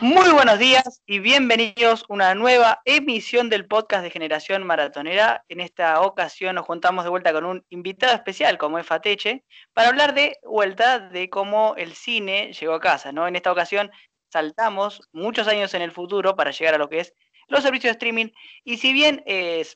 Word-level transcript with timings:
Muy 0.00 0.30
buenos 0.30 0.58
días 0.58 1.02
y 1.06 1.20
bienvenidos 1.20 2.02
a 2.02 2.04
una 2.08 2.34
nueva 2.34 2.82
emisión 2.84 3.48
del 3.48 3.66
podcast 3.66 4.02
de 4.02 4.10
Generación 4.10 4.66
Maratonera. 4.66 5.44
En 5.48 5.60
esta 5.60 6.00
ocasión 6.00 6.56
nos 6.56 6.66
juntamos 6.66 7.04
de 7.04 7.10
vuelta 7.10 7.32
con 7.32 7.44
un 7.44 7.64
invitado 7.70 8.14
especial 8.14 8.58
como 8.58 8.78
es 8.78 8.86
Fateche 8.86 9.44
para 9.72 9.88
hablar 9.88 10.12
de 10.14 10.38
vuelta 10.42 10.98
de 10.98 11.30
cómo 11.30 11.74
el 11.76 11.94
cine 11.94 12.52
llegó 12.52 12.74
a 12.74 12.80
casa. 12.80 13.12
¿no? 13.12 13.28
En 13.28 13.36
esta 13.36 13.52
ocasión 13.52 13.90
saltamos 14.32 15.08
muchos 15.12 15.46
años 15.46 15.72
en 15.74 15.82
el 15.82 15.92
futuro 15.92 16.34
para 16.34 16.50
llegar 16.50 16.74
a 16.74 16.78
lo 16.78 16.88
que 16.88 17.00
es 17.00 17.14
los 17.48 17.62
servicios 17.62 17.92
de 17.92 17.92
streaming 17.92 18.28
y 18.64 18.78
si 18.78 18.92
bien 18.92 19.24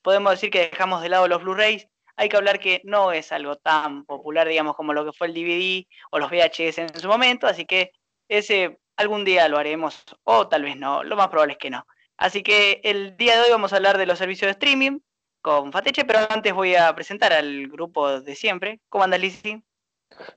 podemos 0.03 0.33
decir 0.33 0.51
que 0.51 0.71
dejamos 0.71 1.03
de 1.03 1.09
lado 1.09 1.29
los 1.29 1.43
Blu-rays, 1.43 1.87
hay 2.17 2.29
que 2.29 2.37
hablar 2.37 2.59
que 2.59 2.81
no 2.85 3.13
es 3.13 3.33
algo 3.33 3.57
tan 3.57 4.05
popular, 4.05 4.49
digamos, 4.49 4.77
como 4.77 4.93
lo 4.93 5.05
que 5.05 5.13
fue 5.13 5.29
el 5.29 5.35
DVD 5.35 5.87
o 6.11 6.19
los 6.19 6.31
VHS 6.31 6.79
en 6.79 7.01
su 7.01 7.09
momento, 7.09 7.47
así 7.47 7.67
que 7.67 7.93
ese 8.29 8.79
algún 8.97 9.25
día 9.25 9.49
lo 9.49 9.59
haremos, 9.59 10.05
o 10.25 10.49
tal 10.49 10.63
vez 10.63 10.77
no, 10.77 11.03
lo 11.03 11.17
más 11.17 11.29
probable 11.29 11.55
es 11.55 11.59
que 11.59 11.71
no. 11.71 11.87
Así 12.17 12.43
que 12.43 12.81
el 12.85 13.17
día 13.17 13.37
de 13.37 13.43
hoy 13.43 13.51
vamos 13.51 13.73
a 13.73 13.77
hablar 13.77 13.97
de 13.97 14.07
los 14.07 14.19
servicios 14.19 14.47
de 14.47 14.53
streaming 14.53 15.01
con 15.41 15.73
Fateche, 15.73 16.05
pero 16.05 16.21
antes 16.29 16.53
voy 16.53 16.75
a 16.75 16.95
presentar 16.95 17.33
al 17.33 17.69
grupo 17.69 18.21
de 18.21 18.35
siempre. 18.35 18.81
¿Cómo 18.91 19.05
andas, 19.05 19.21
Lizzy? 19.21 19.63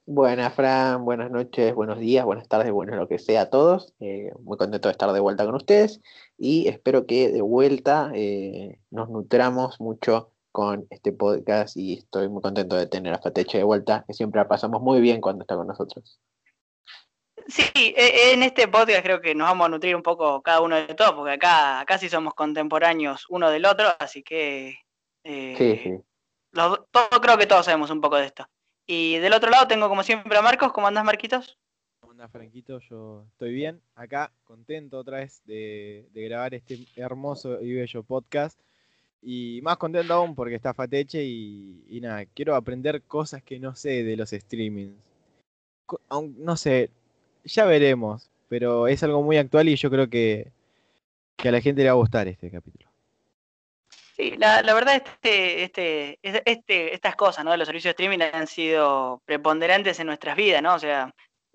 Buenas, 0.05 0.53
Fran, 0.53 1.03
buenas 1.03 1.29
noches, 1.31 1.73
buenos 1.73 1.99
días, 1.99 2.23
buenas 2.25 2.47
tardes, 2.47 2.71
bueno, 2.71 2.95
lo 2.95 3.07
que 3.07 3.19
sea 3.19 3.41
a 3.41 3.49
todos. 3.49 3.93
Eh, 3.99 4.31
muy 4.39 4.57
contento 4.57 4.87
de 4.87 4.93
estar 4.93 5.11
de 5.11 5.19
vuelta 5.19 5.45
con 5.45 5.55
ustedes 5.55 5.99
y 6.37 6.67
espero 6.67 7.05
que 7.05 7.29
de 7.29 7.41
vuelta 7.41 8.11
eh, 8.13 8.79
nos 8.91 9.09
nutramos 9.09 9.79
mucho 9.81 10.32
con 10.53 10.85
este 10.91 11.11
podcast 11.11 11.75
y 11.75 11.95
estoy 11.95 12.29
muy 12.29 12.41
contento 12.41 12.75
de 12.75 12.85
tener 12.85 13.11
a 13.11 13.17
Fateche 13.17 13.57
de 13.57 13.63
vuelta, 13.63 14.05
que 14.07 14.13
siempre 14.13 14.39
la 14.39 14.47
pasamos 14.47 14.83
muy 14.83 15.01
bien 15.01 15.19
cuando 15.19 15.41
está 15.41 15.55
con 15.55 15.65
nosotros. 15.65 16.19
Sí, 17.47 17.63
e, 17.75 18.33
en 18.33 18.43
este 18.43 18.67
podcast 18.67 19.03
creo 19.03 19.19
que 19.19 19.33
nos 19.33 19.47
vamos 19.47 19.65
a 19.65 19.69
nutrir 19.69 19.95
un 19.95 20.03
poco 20.03 20.43
cada 20.43 20.61
uno 20.61 20.75
de 20.75 20.93
todos, 20.93 21.13
porque 21.13 21.33
acá 21.33 21.83
casi 21.87 22.07
somos 22.07 22.35
contemporáneos 22.35 23.25
uno 23.29 23.49
del 23.49 23.65
otro, 23.65 23.87
así 23.99 24.21
que 24.21 24.77
eh, 25.23 25.55
sí, 25.57 25.81
sí. 25.83 25.97
todo, 26.51 26.87
creo 27.19 27.37
que 27.37 27.47
todos 27.47 27.65
sabemos 27.65 27.89
un 27.89 27.99
poco 27.99 28.17
de 28.17 28.27
esto. 28.27 28.47
Y 28.85 29.17
del 29.17 29.33
otro 29.33 29.49
lado 29.49 29.67
tengo 29.67 29.89
como 29.89 30.03
siempre 30.03 30.37
a 30.37 30.43
Marcos, 30.43 30.71
¿cómo 30.71 30.85
andas 30.85 31.03
Marquitos? 31.03 31.57
¿Cómo 31.99 32.11
andas 32.11 32.31
Franquito? 32.31 32.79
Yo 32.79 33.25
estoy 33.31 33.53
bien, 33.53 33.81
acá 33.95 34.31
contento 34.43 34.99
otra 34.99 35.17
vez 35.17 35.41
de, 35.45 36.07
grabar 36.13 36.53
este 36.53 36.85
hermoso 36.95 37.59
y 37.59 37.73
bello 37.73 38.03
podcast. 38.03 38.61
Y 39.25 39.61
más 39.63 39.77
contento 39.77 40.13
aún 40.13 40.35
porque 40.35 40.55
está 40.55 40.73
Fateche 40.73 41.23
y, 41.23 41.99
nada, 42.01 42.25
quiero 42.25 42.55
aprender 42.55 43.01
cosas 43.03 43.41
que 43.41 43.59
no 43.59 43.75
sé 43.75 44.03
de 44.03 44.17
los 44.17 44.31
streamings. 44.31 44.93
No 46.37 46.57
sé, 46.57 46.89
ya 47.45 47.65
veremos, 47.65 48.29
pero 48.49 48.87
es 48.87 49.01
algo 49.03 49.21
muy 49.21 49.37
actual 49.37 49.69
y 49.69 49.75
yo 49.75 49.89
creo 49.89 50.09
que, 50.09 50.51
a 51.43 51.51
la 51.51 51.61
gente 51.61 51.81
le 51.81 51.89
va 51.89 51.93
a 51.93 51.95
gustar 51.95 52.27
este 52.27 52.49
capítulo. 52.49 52.89
Sí, 54.15 54.35
la, 54.37 54.61
la 54.61 54.73
verdad, 54.73 54.95
este, 54.95 55.63
este, 55.63 56.19
este, 56.21 56.93
estas 56.93 57.15
cosas, 57.15 57.43
¿no? 57.43 57.51
De 57.51 57.57
los 57.57 57.67
servicios 57.67 57.95
de 57.95 58.03
streaming 58.03 58.19
han 58.31 58.47
sido 58.47 59.21
preponderantes 59.25 59.99
en 59.99 60.07
nuestras 60.07 60.35
vidas, 60.35 60.61
¿no? 60.61 60.75
O 60.75 60.79
sea, 60.79 61.13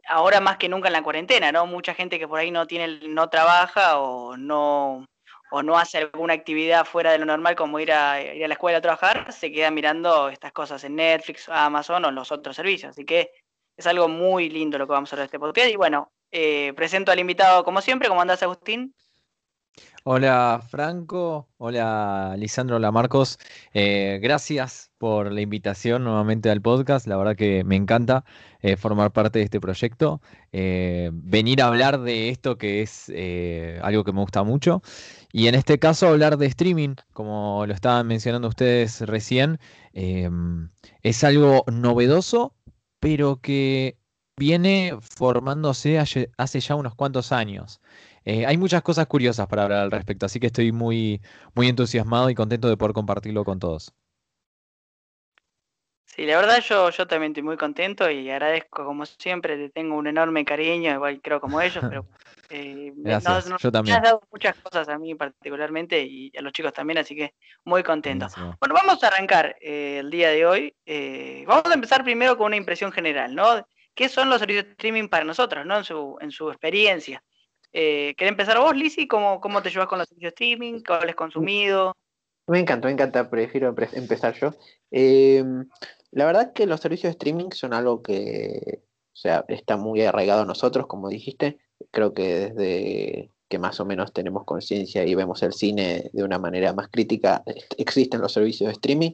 ahora 0.09 0.41
más 0.41 0.57
que 0.57 0.69
nunca 0.69 0.89
en 0.89 0.95
la 0.95 1.03
cuarentena, 1.03 1.53
¿no? 1.53 1.67
Mucha 1.67 1.95
gente 1.95 2.19
que 2.19 2.27
por 2.27 2.41
ahí 2.41 2.51
no 2.51 2.67
tiene, 2.67 2.99
no 3.09 3.29
trabaja 3.29 3.99
o 4.01 4.37
no, 4.37 5.07
o 5.51 5.63
no 5.63 5.79
hace 5.79 5.99
alguna 5.99 6.35
actividad 6.35 6.85
fuera 6.85 7.13
de 7.13 7.19
lo 7.19 7.27
normal 7.27 7.57
como 7.57 7.81
ir 7.81 7.93
a, 7.93 8.23
ir 8.23 8.45
a 8.45 8.49
la 8.49 8.55
escuela 8.55 8.79
a 8.79 8.83
trabajar, 8.83 9.33
se 9.33 9.51
queda 9.51 9.71
mirando 9.71 10.29
estas 10.29 10.53
cosas 10.53 10.85
en 10.85 10.97
Netflix, 10.97 11.49
Amazon 11.49 12.05
o 12.05 12.09
en 12.09 12.15
los 12.15 12.31
otros 12.33 12.57
servicios. 12.57 12.91
Así 12.91 13.05
que 13.05 13.31
es 13.77 13.87
algo 13.87 14.09
muy 14.09 14.51
lindo 14.51 14.79
lo 14.79 14.87
que 14.87 14.93
vamos 14.93 15.13
a 15.13 15.17
hablar 15.17 15.25
de 15.25 15.27
este 15.27 15.39
podcast. 15.39 15.71
Y 15.71 15.77
bueno, 15.77 16.13
eh, 16.31 16.73
presento 16.75 17.13
al 17.13 17.19
invitado 17.19 17.65
como 17.65 17.81
siempre. 17.81 18.09
¿Cómo 18.09 18.21
andás, 18.21 18.43
Agustín? 18.43 18.95
Hola 20.11 20.63
Franco, 20.67 21.51
hola 21.59 22.35
Lisandro, 22.39 22.77
hola 22.77 22.91
Marcos. 22.91 23.39
Eh, 23.75 24.19
gracias 24.23 24.91
por 24.97 25.31
la 25.31 25.43
invitación 25.43 26.03
nuevamente 26.03 26.49
al 26.49 26.63
podcast. 26.63 27.07
La 27.07 27.19
verdad 27.19 27.37
que 27.37 27.63
me 27.63 27.77
encanta 27.77 28.25
eh, 28.63 28.79
formar 28.79 29.13
parte 29.13 29.39
de 29.39 29.45
este 29.45 29.61
proyecto. 29.61 30.23
venir 30.51 31.61
a 31.61 31.67
hablar 31.67 32.01
de 32.01 32.31
esto 32.31 32.57
que 32.57 32.81
es 32.81 33.13
algo 33.83 34.03
que 34.03 34.13
me 34.15 34.21
gusta 34.21 34.45
mucho. 34.45 34.81
Y 35.31 35.49
en 35.49 35.55
este 35.55 35.79
caso 35.79 36.09
hablar 36.09 36.39
de 36.39 36.47
streaming, 36.47 36.95
como 37.13 37.67
lo 37.67 37.75
estaban 37.75 38.07
mencionando 38.07 38.49
ustedes 38.49 39.03
recién, 39.03 39.59
es 39.93 41.23
algo 41.23 41.65
novedoso 41.71 42.55
pero 42.99 43.43
que 43.43 43.99
viene 44.39 44.97
formándose 45.03 45.99
hace 45.99 46.61
ya 46.61 46.75
unos 46.77 46.95
cuantos 46.95 47.31
años. 47.31 47.81
Eh, 48.25 48.47
hay 48.47 48.57
muchas 48.57 48.83
cosas 48.83 49.07
curiosas 49.07 49.47
para 49.47 49.65
hablar 49.65 49.81
al 49.81 49.91
respecto, 49.91 50.27
así 50.27 50.41
que 50.41 50.47
estoy 50.47 50.73
muy, 50.73 51.21
muy 51.55 51.69
entusiasmado 51.69 52.31
y 52.31 52.35
contento 52.35 52.69
de 52.69 52.77
poder 52.77 52.95
compartirlo 52.95 53.45
con 53.45 53.59
todos. 53.59 53.95
Sí, 56.19 56.27
la 56.27 56.37
verdad 56.37 56.61
yo, 56.61 56.91
yo 56.91 57.07
también 57.07 57.31
estoy 57.31 57.45
muy 57.45 57.57
contento 57.57 58.11
y 58.11 58.29
agradezco 58.29 58.85
como 58.85 59.07
siempre, 59.07 59.57
te 59.57 59.71
tengo 59.71 59.97
un 59.97 60.09
enorme 60.09 60.45
cariño, 60.45 60.91
igual 60.93 61.21
creo 61.23 61.41
como 61.41 61.61
ellos, 61.61 61.85
pero 61.89 62.07
eh, 62.51 62.93
yo 62.97 63.71
también. 63.71 63.85
me 63.85 63.93
has 63.93 64.03
dado 64.03 64.23
muchas 64.33 64.57
cosas 64.57 64.89
a 64.89 64.99
mí 64.99 65.15
particularmente 65.15 66.03
y 66.03 66.33
a 66.37 66.43
los 66.43 66.53
chicos 66.53 66.73
también, 66.73 66.99
así 66.99 67.15
que 67.15 67.35
muy 67.65 67.85
contento. 67.85 68.27
Bueno, 68.59 68.75
vamos 68.75 69.05
a 69.05 69.07
arrancar 69.07 69.55
eh, 69.61 69.99
el 70.01 70.11
día 70.11 70.31
de 70.31 70.45
hoy. 70.45 70.75
Eh, 70.87 71.45
vamos 71.47 71.71
a 71.71 71.75
empezar 71.75 72.03
primero 72.03 72.37
con 72.37 72.47
una 72.47 72.57
impresión 72.57 72.91
general, 72.91 73.33
¿no? 73.33 73.65
¿Qué 73.95 74.09
son 74.09 74.29
los 74.29 74.41
servicios 74.41 74.65
de 74.65 74.71
streaming 74.73 75.07
para 75.07 75.25
nosotros, 75.25 75.65
¿no? 75.67 75.79
En 75.79 75.85
su, 75.85 76.17
en 76.21 76.33
su 76.33 76.51
experiencia. 76.51 77.23
Eh, 77.73 78.15
¿Querés 78.17 78.33
empezar 78.33 78.59
vos, 78.59 78.77
Lizzy? 78.77 79.07
¿Cómo, 79.07 79.41
¿Cómo 79.41 79.63
te 79.63 79.71
llevas 79.71 79.89
con 79.89 79.99
los 79.99 80.09
servicios 80.09 80.31
de 80.31 80.35
streaming? 80.35 80.81
¿Cómo 80.81 81.01
les 81.01 81.11
has 81.11 81.17
consumido? 81.17 81.95
Me 82.47 82.61
encanta, 82.61 82.89
me 82.89 82.93
encanta, 82.93 83.29
prefiero 83.29 83.75
empezar 83.93 84.35
yo. 84.35 84.55
Em, 84.91 85.69
la 86.13 86.25
verdad 86.25 86.53
que 86.55 86.67
los 86.67 86.81
servicios 86.81 87.11
de 87.11 87.19
streaming 87.19 87.51
son 87.53 87.75
algo 87.75 88.03
que 88.03 88.83
o 89.19 89.21
sea, 89.21 89.45
está 89.49 89.77
muy 89.77 90.03
arraigado 90.03 90.43
a 90.43 90.45
nosotros, 90.45 90.87
como 90.87 91.09
dijiste. 91.09 91.59
Creo 91.91 92.15
que 92.15 92.53
desde 92.53 93.33
que 93.49 93.59
más 93.59 93.81
o 93.81 93.85
menos 93.85 94.13
tenemos 94.13 94.45
conciencia 94.45 95.05
y 95.05 95.17
vemos 95.17 95.43
el 95.43 95.53
cine 95.53 96.09
de 96.13 96.23
una 96.23 96.39
manera 96.39 96.73
más 96.73 96.87
crítica, 96.89 97.43
existen 97.77 98.21
los 98.21 98.33
servicios 98.33 98.69
de 98.69 98.75
streaming. 98.75 99.11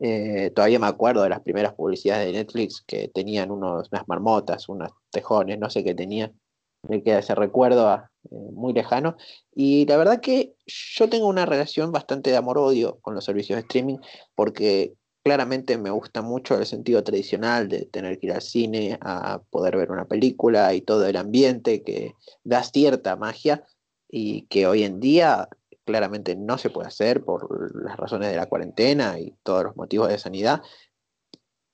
Eh, 0.00 0.50
todavía 0.52 0.80
me 0.80 0.88
acuerdo 0.88 1.22
de 1.22 1.28
las 1.28 1.42
primeras 1.42 1.74
publicidades 1.74 2.26
de 2.26 2.32
Netflix 2.32 2.82
que 2.84 3.06
tenían 3.14 3.52
unos, 3.52 3.88
unas 3.92 4.08
marmotas, 4.08 4.68
unos 4.68 4.90
tejones, 5.12 5.60
no 5.60 5.70
sé 5.70 5.84
qué 5.84 5.94
tenía. 5.94 6.32
Me 6.82 7.02
queda 7.02 7.18
ese 7.18 7.34
recuerdo 7.34 7.88
ah, 7.88 8.10
eh, 8.30 8.34
muy 8.52 8.72
lejano. 8.72 9.16
Y 9.54 9.86
la 9.86 9.96
verdad 9.96 10.20
que 10.20 10.54
yo 10.66 11.08
tengo 11.08 11.26
una 11.26 11.46
relación 11.46 11.92
bastante 11.92 12.30
de 12.30 12.36
amor-odio 12.36 12.98
con 13.00 13.14
los 13.14 13.24
servicios 13.24 13.56
de 13.56 13.62
streaming 13.62 13.98
porque 14.34 14.94
claramente 15.26 15.76
me 15.76 15.90
gusta 15.90 16.22
mucho 16.22 16.56
el 16.56 16.66
sentido 16.66 17.02
tradicional 17.02 17.68
de 17.68 17.86
tener 17.86 18.18
que 18.20 18.26
ir 18.26 18.32
al 18.32 18.42
cine 18.42 18.96
a 19.00 19.40
poder 19.50 19.76
ver 19.76 19.90
una 19.90 20.04
película 20.04 20.72
y 20.72 20.82
todo 20.82 21.04
el 21.04 21.16
ambiente 21.16 21.82
que 21.82 22.14
da 22.44 22.62
cierta 22.62 23.16
magia 23.16 23.64
y 24.08 24.42
que 24.42 24.68
hoy 24.68 24.84
en 24.84 25.00
día 25.00 25.48
claramente 25.84 26.36
no 26.36 26.58
se 26.58 26.70
puede 26.70 26.88
hacer 26.88 27.24
por 27.24 27.74
las 27.84 27.96
razones 27.96 28.30
de 28.30 28.36
la 28.36 28.46
cuarentena 28.46 29.18
y 29.18 29.34
todos 29.42 29.64
los 29.64 29.76
motivos 29.76 30.08
de 30.08 30.18
sanidad. 30.18 30.62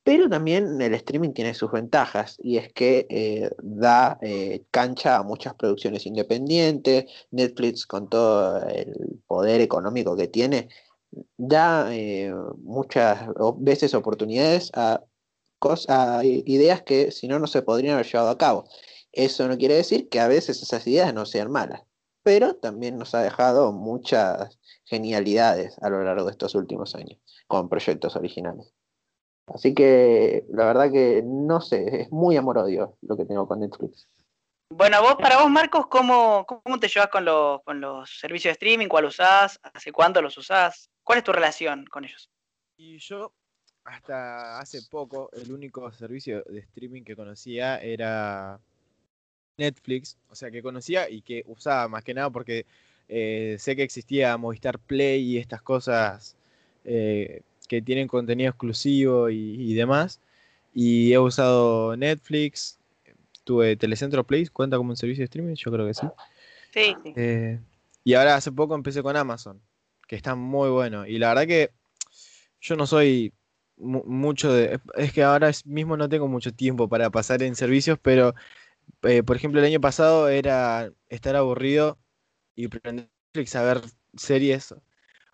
Pero 0.04 0.28
también 0.28 0.80
el 0.82 0.94
streaming 0.94 1.32
tiene 1.32 1.54
sus 1.54 1.70
ventajas 1.70 2.36
y 2.42 2.56
es 2.56 2.72
que 2.72 3.06
eh, 3.08 3.50
da 3.62 4.18
eh, 4.20 4.64
cancha 4.70 5.16
a 5.16 5.22
muchas 5.22 5.54
producciones 5.54 6.06
independientes. 6.06 7.04
Netflix 7.30 7.86
con 7.86 8.08
todo 8.08 8.66
el 8.68 9.20
poder 9.26 9.60
económico 9.60 10.16
que 10.16 10.28
tiene 10.28 10.68
da 11.36 11.94
eh, 11.94 12.32
muchas 12.62 13.28
veces 13.58 13.94
oportunidades 13.94 14.70
a, 14.74 15.02
cosas, 15.62 16.24
ideas 16.24 16.82
que 16.82 17.12
si 17.12 17.28
no, 17.28 17.38
no 17.38 17.46
se 17.46 17.62
podrían 17.62 17.94
haber 17.94 18.06
llevado 18.06 18.30
a 18.30 18.38
cabo. 18.38 18.64
Eso 19.12 19.46
no 19.46 19.56
quiere 19.56 19.74
decir 19.76 20.08
que 20.08 20.18
a 20.20 20.26
veces 20.26 20.60
esas 20.60 20.86
ideas 20.88 21.14
no 21.14 21.24
sean 21.24 21.52
malas, 21.52 21.82
pero 22.24 22.56
también 22.56 22.98
nos 22.98 23.14
ha 23.14 23.22
dejado 23.22 23.72
muchas 23.72 24.58
genialidades 24.84 25.76
a 25.80 25.90
lo 25.90 26.02
largo 26.02 26.24
de 26.24 26.32
estos 26.32 26.56
últimos 26.56 26.96
años 26.96 27.20
con 27.46 27.68
proyectos 27.68 28.16
originales. 28.16 28.72
Así 29.46 29.74
que 29.74 30.44
la 30.50 30.66
verdad 30.66 30.90
que 30.90 31.22
no 31.24 31.60
sé, 31.60 32.02
es 32.02 32.12
muy 32.12 32.36
amor-odio 32.36 32.96
lo 33.02 33.16
que 33.16 33.24
tengo 33.24 33.46
con 33.46 33.60
Netflix. 33.60 34.08
Bueno, 34.70 35.02
vos, 35.02 35.16
para 35.16 35.42
vos, 35.42 35.50
Marcos, 35.50 35.86
¿cómo, 35.88 36.46
cómo 36.46 36.80
te 36.80 36.88
llevas 36.88 37.10
con 37.10 37.24
los, 37.26 37.62
con 37.62 37.80
los 37.80 38.18
servicios 38.18 38.50
de 38.50 38.52
streaming? 38.52 38.88
¿Cuál 38.88 39.04
usás? 39.04 39.60
¿Hace 39.62 39.92
cuánto 39.92 40.22
los 40.22 40.38
usás? 40.38 40.88
¿Cuál 41.02 41.18
es 41.18 41.24
tu 41.24 41.32
relación 41.32 41.84
con 41.86 42.04
ellos? 42.04 42.30
Y 42.78 42.98
yo, 42.98 43.32
hasta 43.84 44.58
hace 44.58 44.80
poco, 44.90 45.28
el 45.32 45.52
único 45.52 45.92
servicio 45.92 46.42
de 46.44 46.60
streaming 46.60 47.02
que 47.02 47.16
conocía 47.16 47.78
era 47.78 48.60
Netflix. 49.58 50.16
O 50.30 50.34
sea, 50.34 50.50
que 50.50 50.62
conocía 50.62 51.10
y 51.10 51.20
que 51.20 51.44
usaba 51.46 51.88
más 51.88 52.02
que 52.02 52.14
nada 52.14 52.30
porque 52.30 52.64
eh, 53.08 53.56
sé 53.58 53.76
que 53.76 53.82
existía 53.82 54.36
Movistar 54.38 54.78
Play 54.78 55.22
y 55.32 55.38
estas 55.38 55.60
cosas 55.60 56.36
eh, 56.84 57.42
que 57.68 57.82
tienen 57.82 58.08
contenido 58.08 58.50
exclusivo 58.50 59.30
y, 59.30 59.74
demás. 59.74 60.20
Y 60.74 61.12
he 61.12 61.18
usado 61.18 61.96
Netflix, 61.96 62.78
tuve 63.44 63.76
Telecentro 63.76 64.24
Play, 64.24 64.46
¿cuenta 64.46 64.76
como 64.76 64.90
un 64.90 64.96
servicio 64.96 65.22
de 65.22 65.26
streaming? 65.26 65.54
Yo 65.54 65.70
creo 65.70 65.86
que 65.86 65.94
sí. 65.94 66.06
Sí. 66.72 66.96
Eh, 67.16 67.60
y 68.04 68.14
ahora 68.14 68.36
hace 68.36 68.50
poco 68.52 68.74
empecé 68.74 69.02
con 69.02 69.16
Amazon, 69.16 69.60
que 70.08 70.16
está 70.16 70.34
muy 70.34 70.70
bueno. 70.70 71.06
Y 71.06 71.18
la 71.18 71.28
verdad 71.28 71.46
que 71.46 71.70
yo 72.60 72.76
no 72.76 72.86
soy 72.86 73.32
mucho 73.76 74.52
de... 74.52 74.80
Es 74.96 75.12
que 75.12 75.22
ahora 75.22 75.50
mismo 75.64 75.96
no 75.96 76.08
tengo 76.08 76.28
mucho 76.28 76.52
tiempo 76.52 76.88
para 76.88 77.10
pasar 77.10 77.42
en 77.42 77.56
servicios, 77.56 77.98
pero 78.00 78.34
eh, 79.02 79.22
por 79.22 79.36
ejemplo 79.36 79.60
el 79.60 79.66
año 79.66 79.80
pasado 79.80 80.28
era 80.28 80.92
estar 81.08 81.36
aburrido 81.36 81.98
y 82.54 82.68
prender 82.68 83.08
Netflix 83.34 83.56
a 83.56 83.62
ver 83.62 83.80
series 84.16 84.74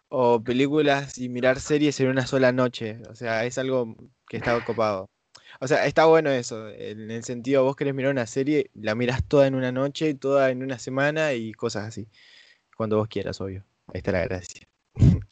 o 0.08 0.42
películas 0.42 1.18
y 1.18 1.28
mirar 1.28 1.60
series 1.60 2.00
en 2.00 2.08
una 2.08 2.26
sola 2.26 2.52
noche. 2.52 2.98
O 3.10 3.14
sea, 3.14 3.44
es 3.44 3.58
algo 3.58 3.96
que 4.28 4.38
está 4.38 4.56
ocupado. 4.56 5.10
O 5.60 5.66
sea, 5.66 5.86
está 5.86 6.04
bueno 6.04 6.30
eso, 6.30 6.68
en 6.70 7.10
el 7.10 7.24
sentido, 7.24 7.64
vos 7.64 7.74
querés 7.74 7.94
mirar 7.94 8.12
una 8.12 8.26
serie, 8.26 8.70
la 8.74 8.94
miras 8.94 9.26
toda 9.26 9.46
en 9.46 9.54
una 9.54 9.72
noche, 9.72 10.14
toda 10.14 10.50
en 10.50 10.62
una 10.62 10.78
semana 10.78 11.32
y 11.32 11.52
cosas 11.52 11.86
así. 11.86 12.08
Cuando 12.76 12.98
vos 12.98 13.08
quieras, 13.08 13.40
obvio. 13.40 13.64
Ahí 13.88 13.98
está 13.98 14.12
la 14.12 14.24
gracia. 14.24 14.66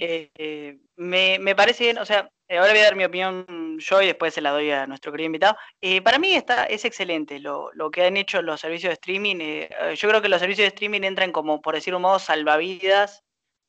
Eh, 0.00 0.78
me, 0.96 1.54
parece 1.56 1.84
bien, 1.84 1.98
o 1.98 2.04
sea, 2.04 2.30
ahora 2.50 2.70
voy 2.70 2.78
a 2.78 2.84
dar 2.84 2.94
mi 2.94 3.04
opinión 3.04 3.78
yo 3.78 4.00
y 4.00 4.06
después 4.06 4.32
se 4.32 4.40
la 4.40 4.50
doy 4.50 4.70
a 4.70 4.86
nuestro 4.86 5.10
querido 5.10 5.26
invitado. 5.26 5.56
Eh, 5.80 6.02
para 6.02 6.20
mí 6.20 6.34
está, 6.36 6.66
es 6.66 6.84
excelente 6.84 7.40
lo, 7.40 7.72
que 7.90 8.04
han 8.04 8.16
hecho 8.16 8.40
los 8.42 8.60
servicios 8.60 8.90
de 8.90 8.94
streaming. 8.94 9.36
Eh, 9.40 9.68
yo 9.96 10.08
creo 10.08 10.22
que 10.22 10.28
los 10.28 10.38
servicios 10.38 10.66
de 10.66 10.68
streaming 10.68 11.00
entran 11.02 11.32
como, 11.32 11.60
por 11.60 11.74
decir 11.74 11.96
un 11.96 12.02
modo, 12.02 12.20
salvavidas 12.20 13.24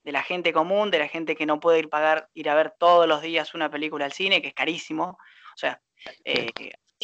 de 0.10 0.14
la 0.14 0.24
gente 0.24 0.52
común, 0.52 0.90
de 0.90 0.98
la 0.98 1.08
gente 1.08 1.36
que 1.36 1.46
no 1.46 1.60
puede 1.60 1.78
ir, 1.78 1.90
pagar, 1.90 2.30
ir 2.34 2.50
a 2.50 2.56
ver 2.56 2.74
todos 2.80 3.08
los 3.08 3.22
días 3.22 3.54
una 3.54 3.70
película 3.70 4.06
al 4.06 4.12
cine, 4.12 4.42
que 4.42 4.48
es 4.48 4.54
carísimo. 4.56 5.20
O 5.54 5.58
sea, 5.58 5.80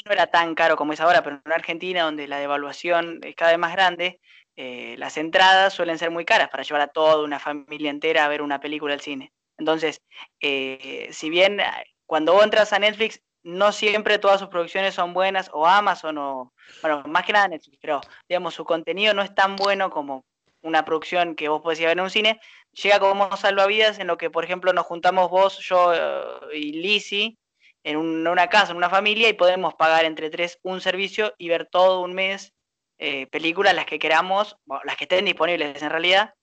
no 0.04 0.12
era 0.12 0.26
tan 0.26 0.56
caro 0.56 0.76
como 0.76 0.94
es 0.94 1.00
ahora, 1.00 1.22
pero 1.22 1.40
en 1.46 1.52
Argentina, 1.52 2.02
donde 2.02 2.28
la 2.28 2.40
devaluación 2.40 3.20
es 3.22 3.36
cada 3.36 3.52
vez 3.52 3.60
más 3.60 3.74
grande, 3.74 4.20
eh, 4.56 4.96
las 4.98 5.18
entradas 5.18 5.74
suelen 5.74 6.00
ser 6.00 6.10
muy 6.10 6.26
caras 6.26 6.50
para 6.50 6.64
llevar 6.64 6.82
a 6.82 6.88
toda 6.88 7.24
una 7.24 7.38
familia 7.38 7.92
entera 7.92 8.26
a 8.26 8.28
ver 8.28 8.42
una 8.42 8.60
película 8.60 8.96
al 8.96 9.02
cine. 9.02 9.32
Entonces, 9.60 10.02
eh, 10.42 11.10
si 11.12 11.30
bien 11.30 11.62
ah, 11.62 11.84
cuando 12.08 12.34
vos 12.34 12.44
entras 12.44 12.74
a 12.74 12.80
Netflix, 12.80 13.22
no 13.44 13.72
siempre 13.72 14.18
todas 14.18 14.40
sus 14.40 14.50
producciones 14.50 14.96
son 14.96 15.14
buenas, 15.14 15.52
o 15.54 15.68
Amazon, 15.68 16.18
o, 16.18 16.54
bueno, 16.82 17.04
más 17.06 17.24
que 17.24 17.34
nada 17.34 17.48
Netflix, 17.48 17.78
pero 17.80 18.02
digamos, 18.28 18.56
su 18.56 18.66
contenido 18.66 19.14
no 19.14 19.22
es 19.22 19.36
tan 19.36 19.56
bueno 19.56 19.92
como 19.92 20.26
una 20.66 20.84
producción 20.84 21.36
que 21.36 21.48
vos 21.48 21.62
podés 21.62 21.80
ir 21.80 21.86
a 21.86 21.90
ver 21.90 21.98
en 21.98 22.04
un 22.04 22.10
cine, 22.10 22.40
llega 22.74 23.00
como 23.00 23.36
salvavidas 23.38 24.00
en 24.00 24.08
lo 24.08 24.18
que, 24.18 24.30
por 24.30 24.44
ejemplo, 24.44 24.74
nos 24.74 24.86
juntamos 24.86 25.30
vos, 25.30 25.60
yo 25.60 25.94
eh, 25.94 26.58
y 26.58 26.74
Lizzie 26.74 27.38
en 27.84 27.98
una 27.98 28.48
casa, 28.48 28.72
en 28.72 28.78
una 28.78 28.90
familia, 28.90 29.30
y 29.30 29.34
podemos 29.34 29.76
pagar 29.76 30.06
entre 30.06 30.32
tres 30.32 30.58
un 30.64 30.82
servicio 30.82 31.36
y 31.38 31.50
ver 31.50 31.68
todo 31.68 32.02
un 32.02 32.16
mes 32.16 32.52
eh, 32.98 33.28
películas 33.28 33.76
las 33.76 33.86
que 33.86 34.00
queramos, 34.00 34.58
las 34.84 34.98
que 34.98 35.04
estén 35.04 35.26
disponibles 35.26 35.82
en 35.82 35.92
realidad. 35.92 36.34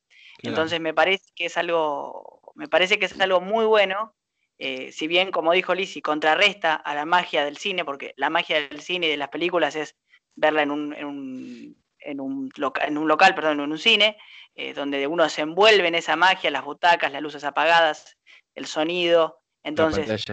Entonces 0.43 0.81
me 0.81 0.95
parece 0.95 1.25
que 1.35 1.47
es 1.47 1.57
algo, 1.57 2.53
me 2.55 2.69
parece 2.69 2.99
que 2.99 3.07
es 3.07 3.21
algo 3.21 3.41
muy 3.41 3.65
bueno. 3.65 4.15
Eh, 4.59 4.93
si 4.93 5.09
bien, 5.09 5.33
como 5.33 5.53
dijo 5.53 5.75
Lizzy, 5.75 6.01
contrarresta 6.01 6.75
a 6.75 6.95
la 6.95 7.05
magia 7.05 7.45
del 7.45 7.57
cine, 7.57 7.85
porque 7.85 8.15
la 8.17 8.31
magia 8.31 8.61
del 8.61 8.81
cine 8.81 9.07
y 9.07 9.11
de 9.11 9.17
las 9.17 9.29
películas 9.29 9.75
es 9.75 9.97
verla 10.37 10.63
en 10.63 10.71
un, 10.71 10.95
en 10.95 11.07
un, 11.07 11.82
en 12.05 12.21
un, 12.21 12.51
en 12.81 12.99
un 12.99 13.09
local, 13.09 13.35
perdón, 13.35 13.61
en 13.61 13.73
un 13.73 13.79
cine, 13.79 14.17
eh, 14.55 14.75
donde 14.75 15.07
uno 15.07 15.29
se 15.29 15.43
envuelve 15.43 15.89
en 15.89 15.95
esa 15.95 16.17
magia, 16.17 16.51
las 16.51 16.65
butacas, 16.65 17.13
las 17.13 17.23
luces 17.23 17.45
apagadas, 17.45 18.17
el 18.55 18.67
sonido. 18.67 19.41
Entonces, 19.65 20.25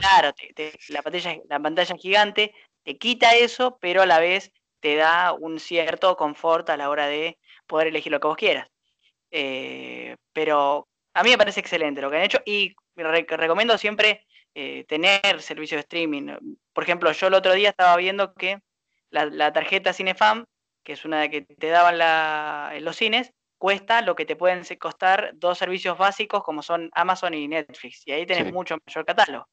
claro, 0.00 0.32
la, 0.88 1.02
pantalla, 1.02 1.36
la 1.48 1.60
pantalla 1.60 1.96
gigante 1.96 2.54
te 2.82 2.96
quita 2.96 3.34
eso, 3.36 3.78
pero 3.80 4.02
a 4.02 4.06
la 4.06 4.18
vez 4.18 4.52
te 4.80 4.96
da 4.96 5.32
un 5.32 5.60
cierto 5.60 6.16
confort 6.16 6.70
a 6.70 6.76
la 6.76 6.88
hora 6.88 7.06
de 7.06 7.38
poder 7.66 7.88
elegir 7.88 8.12
lo 8.12 8.20
que 8.20 8.28
vos 8.28 8.36
quieras. 8.36 8.68
Eh, 9.30 10.16
pero 10.32 10.88
a 11.14 11.22
mí 11.22 11.30
me 11.30 11.38
parece 11.38 11.60
excelente 11.60 12.00
lo 12.00 12.10
que 12.10 12.16
han 12.16 12.22
hecho 12.22 12.40
y 12.46 12.74
recomiendo 12.96 13.76
siempre 13.76 14.26
eh, 14.54 14.84
tener 14.88 15.42
servicio 15.42 15.76
de 15.76 15.82
streaming. 15.82 16.34
Por 16.72 16.84
ejemplo, 16.84 17.12
yo 17.12 17.26
el 17.26 17.34
otro 17.34 17.52
día 17.52 17.70
estaba 17.70 17.96
viendo 17.96 18.34
que 18.34 18.60
la, 19.10 19.52
tarjeta 19.52 19.92
Cinefam, 19.92 20.44
que 20.84 20.92
es 20.92 21.04
una 21.04 21.20
de 21.20 21.30
que 21.30 21.42
te 21.42 21.68
daban 21.68 22.00
en 22.74 22.84
los 22.84 22.96
cines, 22.96 23.32
cuesta 23.58 24.02
lo 24.02 24.14
que 24.14 24.24
te 24.24 24.36
pueden 24.36 24.62
costar 24.78 25.32
dos 25.34 25.58
servicios 25.58 25.98
básicos 25.98 26.42
como 26.42 26.62
son 26.62 26.90
Amazon 26.94 27.34
y 27.34 27.48
Netflix. 27.48 28.06
Y 28.06 28.12
ahí 28.12 28.26
tenés 28.26 28.52
mucho 28.52 28.76
mayor 28.86 29.04
catálogo. 29.04 29.48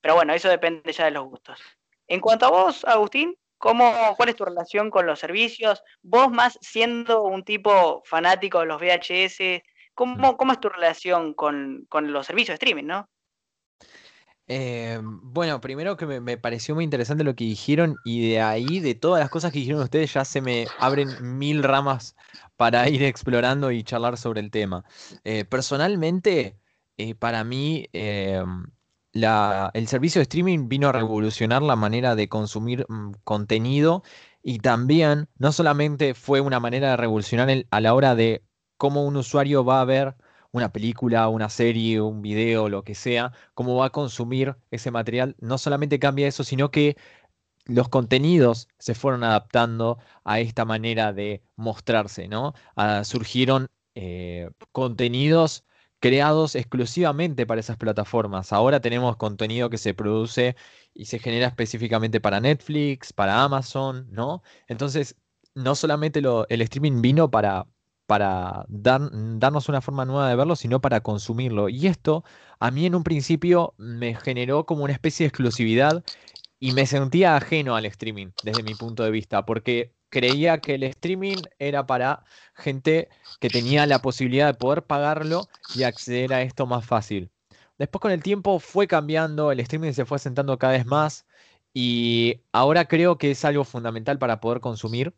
Pero 0.00 0.14
bueno, 0.14 0.32
eso 0.32 0.48
depende 0.48 0.92
ya 0.92 1.06
de 1.06 1.10
los 1.10 1.24
gustos. 1.24 1.60
En 2.06 2.20
cuanto 2.20 2.46
a 2.46 2.50
vos, 2.50 2.84
Agustín, 2.84 3.34
¿Cómo, 3.58 3.92
¿Cuál 4.16 4.28
es 4.28 4.36
tu 4.36 4.44
relación 4.44 4.88
con 4.88 5.04
los 5.04 5.18
servicios? 5.18 5.82
Vos 6.00 6.30
más 6.30 6.58
siendo 6.62 7.24
un 7.24 7.42
tipo 7.42 8.02
fanático 8.04 8.60
de 8.60 8.66
los 8.66 8.80
VHS, 8.80 9.62
¿cómo, 9.94 10.36
cómo 10.36 10.52
es 10.52 10.60
tu 10.60 10.68
relación 10.68 11.34
con, 11.34 11.86
los 11.90 12.26
servicios 12.26 12.50
de 12.50 12.54
streaming, 12.54 12.84
no? 12.84 13.08
Eh, 14.48 14.98
bueno, 15.02 15.60
primero 15.60 15.96
que 15.98 16.06
me, 16.06 16.38
pareció 16.38 16.74
muy 16.74 16.82
interesante 16.82 17.22
lo 17.22 17.36
que 17.36 17.44
dijeron 17.44 17.96
y 18.04 18.30
de 18.30 18.40
ahí, 18.40 18.80
de 18.80 18.94
todas 18.94 19.20
las 19.20 19.28
cosas 19.28 19.52
que 19.52 19.58
dijeron 19.58 19.82
ustedes, 19.82 20.12
ya 20.14 20.24
se 20.24 20.40
me 20.40 20.66
abren 20.78 21.38
mil 21.38 21.62
ramas 21.62 22.16
para 22.56 22.88
ir 22.88 23.02
explorando 23.02 23.70
y 23.70 23.84
charlar 23.84 24.16
sobre 24.16 24.40
el 24.40 24.50
tema. 24.50 24.84
Eh, 25.24 25.44
personalmente, 25.44 26.58
eh, 26.96 27.14
para 27.14 27.44
mí, 27.44 27.88
el 27.92 29.86
servicio 29.86 30.20
de 30.20 30.22
streaming 30.22 30.68
vino 30.68 30.88
a 30.88 30.92
revolucionar 30.92 31.62
la 31.62 31.76
manera 31.76 32.14
de 32.14 32.28
consumir 32.28 32.86
mm, 32.88 33.12
contenido 33.24 34.02
y 34.42 34.60
también 34.60 35.28
no 35.36 35.52
solamente 35.52 36.14
fue 36.14 36.40
una 36.40 36.58
manera 36.58 36.90
de 36.90 36.96
revolucionar 36.96 37.48
a 37.70 37.80
la 37.80 37.94
hora 37.94 38.14
de 38.14 38.42
cómo 38.78 39.04
un 39.04 39.16
usuario 39.16 39.64
va 39.64 39.82
a 39.82 39.84
ver 39.84 40.16
una 40.52 40.72
película, 40.72 41.28
una 41.28 41.48
serie, 41.50 42.00
un 42.00 42.22
video, 42.22 42.68
lo 42.68 42.84
que 42.84 42.94
sea, 42.94 43.32
cómo 43.54 43.76
va 43.76 43.86
a 43.86 43.90
consumir 43.90 44.56
ese 44.70 44.90
material, 44.90 45.36
no 45.40 45.58
solamente 45.58 45.98
cambia 45.98 46.28
eso, 46.28 46.44
sino 46.44 46.70
que 46.70 46.96
los 47.66 47.88
contenidos 47.88 48.68
se 48.78 48.94
fueron 48.94 49.24
adaptando 49.24 49.98
a 50.24 50.40
esta 50.40 50.64
manera 50.64 51.12
de 51.12 51.42
mostrarse, 51.56 52.28
¿no? 52.28 52.54
Ah, 52.76 53.04
surgieron 53.04 53.68
eh, 53.94 54.50
contenidos 54.72 55.64
creados 56.00 56.54
exclusivamente 56.54 57.46
para 57.46 57.60
esas 57.60 57.76
plataformas. 57.76 58.52
Ahora 58.52 58.80
tenemos 58.80 59.16
contenido 59.16 59.70
que 59.70 59.78
se 59.78 59.94
produce 59.94 60.56
y 60.94 61.06
se 61.06 61.18
genera 61.18 61.48
específicamente 61.48 62.20
para 62.20 62.40
Netflix, 62.40 63.12
para 63.12 63.42
Amazon, 63.42 64.06
¿no? 64.10 64.42
Entonces, 64.68 65.16
no 65.54 65.74
solamente 65.74 66.20
el 66.20 66.62
streaming 66.62 67.02
vino 67.02 67.30
para, 67.30 67.66
para 68.08 68.64
darnos 68.68 69.68
una 69.68 69.82
forma 69.82 70.06
nueva 70.06 70.30
de 70.30 70.36
verlo, 70.36 70.56
sino 70.56 70.80
para 70.80 71.02
consumirlo. 71.02 71.68
Y 71.68 71.86
esto 71.88 72.24
a 72.58 72.70
mí 72.70 72.86
en 72.86 72.94
un 72.94 73.04
principio 73.04 73.74
me 73.76 74.14
generó 74.14 74.64
como 74.64 74.84
una 74.84 74.94
especie 74.94 75.24
de 75.24 75.28
exclusividad 75.28 76.02
y 76.58 76.72
me 76.72 76.86
sentía 76.86 77.36
ajeno 77.36 77.76
al 77.76 77.84
streaming 77.84 78.28
desde 78.42 78.62
mi 78.62 78.74
punto 78.74 79.04
de 79.04 79.10
vista, 79.10 79.44
porque 79.44 79.94
creía 80.08 80.58
que 80.62 80.76
el 80.76 80.84
streaming 80.84 81.42
era 81.58 81.86
para 81.86 82.24
gente 82.54 83.10
que 83.40 83.50
tenía 83.50 83.86
la 83.86 84.00
posibilidad 84.00 84.46
de 84.46 84.54
poder 84.54 84.84
pagarlo 84.86 85.48
y 85.74 85.82
acceder 85.82 86.32
a 86.32 86.40
esto 86.42 86.66
más 86.66 86.86
fácil. 86.86 87.30
Después 87.78 88.00
con 88.00 88.10
el 88.12 88.22
tiempo 88.22 88.58
fue 88.58 88.88
cambiando, 88.88 89.52
el 89.52 89.60
streaming 89.60 89.92
se 89.92 90.06
fue 90.06 90.18
sentando 90.18 90.58
cada 90.58 90.72
vez 90.72 90.86
más 90.86 91.26
y 91.74 92.40
ahora 92.52 92.86
creo 92.88 93.18
que 93.18 93.32
es 93.32 93.44
algo 93.44 93.64
fundamental 93.64 94.18
para 94.18 94.40
poder 94.40 94.60
consumir. 94.60 95.14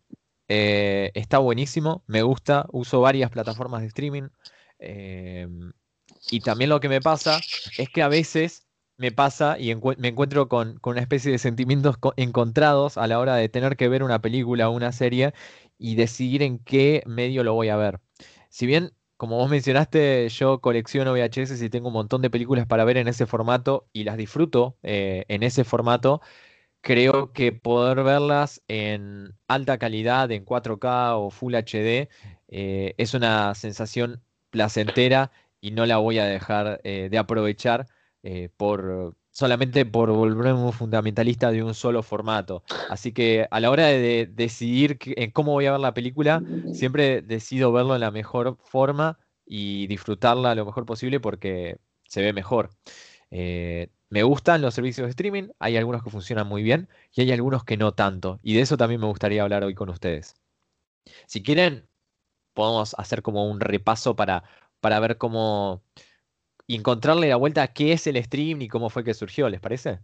Eh, 0.52 1.12
está 1.14 1.38
buenísimo, 1.38 2.02
me 2.08 2.22
gusta, 2.22 2.66
uso 2.72 3.00
varias 3.00 3.30
plataformas 3.30 3.82
de 3.82 3.86
streaming. 3.86 4.30
Eh, 4.80 5.46
y 6.28 6.40
también 6.40 6.70
lo 6.70 6.80
que 6.80 6.88
me 6.88 7.00
pasa 7.00 7.40
es 7.78 7.88
que 7.88 8.02
a 8.02 8.08
veces 8.08 8.66
me 8.96 9.12
pasa 9.12 9.60
y 9.60 9.72
me 9.76 10.08
encuentro 10.08 10.48
con, 10.48 10.80
una 10.82 11.00
especie 11.00 11.30
de 11.30 11.38
sentimientos 11.38 11.98
encontrados 12.16 12.98
a 12.98 13.06
la 13.06 13.20
hora 13.20 13.36
de 13.36 13.48
tener 13.48 13.76
que 13.76 13.88
ver 13.88 14.02
una 14.02 14.20
película 14.20 14.68
o 14.68 14.72
una 14.72 14.90
serie 14.90 15.34
y 15.78 15.94
decidir 15.94 16.42
en 16.42 16.58
qué 16.58 17.04
medio 17.06 17.44
lo 17.44 17.54
voy 17.54 17.68
a 17.68 17.76
ver. 17.76 18.00
Si 18.48 18.66
bien, 18.66 18.90
como 19.16 19.36
vos 19.36 19.50
mencionaste, 19.50 20.28
yo 20.30 20.60
colecciono 20.60 21.12
VHS 21.12 21.62
y 21.64 21.70
tengo 21.70 21.88
un 21.88 21.94
montón 21.94 22.22
de 22.22 22.30
películas 22.30 22.66
para 22.66 22.84
ver 22.84 22.96
en 22.96 23.06
ese 23.06 23.24
formato 23.24 23.86
y 23.92 24.02
las 24.02 24.16
disfruto 24.16 24.76
eh, 24.82 25.26
en 25.28 25.44
ese 25.44 25.62
formato, 25.62 26.20
creo 26.80 27.32
que 27.32 27.52
poder 27.52 28.02
verlas 28.02 28.62
en 28.68 29.34
alta 29.48 29.78
calidad, 29.78 30.30
en 30.30 30.44
4K 30.44 31.16
o 31.16 31.30
Full 31.30 31.54
HD, 31.54 32.08
eh, 32.48 32.94
es 32.96 33.14
una 33.14 33.54
sensación 33.54 34.22
placentera 34.50 35.30
y 35.60 35.72
no 35.72 35.86
la 35.86 35.98
voy 35.98 36.18
a 36.18 36.24
dejar 36.24 36.80
eh, 36.84 37.08
de 37.10 37.18
aprovechar 37.18 37.86
eh, 38.22 38.48
por 38.56 39.14
solamente 39.30 39.86
por 39.86 40.10
volverme 40.10 40.54
un 40.54 40.72
fundamentalista 40.72 41.52
de 41.52 41.62
un 41.62 41.74
solo 41.74 42.02
formato. 42.02 42.64
Así 42.88 43.12
que 43.12 43.46
a 43.50 43.60
la 43.60 43.70
hora 43.70 43.86
de, 43.86 44.28
decidir 44.30 44.98
cómo 45.32 45.52
voy 45.52 45.66
a 45.66 45.72
ver 45.72 45.80
la 45.80 45.94
película, 45.94 46.42
siempre 46.72 47.22
decido 47.22 47.72
verlo 47.72 47.94
en 47.94 48.00
la 48.00 48.10
mejor 48.10 48.56
forma 48.64 49.18
y 49.46 49.86
disfrutarla 49.86 50.54
lo 50.54 50.66
mejor 50.66 50.84
posible 50.84 51.20
porque 51.20 51.78
se 52.04 52.22
ve 52.22 52.32
mejor. 52.32 52.70
Me 54.10 54.24
gustan 54.24 54.60
los 54.60 54.74
servicios 54.74 55.06
de 55.06 55.10
streaming, 55.10 55.48
hay 55.60 55.76
algunos 55.76 56.02
que 56.02 56.10
funcionan 56.10 56.46
muy 56.46 56.62
bien 56.62 56.88
y 57.12 57.22
hay 57.22 57.32
algunos 57.32 57.64
que 57.64 57.76
no 57.76 57.92
tanto. 57.92 58.40
Y 58.42 58.54
de 58.54 58.60
eso 58.60 58.76
también 58.76 59.00
me 59.00 59.06
gustaría 59.06 59.42
hablar 59.42 59.62
hoy 59.62 59.74
con 59.74 59.88
ustedes. 59.88 60.34
Si 61.26 61.42
quieren, 61.42 61.88
podemos 62.52 62.94
hacer 62.98 63.22
como 63.22 63.48
un 63.48 63.60
repaso 63.60 64.16
para, 64.16 64.42
para 64.80 64.98
ver 64.98 65.16
cómo 65.16 65.82
y 66.66 66.76
encontrarle 66.76 67.28
la 67.28 67.36
vuelta 67.36 67.62
a 67.62 67.72
qué 67.72 67.92
es 67.92 68.06
el 68.06 68.22
stream 68.22 68.62
y 68.62 68.68
cómo 68.68 68.90
fue 68.90 69.04
que 69.04 69.14
surgió, 69.14 69.48
¿les 69.48 69.60
parece? 69.60 70.00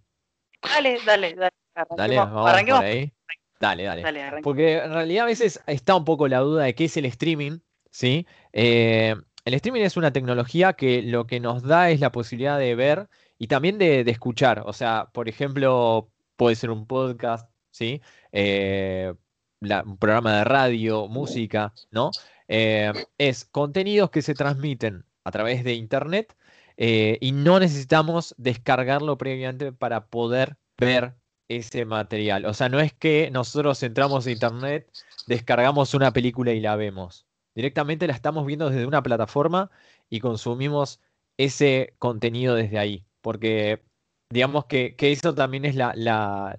Dale, 0.62 0.98
dale, 1.04 1.34
dale. 1.34 1.54
Dale, 1.96 2.16
vamos 2.16 2.50
por 2.50 2.84
ahí. 2.84 3.12
Dale, 3.60 3.84
dale. 3.84 4.42
Porque 4.42 4.78
en 4.78 4.92
realidad 4.92 5.25
a 5.25 5.26
veces 5.26 5.60
está 5.66 5.96
un 5.96 6.04
poco 6.04 6.28
la 6.28 6.38
duda 6.38 6.64
de 6.64 6.75
qué 6.75 6.86
es 6.86 6.96
el 6.96 7.06
streaming, 7.06 7.58
¿sí? 7.90 8.26
Eh, 8.52 9.14
el 9.44 9.54
streaming 9.54 9.82
es 9.82 9.96
una 9.96 10.12
tecnología 10.12 10.72
que 10.72 11.02
lo 11.02 11.26
que 11.26 11.40
nos 11.40 11.62
da 11.62 11.90
es 11.90 12.00
la 12.00 12.12
posibilidad 12.12 12.58
de 12.58 12.75
ver 12.75 13.08
y 13.38 13.48
también 13.48 13.78
de, 13.78 14.00
escuchar. 14.00 14.62
O 14.66 14.72
sea, 14.72 15.10
por 15.12 15.28
ejemplo, 15.28 16.10
puede 16.36 16.56
ser 16.56 16.70
un 16.70 16.86
podcast, 16.86 17.50
¿sí? 17.70 18.00
Eh, 18.32 19.14
un 19.60 19.98
programa 19.98 20.38
de 20.38 20.44
radio, 20.44 21.08
música, 21.08 21.72
¿no? 21.90 22.10
Eh, 22.48 22.92
es 23.18 23.44
contenidos 23.44 24.10
que 24.10 24.22
se 24.22 24.34
transmiten 24.34 25.04
a 25.24 25.32
través 25.32 25.64
de 25.64 25.74
Internet 25.74 26.36
eh, 26.76 27.18
y 27.20 27.32
no 27.32 27.58
necesitamos 27.58 28.34
descargarlo 28.38 29.18
previamente 29.18 29.72
para 29.72 30.06
poder 30.06 30.56
ver 30.78 31.14
ese 31.48 31.84
material. 31.84 32.44
O 32.46 32.54
sea, 32.54 32.68
no 32.68 32.80
es 32.80 32.92
que 32.92 33.30
nosotros 33.30 33.82
entramos 33.82 34.26
a 34.26 34.30
Internet, 34.30 34.90
descargamos 35.26 35.94
una 35.94 36.12
película 36.12 36.52
y 36.52 36.60
la 36.60 36.76
vemos. 36.76 37.26
Directamente 37.54 38.06
la 38.06 38.12
estamos 38.12 38.46
viendo 38.46 38.68
desde 38.68 38.86
una 38.86 39.02
plataforma 39.02 39.70
y 40.10 40.20
consumimos 40.20 41.00
ese 41.38 41.94
contenido 41.98 42.54
desde 42.54 42.78
ahí. 42.78 43.04
Porque 43.26 43.83
digamos 44.30 44.66
que, 44.66 44.95
eso 45.00 45.35
también 45.35 45.64
es 45.64 45.75
la, 45.75 46.54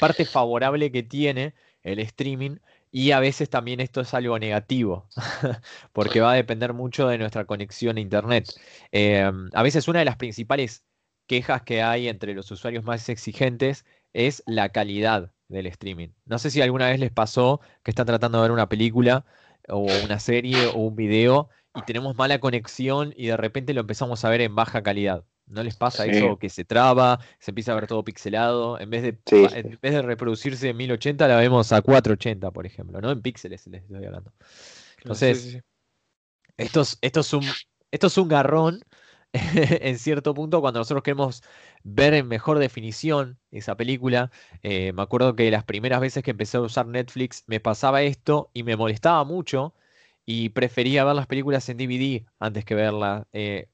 parte 0.00 0.24
favorable 0.24 0.90
que 0.90 1.02
tiene 1.02 1.52
el 1.82 1.98
streaming 1.98 2.56
y 2.90 3.10
a 3.10 3.20
veces 3.20 3.50
también 3.50 3.80
esto 3.80 4.00
es 4.00 4.14
algo 4.14 4.38
negativo, 4.38 5.06
porque 5.92 6.22
va 6.22 6.32
a 6.32 6.36
depender 6.36 6.72
mucho 6.72 7.06
de 7.06 7.18
nuestra 7.18 7.44
conexión 7.44 7.98
a 7.98 8.00
Internet. 8.00 8.46
Em, 8.92 9.50
a 9.52 9.62
veces 9.62 9.88
una 9.88 9.98
de 9.98 10.06
las 10.06 10.16
principales 10.16 10.86
quejas 11.26 11.60
que 11.60 11.82
hay 11.82 12.08
entre 12.08 12.32
los 12.32 12.50
usuarios 12.50 12.82
más 12.82 13.06
exigentes 13.10 13.84
es 14.14 14.42
la 14.46 14.70
calidad 14.70 15.32
del 15.48 15.66
streaming. 15.66 16.08
No 16.24 16.38
sé 16.38 16.50
si 16.50 16.62
alguna 16.62 16.88
vez 16.88 16.98
les 16.98 17.12
pasó 17.12 17.60
que 17.82 17.90
están 17.90 18.06
tratando 18.06 18.38
de 18.38 18.42
ver 18.44 18.52
una 18.52 18.70
película 18.70 19.26
o 19.68 19.80
una 19.80 20.18
serie 20.18 20.56
o 20.68 20.78
un 20.78 20.96
video 20.96 21.50
y 21.74 21.82
tenemos 21.82 22.16
mala 22.16 22.40
conexión 22.40 23.12
y 23.18 23.26
de 23.26 23.36
repente 23.36 23.74
lo 23.74 23.82
empezamos 23.82 24.24
a 24.24 24.30
ver 24.30 24.40
en 24.40 24.54
baja 24.54 24.82
calidad. 24.82 25.26
¿No 25.46 25.62
les 25.62 25.76
pasa 25.76 26.06
eso 26.06 26.38
que 26.38 26.48
se 26.48 26.64
traba, 26.64 27.20
se 27.38 27.52
empieza 27.52 27.72
a 27.72 27.76
ver 27.76 27.86
todo 27.86 28.02
pixelado? 28.02 28.80
En 28.80 28.90
vez 28.90 29.02
de, 29.02 29.18
en 29.30 29.78
vez 29.80 29.92
de 29.92 30.02
reproducirse 30.02 30.68
en 30.68 30.76
1080, 30.76 31.28
la 31.28 31.36
vemos 31.36 31.72
a 31.72 31.82
480, 31.82 32.50
por 32.50 32.66
ejemplo, 32.66 33.00
¿no? 33.00 33.12
En 33.12 33.22
píxeles 33.22 33.66
les 33.68 33.82
estoy 33.82 34.04
hablando. 34.04 34.32
Entonces, 34.98 35.62
esto, 36.56 36.80
es, 36.80 36.98
esto, 37.00 37.20
es 37.20 37.32
un, 37.32 37.44
esto 37.92 38.06
es 38.08 38.18
un 38.18 38.28
garrón 38.28 38.80
en 39.32 39.98
cierto 39.98 40.34
punto 40.34 40.60
cuando 40.60 40.80
nosotros 40.80 41.02
queremos 41.04 41.42
ver 41.84 42.14
en 42.14 42.26
mejor 42.26 42.58
definición 42.58 43.38
esa 43.52 43.76
película. 43.76 44.30
Eh, 44.62 44.92
me 44.94 45.02
acuerdo 45.02 45.36
que 45.36 45.50
las 45.50 45.64
primeras 45.64 46.00
veces 46.00 46.24
que 46.24 46.32
empecé 46.32 46.56
a 46.56 46.62
usar 46.62 46.86
Netflix 46.86 47.44
me 47.46 47.60
pasaba 47.60 48.02
esto 48.02 48.50
y 48.52 48.62
me 48.64 48.76
molestaba 48.76 49.22
mucho 49.24 49.74
y 50.24 50.48
prefería 50.50 51.04
ver 51.04 51.14
las 51.14 51.26
películas 51.28 51.68
en 51.68 51.76
DVD 51.76 52.26
antes 52.40 52.64
que 52.64 52.74
verlas 52.74 53.26
eh, 53.32 53.68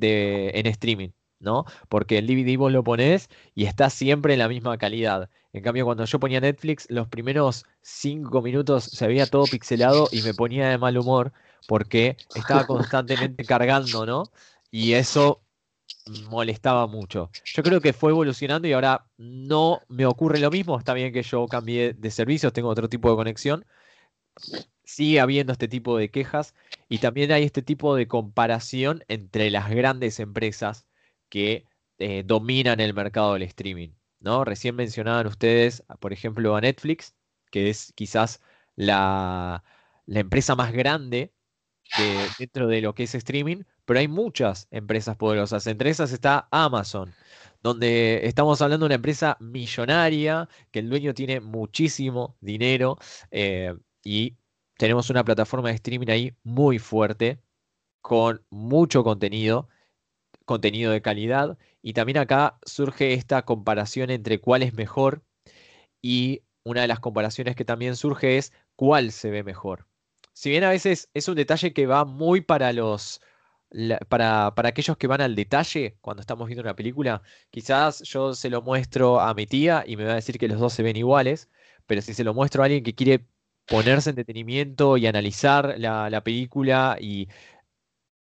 en 0.00 0.66
streaming. 0.66 1.10
¿No? 1.40 1.64
Porque 1.88 2.18
el 2.18 2.26
DVD 2.26 2.56
vos 2.56 2.72
lo 2.72 2.84
pones 2.84 3.28
y 3.54 3.64
está 3.66 3.90
siempre 3.90 4.32
en 4.34 4.40
la 4.40 4.48
misma 4.48 4.78
calidad. 4.78 5.30
En 5.52 5.62
cambio, 5.62 5.84
cuando 5.84 6.04
yo 6.04 6.20
ponía 6.20 6.40
Netflix, 6.40 6.86
los 6.90 7.08
primeros 7.08 7.64
cinco 7.80 8.42
minutos 8.42 8.84
se 8.84 9.06
veía 9.06 9.26
todo 9.26 9.44
pixelado 9.44 10.08
y 10.12 10.22
me 10.22 10.34
ponía 10.34 10.68
de 10.68 10.78
mal 10.78 10.98
humor 10.98 11.32
porque 11.66 12.16
estaba 12.34 12.66
constantemente 12.66 13.44
cargando, 13.46 14.06
¿no? 14.06 14.24
Y 14.70 14.92
eso 14.92 15.42
molestaba 16.30 16.86
mucho. 16.86 17.30
Yo 17.44 17.62
creo 17.62 17.80
que 17.80 17.92
fue 17.92 18.10
evolucionando 18.10 18.68
y 18.68 18.72
ahora 18.72 19.06
no 19.16 19.82
me 19.88 20.06
ocurre 20.06 20.38
lo 20.38 20.50
mismo. 20.50 20.78
Está 20.78 20.94
bien 20.94 21.12
que 21.12 21.22
yo 21.22 21.46
cambié 21.46 21.94
de 21.94 22.10
servicios, 22.10 22.52
tengo 22.52 22.68
otro 22.68 22.88
tipo 22.88 23.10
de 23.10 23.16
conexión. 23.16 23.64
Sigue 24.84 25.20
habiendo 25.20 25.52
este 25.52 25.68
tipo 25.68 25.96
de 25.98 26.10
quejas 26.10 26.54
y 26.88 26.98
también 26.98 27.32
hay 27.32 27.44
este 27.44 27.62
tipo 27.62 27.94
de 27.94 28.08
comparación 28.08 29.04
entre 29.08 29.50
las 29.50 29.70
grandes 29.70 30.18
empresas 30.20 30.87
que 31.28 31.64
eh, 31.98 32.22
dominan 32.24 32.80
el 32.80 32.94
mercado 32.94 33.34
del 33.34 33.42
streaming. 33.42 33.90
¿no? 34.20 34.44
Recién 34.44 34.76
mencionaban 34.76 35.26
ustedes, 35.26 35.84
por 36.00 36.12
ejemplo, 36.12 36.56
a 36.56 36.60
Netflix, 36.60 37.14
que 37.50 37.70
es 37.70 37.92
quizás 37.94 38.40
la, 38.76 39.64
empresa 40.06 40.54
más 40.56 40.72
grande 40.72 41.32
dentro 42.38 42.66
de 42.68 42.80
lo 42.82 42.94
que 42.94 43.04
es 43.04 43.14
streaming, 43.14 43.64
pero 43.84 44.00
hay 44.00 44.08
muchas 44.08 44.68
empresas 44.70 45.16
poderosas. 45.16 45.66
Entre 45.66 45.90
esas 45.90 46.12
está 46.12 46.48
Amazon, 46.50 47.14
donde 47.62 48.20
estamos 48.26 48.60
hablando 48.62 48.84
de 48.84 48.88
una 48.88 48.94
empresa 48.96 49.36
millonaria, 49.40 50.48
que 50.70 50.80
el 50.80 50.90
dueño 50.90 51.14
tiene 51.14 51.40
muchísimo 51.40 52.36
dinero 52.40 52.98
eh, 53.30 53.74
y 54.04 54.36
tenemos 54.76 55.10
una 55.10 55.24
plataforma 55.24 55.70
de 55.70 55.76
streaming 55.76 56.08
ahí 56.08 56.34
muy 56.44 56.78
fuerte, 56.78 57.40
con 58.00 58.44
mucho 58.50 59.04
contenido 59.04 59.68
contenido 60.48 60.90
de 60.90 61.02
calidad. 61.02 61.58
Y 61.82 61.92
también 61.92 62.18
acá 62.18 62.58
surge 62.64 63.12
esta 63.12 63.42
comparación 63.44 64.10
entre 64.10 64.40
cuál 64.40 64.62
es 64.64 64.74
mejor 64.74 65.22
y 66.02 66.42
una 66.64 66.80
de 66.82 66.88
las 66.88 67.00
comparaciones 67.00 67.54
que 67.54 67.64
también 67.64 67.96
surge 67.96 68.38
es 68.38 68.52
cuál 68.74 69.12
se 69.12 69.30
ve 69.30 69.44
mejor. 69.44 69.86
Si 70.32 70.50
bien 70.50 70.64
a 70.64 70.70
veces 70.70 71.10
es 71.14 71.28
un 71.28 71.34
detalle 71.36 71.72
que 71.72 71.86
va 71.86 72.04
muy 72.04 72.40
para 72.40 72.72
los... 72.72 73.20
para, 74.08 74.54
para 74.54 74.68
aquellos 74.70 74.96
que 74.96 75.06
van 75.06 75.20
al 75.20 75.34
detalle 75.34 75.98
cuando 76.00 76.22
estamos 76.22 76.46
viendo 76.48 76.62
una 76.62 76.76
película, 76.76 77.22
quizás 77.50 78.02
yo 78.02 78.34
se 78.34 78.48
lo 78.50 78.62
muestro 78.62 79.20
a 79.20 79.34
mi 79.34 79.46
tía 79.46 79.84
y 79.86 79.96
me 79.96 80.04
va 80.04 80.12
a 80.12 80.14
decir 80.16 80.38
que 80.38 80.48
los 80.48 80.58
dos 80.60 80.72
se 80.72 80.82
ven 80.82 80.96
iguales, 80.96 81.48
pero 81.86 82.00
si 82.02 82.14
se 82.14 82.24
lo 82.24 82.34
muestro 82.34 82.62
a 82.62 82.66
alguien 82.66 82.84
que 82.84 82.94
quiere 82.94 83.26
ponerse 83.66 84.10
en 84.10 84.16
detenimiento 84.16 84.96
y 84.96 85.06
analizar 85.06 85.74
la, 85.78 86.08
la 86.10 86.22
película 86.24 86.96
y 87.00 87.28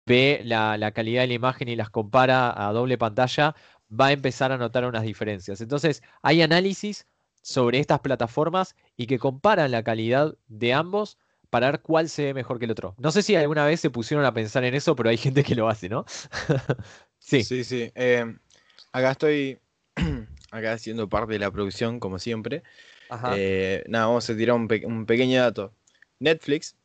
ve 0.08 0.42
la, 0.44 0.92
calidad 0.94 1.22
de 1.22 1.28
la 1.28 1.34
imagen 1.34 1.68
y 1.68 1.76
las 1.76 1.90
compara 1.90 2.68
a 2.68 2.72
doble 2.72 2.98
pantalla, 2.98 3.56
va 3.92 4.08
a 4.08 4.12
empezar 4.14 4.52
a 4.52 4.58
notar 4.58 4.86
unas 4.86 5.04
diferencias. 5.04 5.62
Entonces, 5.62 6.02
hay 6.22 6.42
análisis 6.42 7.06
sobre 7.42 7.80
estas 7.80 8.00
plataformas 8.00 8.76
y 8.96 9.06
que 9.06 9.20
comparan 9.20 9.72
la 9.72 9.84
calidad 9.84 10.36
de 10.48 10.74
ambos 10.74 11.18
para 11.50 11.72
ver 11.72 11.82
cuál 11.82 12.10
se 12.10 12.24
ve 12.26 12.34
mejor 12.34 12.58
que 12.58 12.66
el 12.66 12.72
otro. 12.72 12.96
No 12.98 13.12
sé 13.12 13.22
si 13.22 13.36
alguna 13.36 13.66
vez 13.66 13.80
se 13.82 13.90
pusieron 13.90 14.26
a 14.26 14.34
pensar 14.34 14.64
en 14.64 14.76
eso, 14.76 14.96
pero 14.96 15.10
hay 15.10 15.18
gente 15.18 15.44
que 15.44 15.56
lo 15.56 15.70
hace, 15.70 15.90
¿no? 15.90 16.06
sí. 17.20 17.44
Sí, 17.44 17.64
sí. 17.64 17.92
Eh, 17.96 18.26
acá 18.94 19.12
estoy, 19.12 19.60
acá 20.52 20.74
haciendo 20.74 21.10
parte 21.10 21.34
de 21.34 21.40
la 21.40 21.52
producción, 21.52 22.00
como 22.00 22.18
siempre. 22.18 22.64
Eh, 23.32 23.84
nada, 23.88 24.08
vamos 24.08 24.30
a 24.30 24.36
tirar 24.36 24.56
un 24.56 25.06
pequeño 25.06 25.42
dato. 25.42 25.74
Netflix 26.20 26.76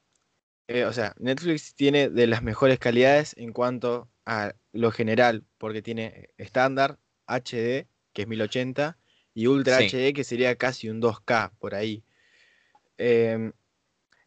eh, 0.68 0.84
o 0.84 0.92
sea, 0.92 1.14
Netflix 1.18 1.74
tiene 1.74 2.08
de 2.08 2.26
las 2.26 2.42
mejores 2.42 2.78
calidades 2.78 3.34
en 3.36 3.52
cuanto 3.52 4.08
a 4.24 4.54
lo 4.72 4.90
general, 4.90 5.44
porque 5.58 5.82
tiene 5.82 6.28
estándar, 6.38 6.98
HD, 7.26 7.88
que 8.12 8.22
es 8.22 8.28
1080, 8.28 8.98
y 9.34 9.46
Ultra 9.46 9.78
HD, 9.78 10.12
que 10.12 10.24
sería 10.24 10.56
casi 10.56 10.88
un 10.88 11.00
2K 11.00 11.52
por 11.58 11.74
ahí. 11.74 12.04
Em, 12.98 13.52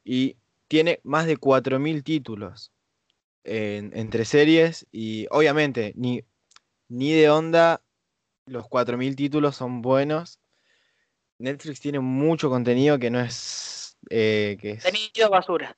y 0.04 0.38
tiene 0.68 1.00
más 1.04 1.27
de 1.27 1.38
4.000 1.38 2.04
títulos 2.04 2.72
entre 3.48 4.25
series 4.25 4.88
y 4.92 5.27
obviamente 5.30 5.94
ni, 5.96 6.24
ni 6.88 7.13
de 7.13 7.30
onda 7.30 7.84
los 8.48 8.65
4.000 8.65 9.15
títulos 9.15 9.56
son 9.56 9.82
buenos. 9.82 10.39
Netflix 11.38 11.80
tiene 11.80 12.00
mucho 12.00 12.50
contenido 12.50 12.98
que 12.98 13.12
no 13.12 13.20
es... 13.20 13.98
Eh, 14.10 14.58
que 14.60 14.77
Contenido 14.77 15.30
basura. 15.30 15.75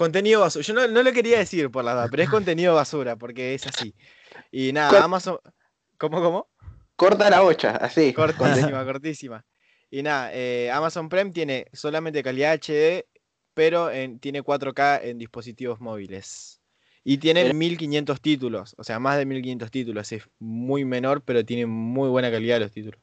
Contenido 0.00 0.40
basura. 0.40 0.64
Yo 0.64 0.72
no, 0.72 1.02
lo 1.02 1.12
quería 1.12 1.36
decir 1.36 1.70
por 1.70 1.84
la 1.84 1.92
edad, 1.92 2.08
pero 2.10 2.22
es 2.22 2.30
contenido 2.30 2.74
basura, 2.74 3.16
porque 3.16 3.52
es 3.52 3.66
así. 3.66 3.94
Y 4.50 4.72
nada, 4.72 5.04
Amazon. 5.04 5.36
¿Cómo, 5.98 6.22
cómo? 6.22 6.48
Corta 6.96 7.28
la 7.28 7.42
bocha, 7.42 7.76
así. 7.76 8.14
Cortísima, 8.14 8.82
cortísima. 8.86 9.44
Y 9.90 10.02
nada, 10.02 10.30
eh, 10.32 10.70
Amazon 10.70 11.10
Prime 11.10 11.32
tiene 11.32 11.66
solamente 11.74 12.22
calidad 12.22 12.54
HD, 12.54 13.04
pero 13.52 13.90
tiene 14.20 14.42
4K 14.42 15.00
en 15.02 15.18
dispositivos 15.18 15.82
móviles. 15.82 16.62
Y 17.04 17.18
tiene 17.18 17.52
1500 17.52 18.22
títulos, 18.22 18.74
o 18.78 18.84
sea, 18.84 18.98
más 19.00 19.18
de 19.18 19.26
1500 19.26 19.70
títulos. 19.70 20.12
Es 20.12 20.22
muy 20.38 20.86
menor, 20.86 21.22
pero 21.26 21.44
tiene 21.44 21.66
muy 21.66 22.08
buena 22.08 22.30
calidad 22.30 22.58
los 22.58 22.72
títulos. 22.72 23.02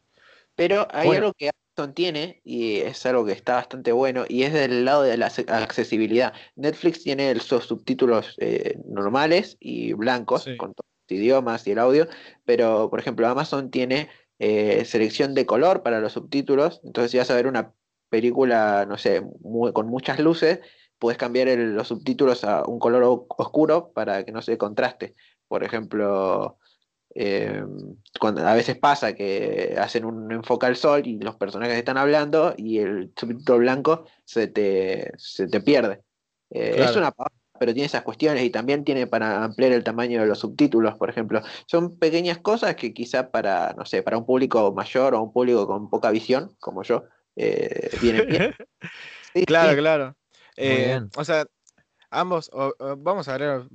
Pero 0.56 0.88
hay 0.90 1.12
algo 1.12 1.32
que 1.34 1.52
tiene, 1.94 2.42
y 2.44 2.78
es 2.78 3.06
algo 3.06 3.26
que 3.26 3.34
está 3.34 3.56
bastante 3.56 3.92
bueno, 3.92 4.26
y 4.28 4.44
es 4.44 4.54
del 4.54 4.84
lado 4.84 5.04
de 5.04 5.18
la 5.18 5.28
accesibilidad. 5.28 6.34
Netflix 6.56 7.04
tiene 7.04 7.34
los 7.36 7.46
subtítulos 7.46 8.36
eh, 8.40 8.80
normales 8.86 9.58
y 9.60 9.94
blancos, 9.94 10.48
con 10.58 10.74
idiomas 11.08 11.66
y 11.68 11.72
el 11.72 11.80
audio, 11.80 12.08
pero 12.46 12.90
por 12.90 13.00
ejemplo 13.00 13.28
Amazon 13.28 13.70
tiene 13.70 14.10
eh, 14.40 14.84
selección 14.86 15.36
de 15.36 15.46
color 15.46 15.84
para 15.84 16.00
los 16.02 16.14
subtítulos, 16.14 16.82
entonces 16.84 17.12
si 17.12 17.18
vas 17.18 17.30
a 17.30 17.36
ver 17.36 17.48
una 17.48 17.74
película, 18.10 18.86
no 18.88 18.98
sé, 18.98 19.22
con 19.74 19.88
muchas 19.88 20.20
luces, 20.20 20.60
puedes 20.98 21.18
cambiar 21.18 21.48
los 21.48 21.88
subtítulos 21.88 22.44
a 22.44 22.64
un 22.66 22.80
color 22.80 23.26
oscuro 23.30 23.92
para 23.94 24.26
que 24.26 24.32
no 24.32 24.42
se 24.42 24.58
contraste. 24.58 25.16
Por 25.48 25.64
ejemplo, 25.64 26.58
eh, 27.16 27.64
cuando, 28.20 28.46
a 28.48 28.54
veces 28.54 28.78
pasa 28.78 29.14
que 29.14 29.76
hacen 29.80 30.06
un 30.06 30.32
enfoque 30.32 30.66
al 30.66 30.76
sol 30.76 31.02
y 31.06 31.20
los 31.20 31.36
personajes 31.36 31.76
están 31.76 31.98
hablando 31.98 32.54
y 32.58 32.80
el 32.80 33.12
subtítulo 33.16 33.60
blanco 33.60 34.06
se 34.26 34.48
te, 34.48 35.12
se 35.18 35.48
te 35.48 35.62
pierde. 35.62 36.02
Eh, 36.52 36.76
es 36.78 36.96
una 36.96 37.14
pero 37.60 37.74
tiene 37.74 37.88
esas 37.88 38.04
cuestiones 38.04 38.44
y 38.44 38.52
también 38.52 38.84
tiene 38.84 39.08
para 39.08 39.44
ampliar 39.44 39.72
el 39.72 39.84
tamaño 39.84 40.22
de 40.22 40.28
los 40.28 40.38
subtítulos, 40.38 40.94
por 40.96 41.10
ejemplo. 41.10 41.42
Son 41.66 41.98
pequeñas 41.98 42.38
cosas 42.38 42.76
que 42.76 42.94
quizá 42.94 43.32
para, 43.32 43.74
no 43.76 43.84
sé, 43.84 44.04
para 44.04 44.20
un 44.20 44.28
público 44.28 44.72
mayor 44.74 45.16
o 45.16 45.24
un 45.24 45.34
público 45.34 45.66
con 45.66 45.90
poca 45.90 46.12
visión, 46.12 46.56
como 46.60 46.84
yo, 46.84 47.06
eh, 47.36 47.90
vienen 48.00 48.28
bien. 48.28 48.56
claro, 49.48 49.76
claro. 49.76 50.16
Eh, 50.56 51.02
o 51.16 51.24
sea, 51.24 51.46
ambos, 52.12 52.52
vamos 53.00 53.28
a 53.28 53.34
hablar 53.34 53.68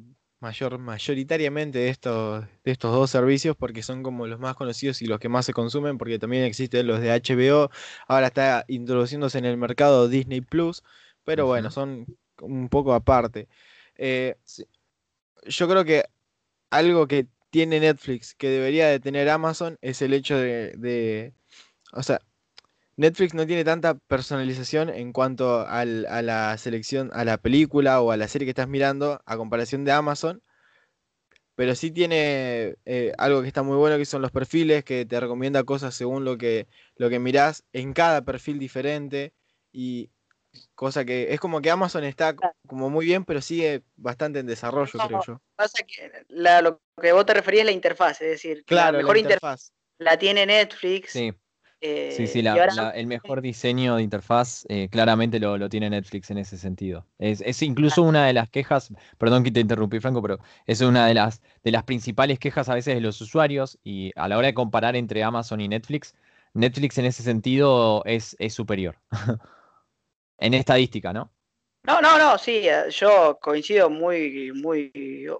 mayor, 0.42 0.78
mayoritariamente 0.78 1.78
de 1.78 1.88
estos, 1.88 2.44
de 2.64 2.72
estos 2.72 2.92
dos 2.92 3.10
servicios 3.10 3.56
porque 3.56 3.82
son 3.82 4.02
como 4.02 4.26
los 4.26 4.40
más 4.40 4.56
conocidos 4.56 5.00
y 5.02 5.06
los 5.06 5.20
que 5.20 5.28
más 5.28 5.46
se 5.46 5.52
consumen, 5.54 5.98
porque 5.98 6.18
también 6.18 6.44
existen 6.44 6.86
los 6.86 7.00
de 7.00 7.10
HBO, 7.12 7.70
ahora 8.08 8.26
está 8.28 8.64
introduciéndose 8.68 9.38
en 9.38 9.46
el 9.46 9.56
mercado 9.56 10.08
Disney 10.08 10.40
Plus, 10.42 10.82
pero 11.24 11.46
bueno, 11.46 11.70
son 11.70 12.06
un 12.40 12.68
poco 12.68 12.92
aparte. 12.94 13.48
Eh, 13.96 14.36
yo 15.46 15.68
creo 15.68 15.84
que 15.84 16.04
algo 16.70 17.06
que 17.06 17.28
tiene 17.50 17.80
Netflix 17.80 18.34
que 18.34 18.48
debería 18.48 18.88
de 18.88 19.00
tener 19.00 19.28
Amazon 19.28 19.78
es 19.82 20.02
el 20.02 20.12
hecho 20.14 20.36
de, 20.36 20.72
de 20.76 21.34
o 21.92 22.02
sea, 22.02 22.20
Netflix 22.96 23.32
no 23.34 23.46
tiene 23.46 23.64
tanta 23.64 23.94
personalización 23.94 24.90
en 24.90 25.12
cuanto 25.12 25.66
a 25.66 25.84
la 25.84 26.58
selección, 26.58 27.10
a 27.14 27.24
la 27.24 27.38
película 27.38 28.00
o 28.00 28.10
a 28.10 28.16
la 28.16 28.28
serie 28.28 28.46
que 28.46 28.50
estás 28.50 28.68
mirando, 28.68 29.22
a 29.24 29.36
comparación 29.36 29.84
de 29.84 29.92
Amazon. 29.92 30.42
Pero 31.54 31.74
sí 31.74 31.90
tiene 31.90 32.76
eh, 32.86 33.12
algo 33.18 33.42
que 33.42 33.48
está 33.48 33.62
muy 33.62 33.76
bueno, 33.76 33.98
que 33.98 34.06
son 34.06 34.22
los 34.22 34.30
perfiles, 34.30 34.84
que 34.84 35.04
te 35.04 35.20
recomienda 35.20 35.64
cosas 35.64 35.94
según 35.94 36.24
lo 36.24 36.38
que, 36.38 36.66
lo 36.96 37.10
que 37.10 37.18
mirás 37.18 37.64
en 37.72 37.92
cada 37.92 38.24
perfil 38.24 38.58
diferente. 38.58 39.32
Y 39.70 40.10
cosa 40.74 41.04
que 41.04 41.32
es 41.32 41.40
como 41.40 41.60
que 41.60 41.70
Amazon 41.70 42.04
está 42.04 42.34
como 42.66 42.90
muy 42.90 43.06
bien, 43.06 43.24
pero 43.24 43.40
sigue 43.40 43.82
bastante 43.96 44.38
en 44.38 44.46
desarrollo, 44.46 44.98
creo 45.06 45.22
yo. 45.26 45.42
Pasa 45.56 45.82
que 45.86 46.10
lo 46.28 46.80
que 47.00 47.12
vos 47.12 47.26
te 47.26 47.34
referías 47.34 47.62
es 47.62 47.66
la 47.66 47.72
interfaz, 47.72 48.20
es 48.22 48.30
decir, 48.30 48.64
la 48.68 48.92
mejor 48.92 49.16
interfaz. 49.18 49.72
la 49.98 50.18
tiene 50.18 50.46
Netflix. 50.46 51.12
Sí 51.12 51.34
sí, 51.82 52.26
sí, 52.26 52.40
eh, 52.40 52.92
el 52.94 53.06
mejor 53.06 53.42
diseño 53.42 53.96
de 53.96 54.02
interfaz 54.02 54.64
eh, 54.68 54.88
claramente 54.90 55.40
lo, 55.40 55.68
tiene 55.68 55.90
Netflix 55.90 56.30
en 56.30 56.38
ese 56.38 56.56
sentido. 56.56 57.06
Es, 57.18 57.62
incluso 57.62 58.02
una 58.02 58.26
de 58.26 58.32
las 58.32 58.48
quejas, 58.48 58.92
perdón 59.18 59.42
que 59.42 59.50
te 59.50 59.60
interrumpí 59.60 59.98
Franco, 60.00 60.22
pero 60.22 60.38
es 60.66 60.80
una 60.80 61.06
de 61.06 61.14
las, 61.14 61.42
de 61.64 61.72
las 61.72 61.82
principales 61.84 62.38
quejas 62.38 62.68
a 62.68 62.74
veces 62.74 62.94
de 62.94 63.00
los 63.00 63.20
usuarios 63.20 63.78
y 63.82 64.12
a 64.16 64.28
la 64.28 64.38
hora 64.38 64.46
de 64.46 64.54
comparar 64.54 64.94
entre 64.96 65.22
Amazon 65.22 65.60
y 65.60 65.68
Netflix, 65.68 66.14
Netflix 66.54 66.98
en 66.98 67.06
ese 67.06 67.22
sentido 67.22 68.02
es, 68.04 68.36
es 68.38 68.54
superior. 68.54 68.96
en 70.38 70.54
estadística, 70.54 71.12
¿no? 71.12 71.32
No, 71.84 72.00
no, 72.00 72.16
no, 72.16 72.38
sí, 72.38 72.68
eh, 72.68 72.90
yo 72.90 73.38
coincido 73.40 73.90
muy, 73.90 74.52
muy, 74.54 74.92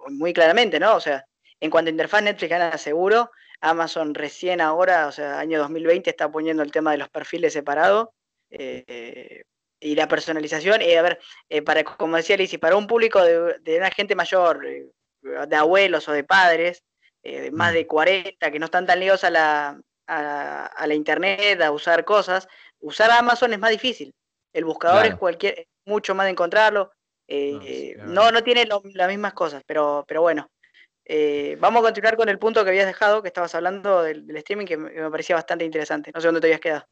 muy 0.09 0.33
claramente, 0.33 0.79
¿no? 0.79 0.95
O 0.95 0.99
sea, 0.99 1.25
en 1.61 1.71
cuanto 1.71 1.87
a 1.87 1.91
interfaz, 1.91 2.21
Netflix 2.21 2.49
gana 2.49 2.77
seguro. 2.77 3.31
Amazon 3.63 4.13
recién 4.13 4.59
ahora, 4.59 5.07
o 5.07 5.11
sea, 5.13 5.39
año 5.39 5.57
2020, 5.59 6.09
está 6.09 6.29
poniendo 6.29 6.63
el 6.63 6.71
tema 6.71 6.91
de 6.91 6.97
los 6.97 7.07
perfiles 7.07 7.53
separados 7.53 8.09
eh, 8.49 9.43
y 9.79 9.95
la 9.95 10.09
personalización. 10.09 10.81
Y 10.81 10.93
a 10.95 11.01
ver, 11.01 11.19
eh, 11.47 11.61
para, 11.61 11.83
como 11.85 12.17
decía 12.17 12.35
Lizy, 12.35 12.57
para 12.57 12.75
un 12.75 12.87
público 12.87 13.23
de, 13.23 13.77
una 13.77 13.89
gente 13.89 14.15
mayor, 14.15 14.65
eh, 14.65 14.89
de 15.47 15.55
abuelos 15.55 16.09
o 16.09 16.11
de 16.11 16.25
padres, 16.25 16.83
más 17.53 17.71
mm. 17.71 17.75
de 17.75 17.87
40, 17.87 18.51
que 18.51 18.59
no 18.59 18.65
están 18.65 18.85
tan 18.85 18.99
ligados 18.99 19.23
a 19.23 19.29
la, 19.29 19.81
a, 20.07 20.85
la 20.85 20.93
internet, 20.93 21.61
a 21.61 21.71
usar 21.71 22.03
cosas, 22.03 22.49
usar 22.81 23.11
Amazon 23.11 23.53
es 23.53 23.59
más 23.59 23.71
difícil. 23.71 24.13
El 24.51 24.65
buscador 24.65 25.05
es 25.05 25.15
cualquier, 25.15 25.67
mucho 25.85 26.13
más 26.15 26.25
de 26.25 26.31
encontrarlo. 26.31 26.91
no, 27.29 28.29
no, 28.29 28.43
tiene 28.43 28.65
las 28.65 29.07
mismas 29.07 29.33
cosas, 29.33 29.63
pero, 29.65 30.03
pero 30.05 30.21
bueno, 30.21 30.49
eh, 31.05 31.57
vamos 31.59 31.81
a 31.81 31.85
continuar 31.85 32.15
con 32.15 32.29
el 32.29 32.39
punto 32.39 32.63
que 32.63 32.69
habías 32.69 32.85
dejado, 32.85 33.21
que 33.21 33.27
estabas 33.27 33.53
hablando 33.55 34.01
del, 34.01 34.29
streaming, 34.37 34.65
que 34.65 34.77
me, 34.77 35.09
parecía 35.09 35.35
bastante 35.35 35.65
interesante. 35.65 36.11
No 36.13 36.21
sé 36.21 36.27
dónde 36.27 36.41
te 36.41 36.47
habías 36.47 36.61
quedado. 36.61 36.85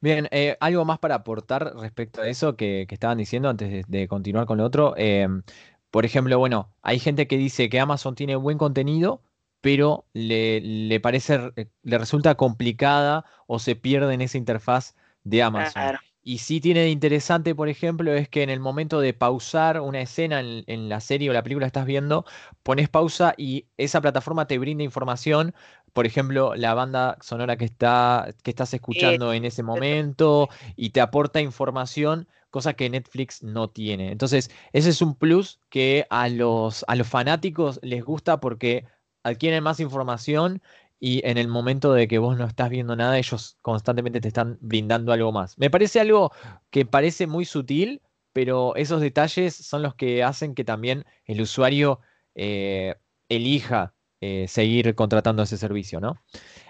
Bien, 0.00 0.28
eh, 0.30 0.56
algo 0.60 0.84
más 0.84 0.98
para 0.98 1.16
aportar 1.16 1.74
respecto 1.76 2.20
a 2.20 2.28
eso 2.28 2.56
que, 2.56 2.86
estaban 2.90 3.18
diciendo 3.18 3.48
antes 3.48 3.84
de, 3.86 4.08
continuar 4.08 4.46
con 4.46 4.58
lo 4.58 4.64
otro. 4.64 4.94
Em, 4.96 5.42
por 5.90 6.04
ejemplo, 6.04 6.38
bueno, 6.38 6.74
hay 6.82 6.98
gente 6.98 7.26
que 7.26 7.38
dice 7.38 7.68
que 7.68 7.80
Amazon 7.80 8.14
tiene 8.14 8.36
buen 8.36 8.58
contenido, 8.58 9.22
pero 9.60 10.06
le, 10.12 11.00
parece, 11.00 11.52
le 11.82 11.98
resulta 11.98 12.34
complicada 12.34 13.24
o 13.46 13.58
se 13.58 13.74
pierde 13.76 14.12
en 14.12 14.20
esa 14.20 14.38
interfaz 14.38 14.94
de 15.24 15.42
Amazon. 15.42 15.98
Y 16.28 16.38
sí 16.38 16.60
tiene 16.60 16.80
de 16.80 16.90
interesante, 16.90 17.54
por 17.54 17.68
ejemplo, 17.68 18.12
es 18.12 18.28
que 18.28 18.42
en 18.42 18.50
el 18.50 18.58
momento 18.58 18.98
de 18.98 19.14
pausar 19.14 19.80
una 19.80 20.00
escena 20.00 20.40
en, 20.40 20.88
la 20.88 20.98
serie 20.98 21.30
o 21.30 21.32
la 21.32 21.44
película 21.44 21.66
que 21.66 21.68
estás 21.68 21.86
viendo, 21.86 22.24
pones 22.64 22.88
pausa 22.88 23.32
y 23.36 23.66
esa 23.76 24.00
plataforma 24.00 24.48
te 24.48 24.58
brinda 24.58 24.82
información, 24.82 25.54
por 25.92 26.04
ejemplo, 26.04 26.56
la 26.56 26.74
banda 26.74 27.16
sonora 27.20 27.56
que, 27.56 27.66
está, 27.66 28.34
que 28.42 28.50
estás 28.50 28.74
escuchando 28.74 29.32
en 29.32 29.44
ese 29.44 29.62
momento 29.62 30.48
y 30.74 30.90
te 30.90 31.00
aporta 31.00 31.40
información, 31.40 32.26
cosa 32.50 32.74
que 32.74 32.90
Netflix 32.90 33.44
no 33.44 33.70
tiene. 33.70 34.10
Entonces, 34.10 34.50
ese 34.72 34.90
es 34.90 35.02
un 35.02 35.14
plus 35.14 35.60
que 35.68 36.08
a 36.10 36.28
los, 36.28 36.84
a 36.88 36.96
los 36.96 37.06
fanáticos 37.06 37.78
les 37.84 38.04
gusta 38.04 38.40
porque 38.40 38.84
adquieren 39.22 39.62
más 39.62 39.78
información 39.78 40.60
y 40.98 41.26
en 41.28 41.38
el 41.38 41.48
momento 41.48 41.92
de 41.92 42.08
que 42.08 42.18
vos 42.18 42.38
no 42.38 42.46
estás 42.46 42.70
viendo 42.70 42.96
nada, 42.96 43.18
ellos 43.18 43.58
constantemente 43.60 44.20
te 44.20 44.28
están 44.28 44.58
brindando 44.60 45.12
algo 45.12 45.32
más. 45.32 45.58
Me 45.58 45.70
parece 45.70 46.00
algo 46.00 46.32
que 46.70 46.86
parece 46.86 47.26
muy 47.26 47.44
sutil, 47.44 48.02
pero 48.32 48.74
esos 48.76 49.00
detalles 49.00 49.54
son 49.54 49.82
los 49.82 49.94
que 49.94 50.22
hacen 50.22 50.54
que 50.54 50.64
también 50.64 51.04
el 51.24 51.40
usuario 51.40 52.00
eh, 52.34 52.94
elija 53.28 53.94
eh, 54.20 54.46
seguir 54.48 54.94
contratando 54.94 55.42
ese 55.42 55.58
servicio, 55.58 56.00
¿no? 56.00 56.22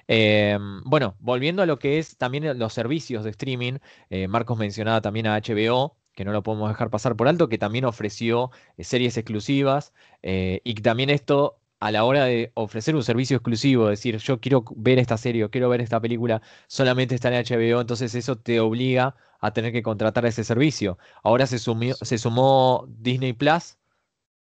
Em, 0.09 0.83
bueno, 0.85 1.17
volviendo 1.21 1.63
a 1.63 1.67
lo 1.67 1.79
que 1.79 1.99
es 1.99 2.17
también 2.17 2.59
los 2.59 2.73
servicios 2.73 3.25
de 3.25 3.31
streaming, 3.31 3.79
eh, 4.11 4.29
Marcos 4.29 4.59
mencionaba 4.59 5.01
también 5.01 5.27
a 5.27 5.37
HBO, 5.37 5.97
que 6.15 6.25
no 6.25 6.33
lo 6.33 6.43
podemos 6.43 6.69
dejar 6.69 6.91
pasar 6.91 7.17
por 7.17 7.29
alto, 7.29 7.49
que 7.49 7.59
también 7.59 7.85
ofreció 7.85 8.51
series 8.79 9.17
exclusivas 9.17 9.93
y 10.23 10.75
también 10.77 11.11
esto 11.11 11.59
a 11.81 11.91
la 11.91 12.05
hora 12.05 12.25
de 12.25 12.53
ofrecer 12.55 12.97
un 12.97 13.03
servicio 13.03 13.37
exclusivo, 13.37 13.89
decir 13.89 14.17
yo 14.19 14.41
quiero 14.41 14.65
ver 14.77 14.99
esta 14.99 15.17
serie 15.19 15.45
o 15.45 15.51
quiero 15.51 15.69
ver 15.69 15.81
esta 15.81 16.01
película, 16.01 16.43
solamente 16.69 17.15
está 17.15 17.29
en 17.29 17.45
HBO, 17.45 17.81
entonces 17.81 18.15
eso 18.15 18.37
te 18.37 18.61
obliga 18.61 19.15
a 19.41 19.53
tener 19.53 19.73
que 19.73 19.83
contratar 19.83 20.27
ese 20.27 20.45
servicio. 20.45 20.99
Ahora 21.23 21.47
se, 21.47 21.59
se 21.59 22.19
sumó 22.19 22.87
Disney 22.89 23.33
Plus 23.35 23.77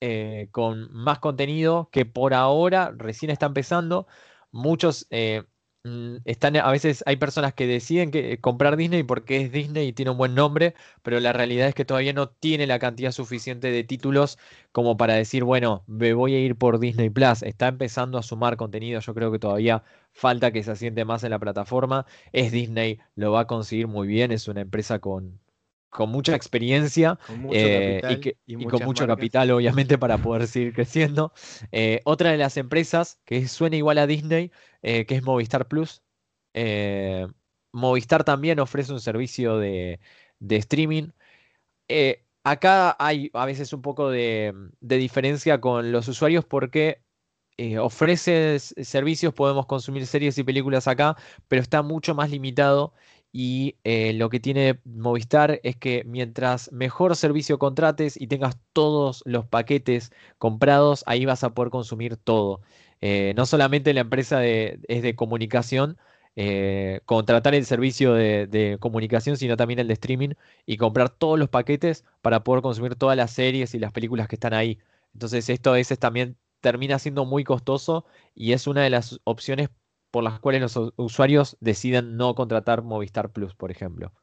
eh, 0.02 0.50
con 0.52 0.94
más 0.94 1.20
contenido 1.20 1.90
que 1.92 2.06
por 2.06 2.34
ahora 2.34 2.94
recién 2.96 3.32
está 3.32 3.48
empezando. 3.48 4.08
Muchos 4.52 5.08
eh, 5.10 5.44
están, 6.26 6.56
a 6.58 6.72
veces 6.72 7.04
hay 7.06 7.18
personas 7.18 7.54
que 7.54 7.68
deciden 7.68 8.12
que, 8.12 8.40
comprar 8.40 8.76
Disney 8.78 9.04
porque 9.04 9.42
es 9.42 9.52
Disney 9.52 9.90
y 9.90 9.94
tiene 9.94 10.12
un 10.12 10.18
buen 10.18 10.34
nombre, 10.36 10.74
pero 11.04 11.20
la 11.20 11.34
realidad 11.34 11.68
es 11.68 11.76
que 11.76 11.86
todavía 11.86 12.14
no 12.14 12.30
tiene 12.30 12.68
la 12.68 12.80
cantidad 12.80 13.12
suficiente 13.12 13.72
de 13.72 13.84
títulos 13.84 14.38
como 14.72 14.98
para 14.98 15.14
decir, 15.16 15.44
bueno, 15.44 15.84
me 15.88 16.14
voy 16.14 16.34
a 16.36 16.40
ir 16.40 16.56
por 16.56 16.80
Disney 16.80 17.10
Plus. 17.10 17.44
Está 17.44 17.68
empezando 17.68 18.18
a 18.18 18.24
sumar 18.24 18.58
contenido, 18.58 19.00
yo 19.00 19.14
creo 19.14 19.32
que 19.32 19.40
todavía 19.40 19.84
falta 20.12 20.52
que 20.52 20.64
se 20.64 20.72
asiente 20.72 21.06
más 21.06 21.24
en 21.24 21.32
la 21.32 21.40
plataforma. 21.40 22.06
Es 22.34 22.52
Disney, 22.52 23.00
lo 23.16 23.32
va 23.32 23.42
a 23.42 23.48
conseguir 23.48 23.88
muy 23.88 24.08
bien, 24.08 24.32
es 24.32 24.48
una 24.48 24.62
empresa 24.62 25.00
con, 25.00 25.40
con 25.96 26.10
mucha 26.10 26.36
experiencia 26.36 27.18
eh, 27.54 28.36
y, 28.46 28.66
con 28.66 28.84
mucho 28.84 29.08
capital, 29.08 29.52
obviamente, 29.52 29.98
para 29.98 30.18
poder 30.18 30.46
seguir 30.46 30.74
creciendo. 30.74 31.32
Eh, 31.72 32.02
otra 32.04 32.32
de 32.32 32.38
las 32.38 32.58
empresas 32.58 33.22
que 33.24 33.48
suena 33.48 33.78
igual 33.78 33.98
a 34.00 34.06
Disney, 34.06 34.52
eh, 34.82 35.06
que 35.06 35.16
es 35.16 35.24
Movistar 35.24 35.70
Plus. 35.70 36.04
Movistar 37.72 38.26
también 38.26 38.60
ofrece 38.60 38.92
un 38.92 39.00
servicio 39.00 39.58
de, 39.58 40.00
streaming. 40.50 41.12
acá 42.44 42.96
hay 43.00 43.30
a 43.34 43.46
veces 43.46 43.72
un 43.72 43.82
poco 43.82 44.10
de, 44.10 44.54
de 44.82 44.98
diferencia 44.98 45.62
con 45.62 45.94
los 45.94 46.10
usuarios 46.10 46.44
porque 46.44 47.02
ofrece 47.80 48.60
servicios, 48.60 49.34
podemos 49.34 49.66
consumir 49.66 50.06
series 50.08 50.38
y 50.38 50.44
películas 50.44 50.90
acá, 50.90 51.16
pero 51.48 51.62
está 51.62 51.82
mucho 51.84 52.14
más 52.16 52.30
limitado 52.30 52.94
y 53.38 53.76
eh, 53.84 54.14
lo 54.14 54.30
que 54.30 54.40
tiene 54.40 54.80
Movistar 54.86 55.60
es 55.64 55.76
que 55.76 56.06
mientras 56.06 56.72
mejor 56.72 57.18
servicio 57.18 57.60
contrates 57.60 58.16
y 58.16 58.28
tengas 58.28 58.58
todos 58.72 59.24
los 59.26 59.46
paquetes 59.46 60.14
comprados, 60.38 61.04
ahí 61.06 61.26
vas 61.26 61.44
a 61.44 61.54
poder 61.54 61.70
consumir 61.70 62.16
todo. 62.16 62.62
Eh, 63.02 63.34
no 63.36 63.46
solamente 63.46 63.94
la 63.94 64.00
empresa 64.00 64.46
es 64.46 65.04
de 65.04 65.16
comunicación, 65.18 65.98
eh, 66.38 67.02
contratar 67.06 67.56
el 67.56 67.66
servicio 67.66 68.14
de, 68.14 68.78
comunicación, 68.80 69.36
sino 69.36 69.58
también 69.58 69.80
el 69.80 69.90
de 69.90 69.96
streaming 69.96 70.30
y 70.66 70.78
comprar 70.78 71.10
todos 71.10 71.38
los 71.38 71.50
paquetes 71.50 72.06
para 72.22 72.42
poder 72.46 72.62
consumir 72.62 72.96
todas 72.96 73.18
las 73.18 73.32
series 73.32 73.76
y 73.76 73.80
las 73.80 73.92
películas 73.92 74.30
que 74.30 74.38
están 74.38 74.54
ahí. 74.54 74.80
Entonces 75.14 75.50
esto 75.50 75.72
a 75.72 75.74
veces 75.74 76.00
también 76.00 76.38
termina 76.62 77.00
siendo 77.00 77.26
muy 77.26 77.44
costoso 77.44 78.06
y 78.34 78.54
es 78.54 78.66
una 78.66 78.84
de 78.84 78.92
las 78.92 79.20
opciones 79.26 79.70
por 80.16 80.24
las 80.24 80.40
cuales 80.40 80.62
los 80.62 80.94
usuarios 80.96 81.58
deciden 81.60 82.16
no 82.16 82.36
contratar 82.36 82.84
Movistar 82.84 83.34
Plus, 83.34 83.54
por 83.54 83.70
ejemplo. 83.70 84.14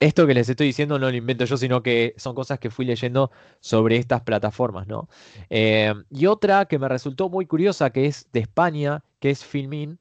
Esto 0.00 0.26
que 0.26 0.34
les 0.34 0.48
estoy 0.48 0.66
diciendo 0.66 0.98
no 0.98 1.08
lo 1.08 1.16
invento 1.16 1.44
yo, 1.44 1.56
sino 1.56 1.80
que 1.80 2.12
son 2.16 2.34
cosas 2.34 2.58
que 2.58 2.70
fui 2.70 2.84
leyendo 2.84 3.30
sobre 3.60 3.98
estas 3.98 4.22
plataformas, 4.22 4.88
¿no? 4.88 5.08
Eh, 5.48 5.94
y 6.10 6.26
otra 6.26 6.64
que 6.64 6.80
me 6.80 6.88
resultó 6.88 7.28
muy 7.28 7.46
curiosa, 7.46 7.90
que 7.90 8.06
es 8.06 8.32
de 8.32 8.40
España, 8.40 9.04
que 9.20 9.30
es 9.30 9.44
Filmin, 9.44 10.00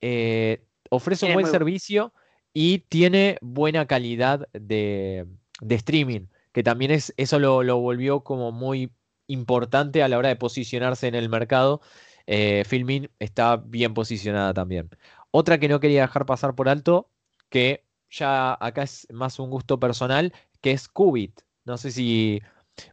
eh, 0.00 0.64
ofrece 0.88 1.26
un 1.26 1.34
buen 1.34 1.46
servicio 1.46 2.14
y 2.54 2.78
tiene 2.88 3.36
buena 3.42 3.84
calidad 3.86 4.48
de, 4.54 5.26
streaming, 5.60 6.28
que 6.52 6.62
también 6.62 6.90
es, 6.90 7.12
eso 7.18 7.38
lo, 7.38 7.78
volvió 7.80 8.20
como 8.20 8.50
muy 8.50 8.92
importante 9.26 10.02
a 10.02 10.08
la 10.08 10.16
hora 10.16 10.30
de 10.30 10.36
posicionarse 10.36 11.06
en 11.06 11.16
el 11.16 11.28
mercado. 11.28 11.82
Eh, 12.26 12.64
Filmin 12.66 13.10
está 13.18 13.56
bien 13.56 13.94
posicionada 13.94 14.54
también. 14.54 14.90
Otra 15.30 15.58
que 15.58 15.68
no 15.68 15.80
quería 15.80 16.02
dejar 16.02 16.26
pasar 16.26 16.54
por 16.54 16.68
alto, 16.68 17.10
que 17.48 17.84
ya 18.10 18.56
acá 18.60 18.82
es 18.82 19.06
más 19.10 19.38
un 19.38 19.50
gusto 19.50 19.78
personal, 19.80 20.32
que 20.60 20.72
es 20.72 20.88
Qubit. 20.88 21.40
No 21.64 21.76
sé 21.76 21.90
si. 21.90 22.42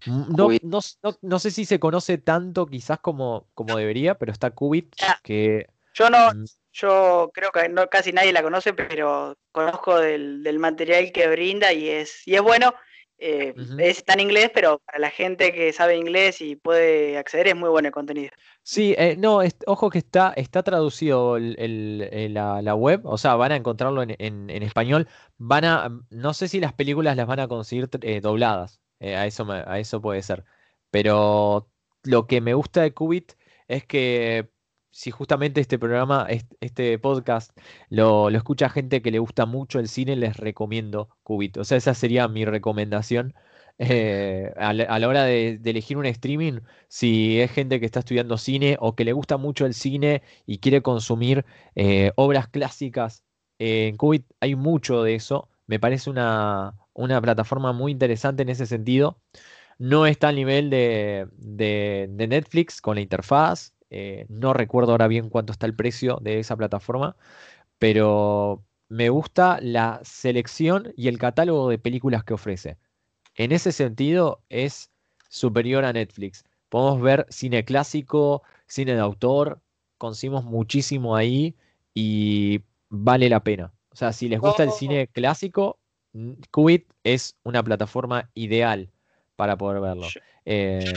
No, 0.06 0.50
no, 1.22 1.40
sé 1.40 1.52
si 1.52 1.66
se 1.66 1.80
conoce 1.80 2.20
tanto 2.20 2.68
quizás 2.68 3.00
como, 3.00 3.48
como 3.54 3.78
debería, 3.78 4.16
pero 4.16 4.32
está 4.32 4.52
Qubit 4.52 4.96
que. 5.24 5.68
Yo 5.94 6.10
no, 6.10 6.34
mm. 6.34 6.46
Yo 6.74 7.32
creo 7.34 7.52
que 7.52 7.68
no, 7.68 7.88
casi 7.90 8.14
nadie 8.14 8.32
la 8.32 8.44
conoce, 8.44 8.74
pero 8.74 9.38
conozco 9.52 10.00
del, 10.00 10.58
material 10.60 11.12
que 11.12 11.28
brinda 11.28 11.74
y 11.74 11.90
es, 11.90 12.26
y 12.26 12.36
es 12.36 12.42
bueno. 12.42 12.74
Eh, 13.24 13.54
está 13.78 14.14
en 14.14 14.22
inglés, 14.22 14.50
pero 14.52 14.80
para 14.84 14.98
la 14.98 15.12
gente 15.12 15.54
que 15.54 15.72
sabe 15.74 15.96
inglés 15.96 16.42
y 16.42 16.56
puede 16.56 17.20
acceder 17.20 17.50
es 17.50 17.56
muy 17.56 17.70
bueno 17.70 17.88
el 17.88 17.94
contenido. 17.94 18.32
Sí, 18.64 18.96
eh, 18.98 19.16
no, 19.16 19.42
ojo 19.68 19.92
que 19.92 20.00
está, 20.00 20.34
está 20.36 20.64
traducido 20.64 21.38
la, 21.38 22.76
web, 22.76 23.02
o 23.04 23.20
sea, 23.20 23.36
van 23.36 23.52
a 23.52 23.58
encontrarlo 23.58 24.02
en, 24.02 24.50
español. 24.50 25.08
Van 25.38 25.66
a, 25.66 26.02
no 26.10 26.34
sé 26.34 26.48
si 26.48 26.60
las 26.60 26.74
películas 26.74 27.16
las 27.16 27.28
van 27.28 27.42
a 27.42 27.48
conseguir 27.48 27.90
eh, 28.02 28.22
dobladas, 28.22 28.82
a, 29.00 29.28
eso 29.28 29.46
a 29.52 29.78
eso 29.78 30.02
puede 30.02 30.24
ser. 30.24 30.44
Pero 30.90 31.70
lo 32.02 32.26
que 32.26 32.42
me 32.42 32.56
gusta 32.56 32.82
de 32.82 32.96
Qubit 32.96 33.34
es 33.68 33.86
que 33.86 34.50
si 34.92 35.12
justamente 35.12 35.62
este 35.62 35.80
programa, 35.80 36.28
este 36.60 37.00
podcast, 37.00 37.58
lo, 37.90 38.30
escucha 38.30 38.70
gente 38.70 39.02
que 39.02 39.12
le 39.12 39.20
gusta 39.20 39.46
mucho 39.46 39.80
el 39.80 39.88
cine, 39.88 40.16
les 40.16 40.38
recomiendo 40.38 41.10
Qubit. 41.24 41.58
O 41.58 41.64
sea, 41.64 41.78
esa 41.78 41.94
sería 41.94 42.28
mi 42.28 42.46
recomendación. 42.46 43.34
Eh, 43.80 44.54
a, 44.58 44.74
la, 44.74 45.08
hora 45.08 45.24
de, 45.24 45.60
elegir 45.64 45.98
un 45.98 46.06
streaming, 46.06 46.60
si 46.88 47.40
es 47.40 47.52
gente 47.52 47.80
que 47.80 47.86
está 47.86 48.00
estudiando 48.00 48.38
cine 48.38 48.78
o 48.80 48.96
que 48.96 49.06
le 49.06 49.14
gusta 49.14 49.38
mucho 49.38 49.66
el 49.66 49.74
cine 49.74 50.22
y 50.46 50.60
quiere 50.60 50.82
consumir 50.84 51.46
eh, 51.76 52.12
obras 52.16 52.48
clásicas, 52.48 53.24
en 53.60 53.98
Qubit 53.98 54.26
hay 54.40 54.56
mucho 54.56 55.04
de 55.04 55.16
eso. 55.16 55.50
Me 55.68 55.80
parece 55.80 56.10
una, 56.10 56.76
plataforma 56.94 57.74
muy 57.74 57.92
interesante 57.92 58.44
en 58.44 58.50
ese 58.50 58.66
sentido. 58.66 59.20
No 59.80 60.06
está 60.06 60.30
al 60.30 60.36
nivel 60.36 60.70
de, 60.70 61.28
de 61.38 62.28
Netflix 62.28 62.82
con 62.82 62.96
la 62.96 63.02
interfaz, 63.02 63.74
eh, 63.92 64.26
no 64.30 64.54
recuerdo 64.54 64.94
ahora 64.94 65.08
bien 65.08 65.30
cuánto 65.30 65.52
está 65.52 65.66
el 65.66 65.76
precio 65.76 66.18
de 66.22 66.40
esa 66.40 66.56
plataforma, 66.56 67.18
pero 67.78 68.64
me 68.88 69.10
gusta 69.10 69.60
la 69.62 70.00
selección 70.04 70.94
y 70.96 71.10
el 71.10 71.18
catálogo 71.18 71.70
de 71.70 71.78
películas 71.78 72.24
que 72.24 72.34
ofrece. 72.34 72.78
En 73.36 73.52
ese 73.52 73.74
sentido 73.74 74.42
es 74.50 74.92
superior 75.30 75.84
a 75.84 75.94
Netflix. 75.94 76.46
Podemos 76.70 77.02
ver 77.02 77.26
cine 77.30 77.66
clásico, 77.66 78.44
cine 78.66 78.94
de 78.94 79.02
autor, 79.02 79.62
conseguimos 79.98 80.46
muchísimo 80.46 81.16
ahí 81.18 81.56
y 81.94 82.62
vale 82.90 83.30
la 83.30 83.44
pena. 83.44 83.74
O 83.90 83.96
sea, 83.96 84.14
si 84.14 84.30
les 84.30 84.40
gusta 84.40 84.64
el 84.64 84.72
cine 84.72 85.08
clásico, 85.08 85.80
Qubit 86.50 86.88
es 87.04 87.36
una 87.44 87.62
plataforma 87.62 88.30
ideal 88.36 88.90
para 89.36 89.58
poder 89.58 89.82
verlo. 89.82 90.08
Eh, 90.46 90.94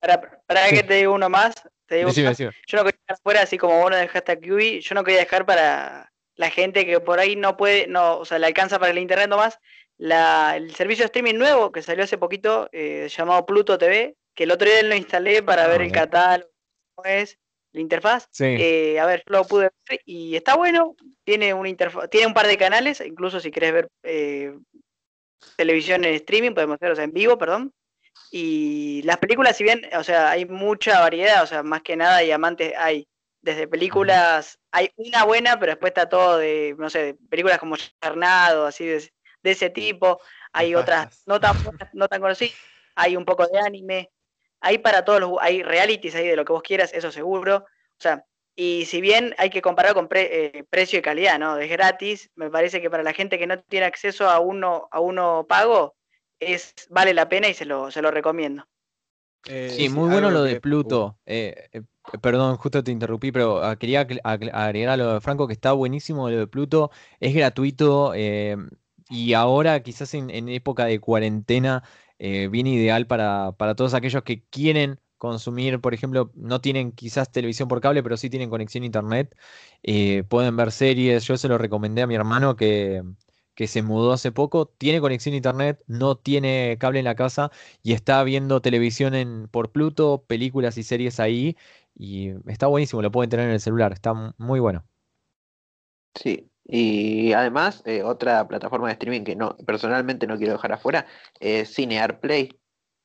para, 0.00 0.42
para 0.46 0.68
que 0.70 0.82
te 0.82 0.94
diga 0.94 1.10
uno 1.10 1.28
más, 1.28 1.54
te 1.86 1.96
digo 1.96 2.10
yo 2.10 2.22
no 2.22 2.84
quería 2.84 3.00
dejar 3.06 3.18
fuera, 3.22 3.42
así 3.42 3.58
como 3.58 3.80
vos 3.80 3.90
no 3.90 3.96
dejaste 3.96 4.32
a 4.32 4.38
QB, 4.38 4.80
yo 4.80 4.94
no 4.94 5.04
quería 5.04 5.20
dejar 5.20 5.44
para 5.44 6.10
la 6.36 6.50
gente 6.50 6.86
que 6.86 7.00
por 7.00 7.20
ahí 7.20 7.36
no 7.36 7.56
puede, 7.56 7.86
no, 7.86 8.18
o 8.18 8.24
sea, 8.24 8.38
le 8.38 8.46
alcanza 8.46 8.78
para 8.78 8.92
el 8.92 8.98
internet 8.98 9.28
nomás, 9.28 9.58
la, 9.98 10.54
el 10.56 10.74
servicio 10.74 11.02
de 11.02 11.06
streaming 11.06 11.34
nuevo 11.34 11.70
que 11.70 11.82
salió 11.82 12.04
hace 12.04 12.16
poquito, 12.16 12.70
eh, 12.72 13.08
llamado 13.14 13.44
Pluto 13.44 13.76
TV, 13.76 14.16
que 14.34 14.44
el 14.44 14.50
otro 14.50 14.68
día 14.68 14.82
lo 14.82 14.94
instalé 14.94 15.42
para 15.42 15.66
ver 15.66 15.82
el 15.82 15.92
catálogo, 15.92 16.50
cómo 16.94 17.06
es, 17.06 17.38
la 17.72 17.80
interfaz. 17.82 18.28
Eh, 18.40 18.98
a 18.98 19.04
ver, 19.04 19.22
lo 19.26 19.44
pude 19.44 19.70
ver 19.88 20.00
y 20.06 20.34
está 20.36 20.56
bueno, 20.56 20.96
tiene 21.24 21.52
una 21.52 21.68
interfaz, 21.68 22.08
tiene 22.08 22.26
un 22.26 22.34
par 22.34 22.46
de 22.46 22.56
canales, 22.56 23.02
incluso 23.02 23.40
si 23.40 23.50
querés 23.50 23.72
ver 23.74 23.88
eh, 24.02 24.54
televisión 25.56 26.04
en 26.04 26.14
streaming, 26.14 26.52
podemos 26.52 26.78
ver, 26.78 26.92
o 26.92 26.96
sea, 26.96 27.04
en 27.04 27.12
vivo, 27.12 27.36
perdón. 27.36 27.72
Y 28.30 29.02
las 29.02 29.18
películas, 29.18 29.56
si 29.56 29.64
bien, 29.64 29.82
o 29.96 30.04
sea, 30.04 30.30
hay 30.30 30.46
mucha 30.46 31.00
variedad, 31.00 31.42
o 31.42 31.46
sea, 31.46 31.62
más 31.62 31.82
que 31.82 31.96
nada 31.96 32.18
diamantes 32.18 32.72
hay. 32.76 33.06
Desde 33.42 33.66
películas, 33.66 34.58
hay 34.70 34.90
una 34.96 35.24
buena, 35.24 35.58
pero 35.58 35.72
después 35.72 35.90
está 35.90 36.10
todo 36.10 36.36
de, 36.36 36.74
no 36.78 36.90
sé, 36.90 37.16
películas 37.30 37.58
como 37.58 37.76
Charnado, 37.76 38.66
así 38.66 38.84
de, 38.84 39.10
ese 39.42 39.70
tipo. 39.70 40.20
Hay 40.52 40.74
otras 40.74 41.22
no 41.26 41.40
tan 41.40 41.56
no 41.94 42.06
tan 42.06 42.20
conocidas. 42.20 42.54
Hay 42.96 43.16
un 43.16 43.24
poco 43.24 43.46
de 43.46 43.58
anime. 43.58 44.10
Hay 44.60 44.78
para 44.78 45.04
todos 45.06 45.20
los, 45.20 45.32
hay 45.40 45.62
realities 45.62 46.14
ahí 46.14 46.28
de 46.28 46.36
lo 46.36 46.44
que 46.44 46.52
vos 46.52 46.62
quieras, 46.62 46.92
eso 46.92 47.10
seguro. 47.10 47.56
O 47.56 48.02
sea, 48.02 48.26
y 48.54 48.84
si 48.84 49.00
bien 49.00 49.34
hay 49.38 49.48
que 49.48 49.62
comparar 49.62 49.94
con 49.94 50.06
eh, 50.12 50.64
precio 50.68 50.98
y 50.98 51.02
calidad, 51.02 51.38
¿no? 51.38 51.56
Es 51.56 51.70
gratis, 51.70 52.30
me 52.34 52.50
parece 52.50 52.82
que 52.82 52.90
para 52.90 53.02
la 53.02 53.14
gente 53.14 53.38
que 53.38 53.46
no 53.46 53.58
tiene 53.62 53.86
acceso 53.86 54.28
a 54.28 54.38
uno, 54.38 54.86
a 54.90 55.00
uno 55.00 55.46
pago, 55.48 55.96
es, 56.40 56.74
vale 56.88 57.14
la 57.14 57.28
pena 57.28 57.48
y 57.48 57.54
se 57.54 57.64
lo, 57.64 57.90
se 57.90 58.02
lo 58.02 58.10
recomiendo. 58.10 58.66
Eh, 59.46 59.70
sí, 59.74 59.88
muy 59.88 60.10
bueno 60.10 60.30
lo 60.30 60.42
de 60.42 60.60
Pluto. 60.60 61.18
Eh, 61.26 61.68
eh, 61.72 61.82
perdón, 62.20 62.56
justo 62.56 62.84
te 62.84 62.92
interrumpí, 62.92 63.32
pero 63.32 63.62
ah, 63.62 63.76
quería 63.76 64.06
agregar 64.22 64.90
a 64.90 64.96
lo 64.96 65.14
de 65.14 65.20
Franco 65.20 65.46
que 65.46 65.52
está 65.52 65.72
buenísimo 65.72 66.28
lo 66.28 66.38
de 66.38 66.46
Pluto. 66.46 66.90
Es 67.20 67.34
gratuito 67.34 68.12
y 68.14 69.32
ahora 69.34 69.82
quizás 69.82 70.14
en, 70.14 70.48
época 70.48 70.84
de 70.84 71.00
cuarentena 71.00 71.82
viene 72.18 72.70
ideal 72.70 73.06
para, 73.06 73.52
para 73.52 73.74
todos 73.74 73.94
aquellos 73.94 74.22
que 74.22 74.44
quieren 74.44 75.00
consumir, 75.16 75.80
por 75.80 75.92
ejemplo, 75.94 76.30
no 76.34 76.60
tienen 76.60 76.92
quizás 76.92 77.30
televisión 77.30 77.68
por 77.68 77.80
cable, 77.80 78.02
pero 78.02 78.16
sí 78.16 78.30
tienen 78.30 78.50
conexión 78.50 78.82
a 78.84 78.86
internet, 78.86 79.36
pueden 80.28 80.56
ver 80.56 80.72
series. 80.72 81.24
Yo 81.24 81.36
se 81.36 81.48
lo 81.48 81.58
recomendé 81.58 82.02
a 82.02 82.06
mi 82.06 82.14
hermano 82.14 82.56
que, 82.56 83.02
que 83.60 83.66
se 83.66 83.82
mudó 83.82 84.14
hace 84.14 84.32
poco, 84.32 84.64
tiene 84.64 85.02
conexión 85.02 85.34
a 85.34 85.36
internet, 85.36 85.82
no 85.86 86.16
tiene 86.16 86.78
cable 86.80 87.00
en 87.00 87.04
la 87.04 87.14
casa 87.14 87.50
y 87.82 87.92
está 87.92 88.24
viendo 88.24 88.62
televisión 88.62 89.14
en, 89.14 89.48
por 89.48 89.70
Pluto, 89.70 90.24
películas 90.26 90.78
y 90.78 90.82
series 90.82 91.20
ahí 91.20 91.58
y 91.94 92.30
está 92.50 92.68
buenísimo, 92.68 93.02
lo 93.02 93.10
pueden 93.10 93.28
tener 93.28 93.48
en 93.48 93.52
el 93.52 93.60
celular, 93.60 93.92
está 93.92 94.14
muy 94.38 94.60
bueno. 94.60 94.82
Sí, 96.14 96.48
y 96.64 97.34
además 97.34 97.82
eh, 97.84 98.02
otra 98.02 98.48
plataforma 98.48 98.86
de 98.86 98.94
streaming 98.94 99.24
que 99.24 99.36
no 99.36 99.58
personalmente 99.66 100.26
no 100.26 100.38
quiero 100.38 100.54
dejar 100.54 100.72
afuera 100.72 101.06
es 101.38 101.74
Cinear 101.74 102.18
Play. 102.18 102.58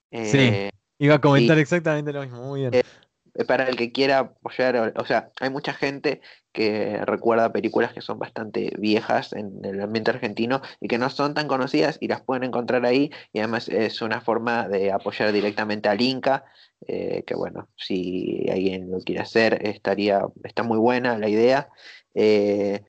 sí, 0.09 0.37
eh, 0.39 0.69
iba 0.99 1.15
a 1.15 1.19
comentar 1.19 1.57
exactamente 1.57 2.13
lo 2.13 2.21
mismo, 2.21 2.41
muy 2.45 2.61
bien. 2.61 2.75
Eh, 2.75 3.43
para 3.45 3.67
el 3.67 3.75
que 3.75 3.91
quiera 3.91 4.19
apoyar, 4.19 4.93
o 4.95 5.05
sea, 5.05 5.31
hay 5.41 5.49
mucha 5.49 5.73
gente 5.73 6.21
que 6.55 6.97
recuerda 7.05 7.51
películas 7.51 7.93
que 7.93 8.01
son 8.01 8.17
bastante 8.17 8.73
viejas 8.79 9.33
en 9.33 9.63
el 9.63 9.81
ambiente 9.81 10.11
argentino 10.11 10.61
y 10.79 10.87
que 10.87 10.97
no 10.97 11.09
son 11.09 11.33
tan 11.33 11.47
conocidas 11.47 11.97
y 11.99 12.07
las 12.07 12.21
pueden 12.21 12.45
encontrar 12.45 12.85
ahí 12.85 13.11
y 13.33 13.39
además 13.39 13.69
es 13.69 14.01
una 14.01 14.21
forma 14.21 14.67
de 14.69 14.91
apoyar 14.91 15.31
directamente 15.33 15.89
al 15.89 16.01
Inca, 16.01 16.45
eh, 16.87 17.23
que 17.27 17.35
bueno, 17.35 17.67
si 17.75 18.47
alguien 18.49 18.89
lo 18.89 18.99
quiere 18.99 19.21
hacer, 19.21 19.67
estaría, 19.67 20.21
está 20.43 20.63
muy 20.63 20.77
buena 20.79 21.17
la 21.17 21.29
idea. 21.29 21.69
Eh, 22.13 22.81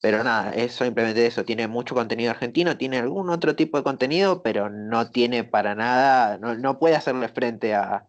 pero 0.00 0.22
nada, 0.22 0.52
es 0.52 0.72
simplemente 0.72 1.26
eso, 1.26 1.44
tiene 1.44 1.66
mucho 1.66 1.94
contenido 1.94 2.30
argentino, 2.30 2.76
tiene 2.76 2.98
algún 2.98 3.30
otro 3.30 3.56
tipo 3.56 3.78
de 3.78 3.84
contenido, 3.84 4.42
pero 4.42 4.68
no 4.70 5.10
tiene 5.10 5.44
para 5.44 5.74
nada, 5.74 6.38
no, 6.38 6.54
no 6.56 6.78
puede 6.78 6.94
hacerle 6.94 7.28
frente 7.28 7.74
a, 7.74 8.06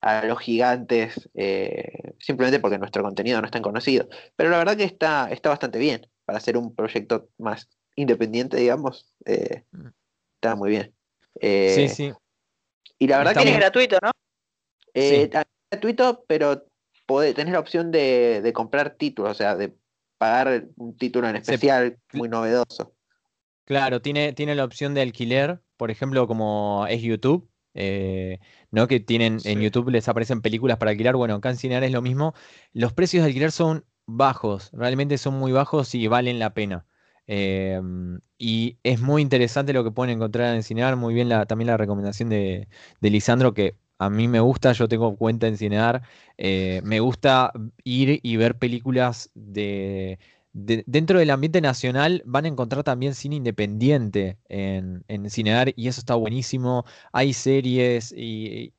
a 0.00 0.24
los 0.24 0.38
gigantes 0.38 1.28
eh, 1.34 2.14
simplemente 2.18 2.60
porque 2.60 2.78
nuestro 2.78 3.02
contenido 3.02 3.40
no 3.40 3.46
es 3.46 3.52
tan 3.52 3.62
conocido. 3.62 4.08
Pero 4.36 4.50
la 4.50 4.58
verdad 4.58 4.76
que 4.76 4.84
está, 4.84 5.28
está 5.30 5.48
bastante 5.48 5.78
bien 5.78 6.06
para 6.24 6.38
hacer 6.38 6.56
un 6.56 6.74
proyecto 6.74 7.28
más 7.38 7.68
independiente, 7.96 8.56
digamos. 8.56 9.12
Eh, 9.24 9.64
mm. 9.72 9.86
está 10.36 10.54
muy 10.56 10.70
bien. 10.70 10.94
Eh, 11.40 11.74
sí, 11.74 11.88
sí. 11.88 12.12
Y 12.98 13.08
la 13.08 13.18
verdad 13.18 13.42
que 13.42 13.50
es 13.50 13.56
gratuito, 13.56 13.98
¿no? 14.02 14.10
gratuito, 15.70 16.24
pero 16.26 16.64
podés, 17.06 17.34
tenés 17.34 17.52
la 17.52 17.60
opción 17.60 17.90
de, 17.90 18.40
de 18.42 18.52
comprar 18.52 18.94
títulos, 18.94 19.32
o 19.32 19.34
sea, 19.34 19.56
de 19.56 19.74
pagar 20.18 20.66
un 20.76 20.96
título 20.96 21.28
en 21.28 21.34
Se- 21.36 21.40
especial 21.40 21.98
muy 22.12 22.28
novedoso. 22.28 22.94
Claro, 23.64 24.00
tiene, 24.00 24.32
tiene 24.32 24.54
la 24.54 24.64
opción 24.64 24.94
de 24.94 25.02
alquiler, 25.02 25.60
por 25.76 25.90
ejemplo, 25.90 26.26
como 26.28 26.86
es 26.88 27.02
YouTube, 27.02 27.50
eh, 27.76 28.40
¿no? 28.70 28.88
Que 28.88 29.00
tienen 29.00 29.38
en. 29.44 29.60
YouTube 29.60 29.90
les 29.90 30.08
aparecen 30.08 30.42
películas 30.42 30.78
para 30.78 30.90
alquilar. 30.92 31.16
Bueno, 31.16 31.34
acá 31.36 31.50
en 31.50 31.56
Cinear 31.56 31.84
es 31.84 31.92
lo 31.92 32.02
mismo. 32.02 32.34
Los 32.72 32.92
precios 32.92 33.22
de 33.22 33.28
alquiler 33.28 33.52
son 33.52 33.84
bajos, 34.06 34.70
realmente 34.72 35.18
son 35.18 35.34
muy 35.34 35.52
bajos 35.52 35.94
y 35.94 36.06
valen 36.08 36.38
la 36.38 36.54
pena. 36.54 36.86
Em, 37.26 38.20
y 38.38 38.78
es 38.82 39.00
muy 39.00 39.22
interesante 39.22 39.72
lo 39.72 39.82
que 39.84 39.90
pueden 39.90 40.14
encontrar 40.16 40.54
en 40.54 40.62
Cinear. 40.62 40.96
Muy 40.96 41.14
bien 41.14 41.28
la, 41.28 41.46
también 41.46 41.66
la 41.68 41.76
recomendación 41.76 42.28
de, 42.28 42.68
de 43.00 43.10
Lisandro, 43.10 43.54
que 43.54 43.76
a 43.98 44.10
mí 44.10 44.28
me 44.28 44.40
gusta, 44.40 44.72
yo 44.72 44.88
tengo 44.88 45.16
cuenta 45.16 45.46
en 45.48 45.56
Cinear. 45.56 46.02
eh, 46.36 46.80
me 46.84 47.00
gusta 47.00 47.52
ir 47.84 48.20
y 48.22 48.36
ver 48.36 48.58
películas 48.58 49.30
de 49.34 50.18
de- 50.56 50.84
dentro 50.86 51.18
del 51.18 51.30
ambiente 51.30 51.60
nacional 51.60 52.22
van 52.26 52.44
a 52.46 52.48
encontrar 52.48 52.82
también 52.84 53.14
cine 53.14 53.36
independiente 53.36 54.38
en, 54.48 55.04
en 55.08 55.30
Cinear 55.30 55.72
y 55.76 55.88
eso 55.88 56.00
está 56.00 56.14
buenísimo. 56.14 56.84
Hay 57.12 57.32
series 57.34 58.12
y, 58.16 58.74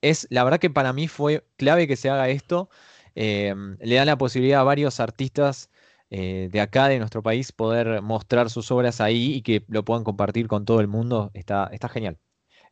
es 0.00 0.26
la 0.30 0.44
verdad 0.44 0.58
que 0.58 0.70
para 0.70 0.92
mí 0.92 1.08
fue 1.08 1.46
clave 1.56 1.86
que 1.86 1.96
se 1.96 2.10
haga 2.10 2.28
esto. 2.28 2.68
Eh, 3.14 3.54
le 3.80 3.94
da 3.96 4.04
la 4.04 4.16
posibilidad 4.18 4.60
a 4.60 4.64
varios 4.64 5.00
artistas 5.00 5.70
eh, 6.10 6.48
de 6.50 6.60
acá, 6.60 6.88
de 6.88 6.98
nuestro 6.98 7.22
país, 7.22 7.52
poder 7.52 8.02
mostrar 8.02 8.50
sus 8.50 8.70
obras 8.70 9.00
ahí 9.00 9.34
y 9.34 9.42
que 9.42 9.64
lo 9.68 9.84
puedan 9.84 10.04
compartir 10.04 10.48
con 10.48 10.64
todo 10.64 10.80
el 10.80 10.88
mundo. 10.88 11.30
Está, 11.34 11.68
está 11.72 11.88
genial. 11.88 12.18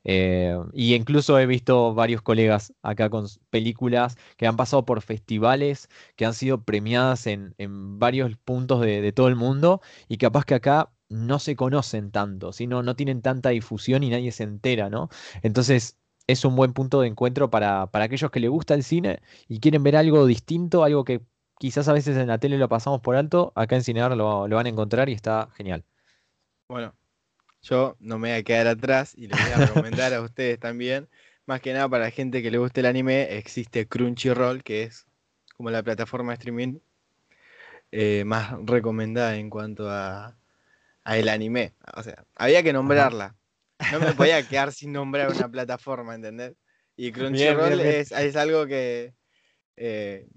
Eh, 0.05 0.57
y 0.73 0.95
incluso 0.95 1.39
he 1.39 1.47
visto 1.47 1.95
varios 1.95 2.23
colegas 2.23 2.73
acá 2.83 3.11
con 3.11 3.27
películas 3.51 4.17
que 4.37 4.47
han 4.47 4.57
pasado 4.57 4.85
por 4.85 5.03
festivales, 5.03 5.89
que 6.17 6.25
han 6.25 6.35
sido 6.35 6.65
premiadas 6.65 7.27
en, 7.27 7.55
varios 7.99 8.37
puntos 8.39 8.81
de, 8.81 9.13
todo 9.13 9.29
el 9.29 9.37
mundo 9.37 9.81
y 10.09 10.17
capaz 10.17 10.45
que 10.45 10.55
acá 10.55 10.91
no 11.09 11.39
se 11.39 11.57
conocen 11.57 12.11
tanto, 12.11 12.53
sino 12.53 12.83
no 12.83 12.97
tienen 12.97 13.21
tanta 13.23 13.51
difusión 13.51 14.03
y 14.03 14.11
nadie 14.11 14.33
se 14.33 14.45
entera, 14.45 14.89
¿no? 14.91 15.11
Entonces 15.43 15.99
es 16.27 16.45
un 16.45 16.57
buen 16.57 16.73
punto 16.73 17.01
de 17.01 17.09
encuentro 17.09 17.51
para, 17.51 17.89
para 17.89 18.05
aquellos 18.07 18.31
que 18.31 18.41
les 18.41 18.51
gusta 18.51 18.75
el 18.75 18.85
cine 18.85 19.21
y 19.49 19.61
quieren 19.61 19.83
ver 19.83 19.97
algo 19.97 20.27
distinto, 20.27 20.85
algo 20.85 21.05
que 21.05 21.23
quizás 21.59 21.89
a 21.89 21.93
veces 21.93 22.17
en 22.17 22.29
la 22.29 22.39
tele 22.39 22.59
lo 22.59 22.69
pasamos 22.69 23.01
por 23.01 23.17
alto, 23.17 23.53
acá 23.57 23.77
en 23.77 23.83
Cinear 23.85 24.17
lo, 24.17 24.49
lo 24.49 24.57
van 24.57 24.67
a 24.67 24.69
encontrar 24.71 25.09
y 25.09 25.13
está 25.13 25.51
genial. 25.57 25.85
Bueno, 26.69 26.95
yo 27.62 27.96
no 28.01 28.18
me 28.18 28.31
voy 28.31 28.38
a 28.38 28.42
quedar 28.42 28.66
atrás 28.66 29.14
y 29.16 29.27
les 29.27 29.40
voy 29.40 29.53
a 29.53 29.66
recomendar 29.66 30.14
a 30.14 30.20
ustedes 30.23 30.59
también. 30.59 31.09
Más 31.46 31.61
que 31.61 31.73
nada 31.73 31.88
para 31.88 32.05
la 32.05 32.11
gente 32.11 32.42
que 32.42 32.51
le 32.51 32.59
guste 32.59 32.81
el 32.81 32.87
anime, 32.87 33.37
existe 33.37 33.87
Crunchyroll, 33.87 34.62
que 34.62 34.85
es 34.85 35.07
como 35.57 35.70
la 35.70 35.83
plataforma 35.83 36.33
de 36.33 36.35
streaming 36.35 36.79
eh, 37.92 38.25
más 38.25 38.55
recomendada 38.64 39.37
en 39.37 39.51
cuanto 39.51 39.90
a, 39.90 40.37
a 41.05 41.18
el 41.18 41.29
anime. 41.29 41.75
O 41.96 42.03
sea, 42.03 42.25
había 42.37 42.62
que 42.62 42.73
nombrarla. 42.73 43.35
No 43.92 44.01
me 44.01 44.12
podía 44.12 44.42
quedar 44.49 44.73
sin 44.73 44.92
nombrar 44.92 45.31
una 45.31 45.49
plataforma, 45.49 46.14
¿entendés? 46.14 46.55
Y 46.96 47.12
Crunchyroll 47.12 47.70
bien, 47.70 47.79
bien. 47.79 47.94
Es, 47.94 48.12
es 48.12 48.37
algo 48.37 48.66
que, 48.66 49.14
eh, 49.77 50.29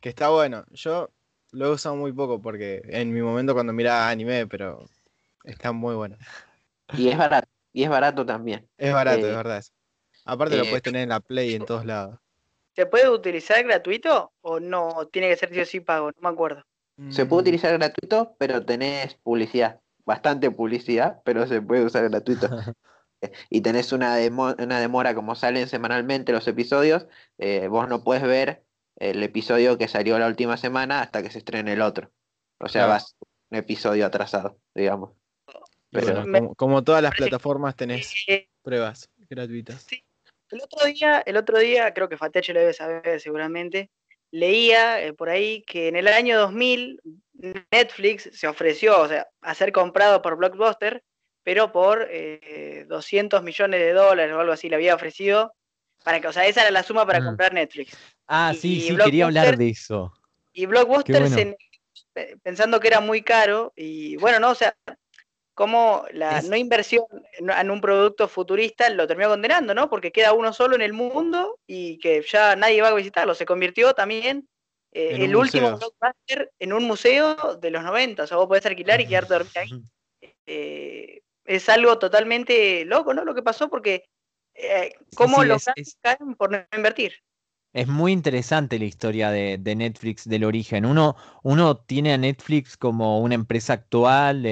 que 0.00 0.08
está 0.08 0.28
bueno. 0.28 0.64
Yo 0.72 1.10
lo 1.52 1.66
he 1.66 1.70
usado 1.70 1.96
muy 1.96 2.12
poco 2.12 2.42
porque 2.42 2.82
en 2.88 3.12
mi 3.12 3.22
momento 3.22 3.54
cuando 3.54 3.72
miraba 3.72 4.10
anime, 4.10 4.46
pero 4.46 4.84
está 5.44 5.72
muy 5.72 5.94
bueno. 5.94 6.16
Y 6.96 7.08
es 7.08 7.18
barato, 7.18 7.48
y 7.72 7.84
es 7.84 7.88
barato 7.90 8.24
también. 8.26 8.68
Es 8.76 8.92
barato, 8.92 9.26
Eh, 9.26 9.30
es 9.30 9.36
verdad. 9.36 9.62
Aparte 10.24 10.56
lo 10.56 10.62
eh, 10.64 10.70
puedes 10.70 10.82
tener 10.82 11.02
en 11.02 11.08
la 11.10 11.20
Play 11.20 11.54
en 11.54 11.64
todos 11.64 11.84
lados. 11.84 12.18
¿Se 12.74 12.86
puede 12.86 13.08
utilizar 13.08 13.62
gratuito 13.64 14.32
o 14.40 14.58
no? 14.60 15.06
Tiene 15.12 15.28
que 15.28 15.36
ser 15.36 15.52
sí 15.54 15.60
o 15.60 15.66
sí 15.66 15.80
pago, 15.80 16.10
no 16.10 16.20
me 16.20 16.28
acuerdo. 16.28 16.62
Se 17.08 17.26
puede 17.26 17.42
Mm, 17.42 17.42
utilizar 17.42 17.72
gratuito, 17.78 18.36
pero 18.38 18.64
tenés 18.64 19.14
publicidad, 19.16 19.80
bastante 20.04 20.50
publicidad, 20.50 21.20
pero 21.24 21.46
se 21.46 21.60
puede 21.62 21.84
usar 21.84 22.08
gratuito. 22.08 22.48
Y 23.50 23.62
tenés 23.62 23.92
una, 23.92 24.16
demo- 24.18 24.54
una 24.58 24.80
demora 24.80 25.14
como 25.14 25.34
salen 25.34 25.66
semanalmente 25.68 26.32
los 26.32 26.46
episodios, 26.46 27.06
eh, 27.38 27.68
vos 27.68 27.88
no 27.88 28.04
puedes 28.04 28.22
ver 28.22 28.66
el 28.96 29.22
episodio 29.22 29.78
que 29.78 29.88
salió 29.88 30.18
la 30.18 30.26
última 30.26 30.56
semana 30.58 31.00
hasta 31.00 31.22
que 31.22 31.30
se 31.30 31.38
estrene 31.38 31.72
el 31.72 31.80
otro. 31.82 32.12
O 32.60 32.68
sea, 32.68 32.86
Claro. 32.86 32.92
vas 32.94 33.16
un 33.50 33.58
episodio 33.58 34.04
atrasado, 34.06 34.58
digamos. 34.74 35.12
Bueno, 36.02 36.20
pero- 36.22 36.26
Me- 36.26 36.38
como, 36.40 36.54
como 36.54 36.84
todas 36.84 37.02
las 37.02 37.14
plataformas 37.14 37.76
tenés 37.76 38.12
Eh, 38.26 38.48
pruebas 38.62 39.08
gratuitas. 39.28 39.86
El 40.50 40.60
otro 40.62 40.86
día, 40.86 41.22
el 41.26 41.36
otro 41.36 41.58
día, 41.58 41.92
creo 41.94 42.08
que 42.08 42.16
Fateche 42.16 42.52
lo 42.52 42.60
debe 42.60 42.72
saber 42.74 43.20
seguramente, 43.20 43.90
leía 44.30 45.02
eh, 45.02 45.12
por 45.12 45.28
ahí 45.28 45.62
que 45.62 45.88
en 45.88 45.96
el 45.96 46.08
año 46.08 46.38
2000 46.38 47.00
Netflix 47.72 48.30
se 48.32 48.46
ofreció, 48.46 49.00
o 49.00 49.08
sea, 49.08 49.26
a 49.40 49.54
ser 49.54 49.72
comprado 49.72 50.22
por 50.22 50.36
Blockbuster, 50.36 51.02
pero 51.42 51.72
por 51.72 52.06
eh, 52.10 52.84
200 52.88 53.42
millones 53.42 53.80
de 53.80 53.92
dólares 53.92 54.34
o 54.34 54.40
algo 54.40 54.52
así 54.52 54.68
le 54.68 54.76
había 54.76 54.94
ofrecido, 54.94 55.52
para 56.04 56.20
que, 56.20 56.28
o 56.28 56.32
sea, 56.32 56.46
esa 56.46 56.62
era 56.62 56.70
la 56.70 56.82
suma 56.82 57.06
para 57.06 57.20
Mm. 57.20 57.24
comprar 57.26 57.52
Netflix. 57.54 57.96
Ah, 58.26 58.52
Y- 58.54 58.58
sí, 58.58 58.80
sí, 58.80 58.96
quería 58.96 59.26
hablar 59.26 59.56
de 59.56 59.68
eso. 59.70 60.12
Y 60.52 60.66
Blockbuster 60.66 61.20
bueno. 61.20 61.36
se- 61.36 61.56
eh, 62.16 62.36
pensando 62.42 62.78
que 62.80 62.88
era 62.88 63.00
muy 63.00 63.22
caro, 63.22 63.72
y 63.76 64.16
bueno, 64.16 64.38
no, 64.40 64.50
o 64.50 64.54
sea, 64.54 64.74
como 65.54 66.04
la 66.12 66.38
Es- 66.38 66.48
no 66.48 66.56
inversión 66.56 67.04
en, 67.38 67.70
un 67.70 67.80
producto 67.80 68.28
futurista 68.28 68.90
lo 68.90 69.06
terminó 69.06 69.30
condenando, 69.30 69.74
¿no? 69.74 69.88
Porque 69.88 70.12
queda 70.12 70.32
uno 70.32 70.52
solo 70.52 70.74
en 70.74 70.82
el 70.82 70.92
mundo 70.92 71.58
y 71.66 71.98
que 71.98 72.22
ya 72.22 72.56
nadie 72.56 72.82
va 72.82 72.88
a 72.88 72.94
visitarlo. 72.94 73.34
Se 73.34 73.46
convirtió 73.46 73.94
también 73.94 74.48
eh, 74.92 75.16
el 75.24 75.34
último 75.34 75.76
blockbuster 75.76 76.52
en 76.58 76.72
un 76.72 76.84
museo 76.84 77.56
de 77.60 77.70
los 77.70 77.82
90. 77.82 78.24
O 78.24 78.26
sea, 78.26 78.36
vos 78.36 78.46
podés 78.48 78.66
alquilar 78.66 79.00
y 79.00 79.06
quedarte 79.06 79.34
dormido 79.34 79.60
ahí. 79.60 79.82
Eh, 80.46 81.20
es 81.44 81.68
algo 81.68 81.98
totalmente 81.98 82.84
loco, 82.84 83.12
¿no? 83.14 83.24
Lo 83.24 83.34
que 83.34 83.42
pasó 83.42 83.68
porque 83.68 84.04
eh, 84.54 84.94
cómo 85.14 85.42
sí, 85.42 85.48
los 85.48 85.64
es- 85.76 85.98
caen 86.00 86.34
por 86.36 86.50
no 86.50 86.64
invertir. 86.76 87.12
Es 87.72 87.88
muy 87.88 88.12
interesante 88.12 88.78
la 88.78 88.84
historia 88.84 89.30
de, 89.32 89.58
de 89.58 89.74
Netflix 89.74 90.28
del 90.28 90.44
origen. 90.44 90.86
Uno, 90.86 91.16
uno 91.42 91.76
tiene 91.76 92.12
a 92.12 92.18
Netflix 92.18 92.76
como 92.76 93.20
una 93.20 93.34
empresa 93.34 93.72
actual 93.72 94.46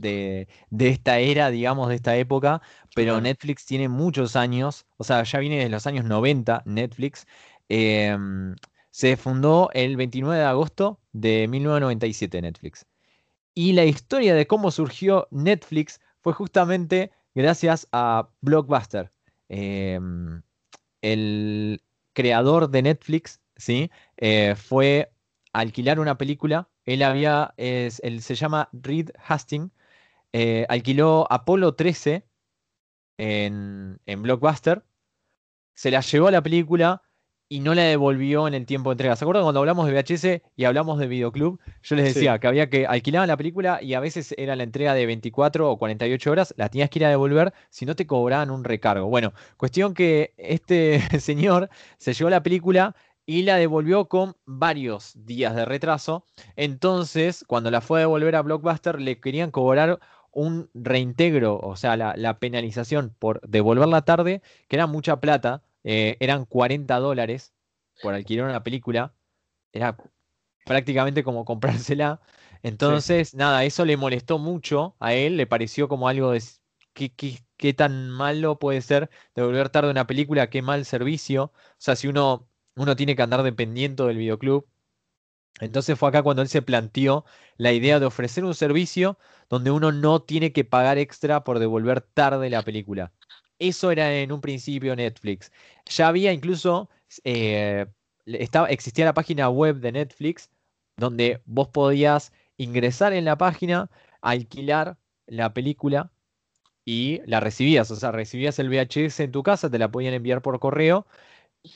de, 0.00 0.48
de 0.70 0.88
esta 0.88 1.18
era, 1.18 1.50
digamos, 1.50 1.88
de 1.88 1.96
esta 1.96 2.16
época, 2.16 2.62
pero 2.94 3.20
Claro. 3.20 3.20
Netflix 3.20 3.66
tiene 3.66 3.88
muchos 3.88 4.36
años, 4.36 4.86
o 4.96 5.04
sea, 5.04 5.22
ya 5.24 5.38
viene 5.40 5.58
de 5.58 5.68
los 5.68 5.86
años 5.86 6.04
90 6.04 6.62
Netflix. 6.66 7.26
em, 7.68 8.54
se 8.90 9.16
fundó 9.16 9.70
el 9.74 9.96
29 9.96 10.38
de 10.40 10.44
agosto 10.46 11.00
de 11.12 11.46
1997 11.48 12.40
Netflix. 12.42 12.86
Y 13.54 13.72
la 13.72 13.84
historia 13.84 14.34
de 14.34 14.46
cómo 14.46 14.70
surgió 14.70 15.28
Netflix 15.30 16.00
fue 16.20 16.32
justamente 16.32 17.12
gracias 17.34 17.88
a 17.92 18.28
Blockbuster. 18.40 19.10
Em, 19.48 20.42
el 21.02 21.82
creador 22.12 22.70
de 22.70 22.82
Netflix, 22.82 23.40
¿sí? 23.56 23.90
Eh, 24.16 24.54
fue 24.56 25.12
alquilar 25.52 26.00
una 26.00 26.18
película. 26.18 26.68
Él 26.84 27.02
había, 27.02 27.54
es- 27.56 28.00
él 28.04 28.22
se 28.22 28.34
llama 28.34 28.68
Reed 28.72 29.10
Hastings, 29.26 29.70
eh, 30.38 30.66
alquiló 30.68 31.26
Apolo 31.30 31.74
13 31.74 32.26
en, 33.18 33.98
en 34.06 34.22
Blockbuster, 34.22 34.84
se 35.74 35.90
la 35.90 36.00
llevó 36.00 36.28
a 36.28 36.30
la 36.30 36.42
película 36.42 37.02
y 37.48 37.60
no 37.60 37.74
la 37.74 37.84
devolvió 37.84 38.48
en 38.48 38.54
el 38.54 38.66
tiempo 38.66 38.90
de 38.90 38.94
entrega. 38.94 39.16
¿Se 39.16 39.24
acuerdan 39.24 39.44
cuando 39.44 39.60
hablamos 39.60 39.86
de 39.86 39.92
VHS 39.94 40.42
y 40.56 40.64
hablamos 40.64 40.98
de 40.98 41.06
Videoclub? 41.06 41.60
Yo 41.82 41.96
les 41.96 42.12
Sí. 42.12 42.14
decía 42.14 42.38
que 42.40 42.48
había 42.48 42.68
que 42.68 42.86
alquilaban 42.86 43.28
la 43.28 43.36
película 43.36 43.78
y 43.82 43.94
a 43.94 44.00
veces 44.00 44.34
era 44.36 44.56
la 44.56 44.64
entrega 44.64 44.94
de 44.94 45.06
24 45.06 45.70
o 45.70 45.78
48 45.78 46.30
horas, 46.32 46.54
la 46.56 46.68
tenías 46.68 46.90
que 46.90 46.98
ir 46.98 47.04
a 47.06 47.10
devolver 47.10 47.54
si 47.70 47.86
no 47.86 47.94
te 47.96 48.06
cobraban 48.06 48.50
un 48.50 48.64
recargo. 48.64 49.06
Bueno, 49.08 49.32
cuestión 49.56 49.94
que 49.94 50.34
este 50.38 51.00
señor 51.20 51.70
se 51.98 52.14
llevó 52.14 52.30
la 52.30 52.42
película 52.42 52.96
y 53.26 53.42
la 53.42 53.56
devolvió 53.56 54.08
con 54.08 54.36
varios 54.44 55.12
días 55.26 55.54
de 55.56 55.64
retraso. 55.64 56.24
Entonces, 56.56 57.44
cuando 57.46 57.70
la 57.70 57.80
fue 57.80 57.98
a 57.98 58.02
devolver 58.02 58.36
a 58.36 58.42
Blockbuster, 58.42 59.00
le 59.00 59.20
querían 59.20 59.50
cobrar 59.50 59.98
un 60.36 60.70
reintegro, 60.74 61.58
o 61.58 61.76
sea, 61.76 61.96
la, 61.96 62.14
la 62.16 62.38
penalización 62.38 63.14
por 63.18 63.40
devolverla 63.48 64.02
tarde, 64.04 64.42
que 64.68 64.76
era 64.76 64.86
mucha 64.86 65.20
plata, 65.20 65.62
eh, 65.84 66.16
eran 66.20 66.44
40 66.46 66.98
dólares 66.98 67.54
por 68.00 68.14
alquilar 68.14 68.46
una 68.48 68.62
película, 68.64 69.14
era 69.72 69.96
prácticamente 70.64 71.24
como 71.24 71.44
comprársela. 71.44 72.20
Entonces, 72.62 73.34
nada, 73.34 73.64
eso 73.64 73.84
le 73.84 73.96
molestó 73.96 74.38
mucho 74.38 74.96
a 75.00 75.14
él, 75.14 75.36
le 75.36 75.46
pareció 75.46 75.88
como 75.88 76.08
algo 76.08 76.32
de 76.32 76.42
qué, 76.92 77.12
qué- 77.14 77.38
qué 77.56 77.74
tan 77.74 78.10
malo 78.10 78.58
puede 78.58 78.80
ser 78.82 79.10
devolver 79.34 79.68
tarde 79.70 79.90
una 79.90 80.06
película, 80.06 80.50
qué 80.50 80.62
mal 80.62 80.84
servicio. 80.84 81.44
O 81.44 81.52
sea, 81.78 81.96
si 81.96 82.08
uno, 82.08 82.48
uno 82.76 82.96
tiene 82.96 83.16
que 83.16 83.22
andar 83.22 83.42
dependiente 83.42 84.02
del 84.04 84.16
videoclub. 84.18 84.66
Entonces 85.60 85.98
fue 85.98 86.08
acá 86.08 86.22
cuando 86.22 86.42
él 86.42 86.48
se 86.48 86.62
planteó 86.62 87.24
la 87.56 87.72
idea 87.72 87.98
de 88.00 88.06
ofrecer 88.06 88.44
un 88.44 88.54
servicio 88.54 89.18
donde 89.48 89.70
uno 89.70 89.92
no 89.92 90.20
tiene 90.22 90.52
que 90.52 90.64
pagar 90.64 90.98
extra 90.98 91.44
por 91.44 91.58
devolver 91.58 92.00
tarde 92.02 92.50
la 92.50 92.62
película. 92.62 93.12
Eso 93.58 93.90
era 93.90 94.14
en 94.14 94.32
un 94.32 94.40
principio 94.40 94.94
Netflix. 94.96 95.50
Ya 95.86 96.08
había 96.08 96.32
incluso, 96.32 96.90
eh, 97.24 97.86
estaba, 98.26 98.68
existía 98.68 99.06
la 99.06 99.14
página 99.14 99.48
web 99.48 99.76
de 99.76 99.92
Netflix 99.92 100.50
donde 100.96 101.42
vos 101.46 101.68
podías 101.68 102.32
ingresar 102.56 103.12
en 103.12 103.24
la 103.24 103.36
página, 103.38 103.90
alquilar 104.20 104.98
la 105.26 105.52
película 105.54 106.12
y 106.84 107.20
la 107.26 107.40
recibías. 107.40 107.90
O 107.90 107.96
sea, 107.96 108.12
recibías 108.12 108.58
el 108.58 108.70
VHS 108.70 109.24
en 109.24 109.32
tu 109.32 109.42
casa, 109.42 109.70
te 109.70 109.78
la 109.78 109.90
podían 109.90 110.14
enviar 110.14 110.42
por 110.42 110.58
correo, 110.60 111.06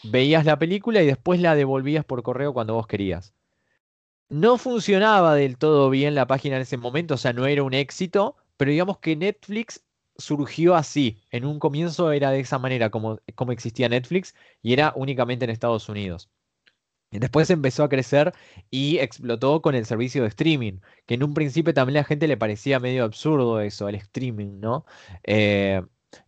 veías 0.02 0.44
la 0.46 0.58
película 0.58 1.02
y 1.02 1.06
después 1.06 1.40
la 1.40 1.54
devolvías 1.56 2.04
por 2.04 2.22
correo 2.22 2.54
cuando 2.54 2.74
vos 2.74 2.86
querías. 2.86 3.34
No 4.30 4.58
funcionaba 4.58 5.34
del 5.34 5.58
todo 5.58 5.90
bien 5.90 6.14
la 6.14 6.26
página 6.26 6.56
en 6.56 6.62
ese 6.62 6.76
momento, 6.76 7.14
o 7.14 7.16
sea, 7.16 7.32
no 7.32 7.46
era 7.46 7.62
un 7.64 7.74
éxito, 7.74 8.36
pero 8.56 8.70
digamos 8.70 8.98
que 8.98 9.16
Netflix 9.16 9.84
surgió 10.16 10.76
así. 10.76 11.20
En 11.30 11.44
un 11.44 11.58
comienzo 11.58 12.12
era 12.12 12.30
de 12.30 12.40
esa 12.40 12.58
manera 12.58 12.90
como, 12.90 13.20
como 13.34 13.52
existía 13.52 13.88
Netflix 13.88 14.34
y 14.62 14.72
era 14.72 14.92
únicamente 14.96 15.44
en 15.44 15.50
Estados 15.50 15.88
Unidos. 15.88 16.30
Después 17.10 17.50
empezó 17.50 17.84
a 17.84 17.88
crecer 17.88 18.32
y 18.70 18.98
explotó 18.98 19.62
con 19.62 19.74
el 19.74 19.86
servicio 19.86 20.22
de 20.22 20.28
streaming, 20.28 20.80
que 21.06 21.14
en 21.14 21.24
un 21.24 21.34
principio 21.34 21.74
también 21.74 21.98
a 21.98 22.00
la 22.02 22.04
gente 22.04 22.28
le 22.28 22.36
parecía 22.36 22.80
medio 22.80 23.04
absurdo 23.04 23.60
eso, 23.60 23.88
el 23.88 23.96
streaming, 23.96 24.60
¿no? 24.60 24.86
Eh, 25.24 25.82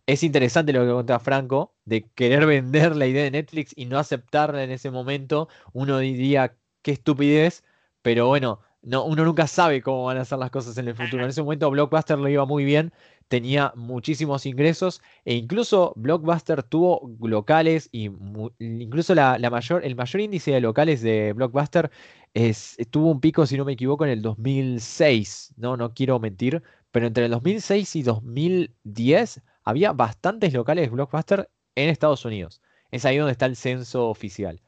es 0.05 0.23
interesante 0.23 0.73
lo 0.73 0.81
que 0.85 0.91
contaba 0.91 1.19
Franco, 1.19 1.75
de 1.85 2.09
querer 2.15 2.45
vender 2.45 2.95
la 2.95 3.07
idea 3.07 3.23
de 3.23 3.31
Netflix 3.31 3.73
y 3.75 3.85
no 3.85 3.97
aceptarla 3.99 4.63
en 4.63 4.71
ese 4.71 4.91
momento. 4.91 5.47
Uno 5.73 5.99
diría, 5.99 6.57
qué 6.81 6.91
estupidez, 6.91 7.63
pero 8.03 8.27
bueno, 8.27 8.59
no, 8.83 9.05
uno 9.05 9.23
nunca 9.23 9.47
sabe 9.47 9.81
cómo 9.81 10.05
van 10.05 10.17
a 10.17 10.25
ser 10.25 10.37
las 10.37 10.51
cosas 10.51 10.77
en 10.77 10.89
el 10.89 10.95
futuro. 10.95 11.23
En 11.23 11.29
ese 11.29 11.41
momento 11.41 11.71
Blockbuster 11.71 12.19
lo 12.19 12.27
iba 12.27 12.45
muy 12.45 12.65
bien, 12.65 12.91
tenía 13.29 13.71
muchísimos 13.75 14.45
ingresos 14.45 15.01
e 15.23 15.35
incluso 15.35 15.93
Blockbuster 15.95 16.63
tuvo 16.63 17.09
locales 17.21 17.89
y 17.93 18.11
incluso 18.59 19.15
la, 19.15 19.39
mayor, 19.49 19.85
el 19.85 19.95
mayor 19.95 20.21
índice 20.21 20.51
de 20.51 20.61
locales 20.61 21.01
de 21.01 21.31
Blockbuster 21.33 21.89
es, 22.33 22.77
tuvo 22.91 23.09
un 23.09 23.21
pico, 23.21 23.45
si 23.45 23.57
no 23.57 23.63
me 23.65 23.73
equivoco, 23.73 24.03
en 24.03 24.11
el 24.11 24.21
2006. 24.21 25.53
No, 25.55 25.77
no 25.77 25.93
quiero 25.93 26.19
mentir, 26.19 26.61
pero 26.91 27.07
entre 27.07 27.25
el 27.25 27.31
2006 27.31 27.95
y 27.95 28.03
2010 28.03 29.41
había 29.63 29.93
bastantes 29.93 30.53
locales 30.53 30.87
de 30.87 30.91
Blockbuster 30.91 31.49
en 31.75 31.89
Estados 31.89 32.25
Unidos. 32.25 32.61
Es 32.91 33.05
ahí 33.05 33.17
donde 33.17 33.31
está 33.31 33.45
el 33.45 33.55
censo 33.55 34.09
oficial. 34.09 34.61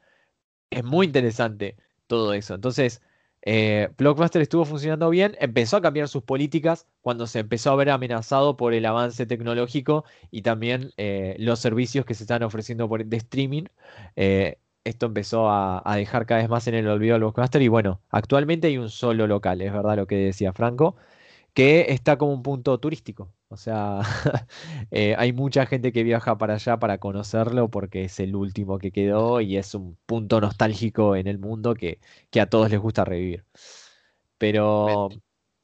Es 0.70 0.84
muy 0.84 1.06
interesante 1.06 1.76
todo 2.06 2.32
eso. 2.32 2.54
Entonces, 2.54 3.02
eh, 3.48 3.90
Blockbuster 3.96 4.42
estuvo 4.42 4.64
funcionando 4.64 5.08
bien, 5.08 5.36
empezó 5.38 5.76
a 5.76 5.80
cambiar 5.80 6.08
sus 6.08 6.24
políticas 6.24 6.88
cuando 7.00 7.28
se 7.28 7.38
empezó 7.38 7.70
a 7.70 7.76
ver 7.76 7.90
amenazado 7.90 8.56
por 8.56 8.74
el 8.74 8.84
avance 8.84 9.24
tecnológico 9.24 10.04
y 10.32 10.42
también 10.42 10.90
eh, 10.96 11.36
los 11.38 11.60
servicios 11.60 12.04
que 12.04 12.14
se 12.14 12.24
están 12.24 12.42
ofreciendo 12.42 12.88
por, 12.88 13.04
de 13.04 13.16
streaming. 13.16 13.66
Eh, 14.16 14.58
esto 14.82 15.06
empezó 15.06 15.48
a, 15.48 15.80
dejar 15.96 16.26
cada 16.26 16.40
vez 16.40 16.50
más 16.50 16.66
en 16.66 16.74
el 16.74 16.88
olvido 16.88 17.14
al 17.14 17.20
Blockbuster 17.20 17.62
y 17.62 17.68
bueno, 17.68 18.00
actualmente 18.10 18.66
hay 18.66 18.78
un 18.78 18.90
solo 18.90 19.28
local, 19.28 19.62
es 19.62 19.72
verdad 19.72 19.96
lo 19.96 20.08
que 20.08 20.16
decía 20.16 20.52
Franco, 20.52 20.96
que 21.56 21.86
está 21.88 22.18
como 22.18 22.34
un 22.34 22.42
punto 22.42 22.78
turístico. 22.78 23.32
O 23.48 23.56
sea, 23.56 24.02
eh, 24.90 25.14
hay 25.18 25.32
mucha 25.32 25.64
gente 25.64 25.90
que 25.90 26.02
viaja 26.04 26.36
para 26.36 26.54
allá 26.54 26.78
para 26.78 26.98
conocerlo 26.98 27.70
porque 27.70 28.04
es 28.04 28.20
el 28.20 28.36
último 28.36 28.78
que 28.78 28.92
quedó 28.92 29.40
y 29.40 29.56
es 29.56 29.74
un 29.74 29.96
punto 30.04 30.38
nostálgico 30.42 31.16
en 31.16 31.26
el 31.26 31.38
mundo 31.38 31.74
que, 31.74 31.98
a 32.38 32.46
todos 32.46 32.70
les 32.70 32.78
gusta 32.78 33.06
revivir. 33.06 33.46
Pero 34.36 35.08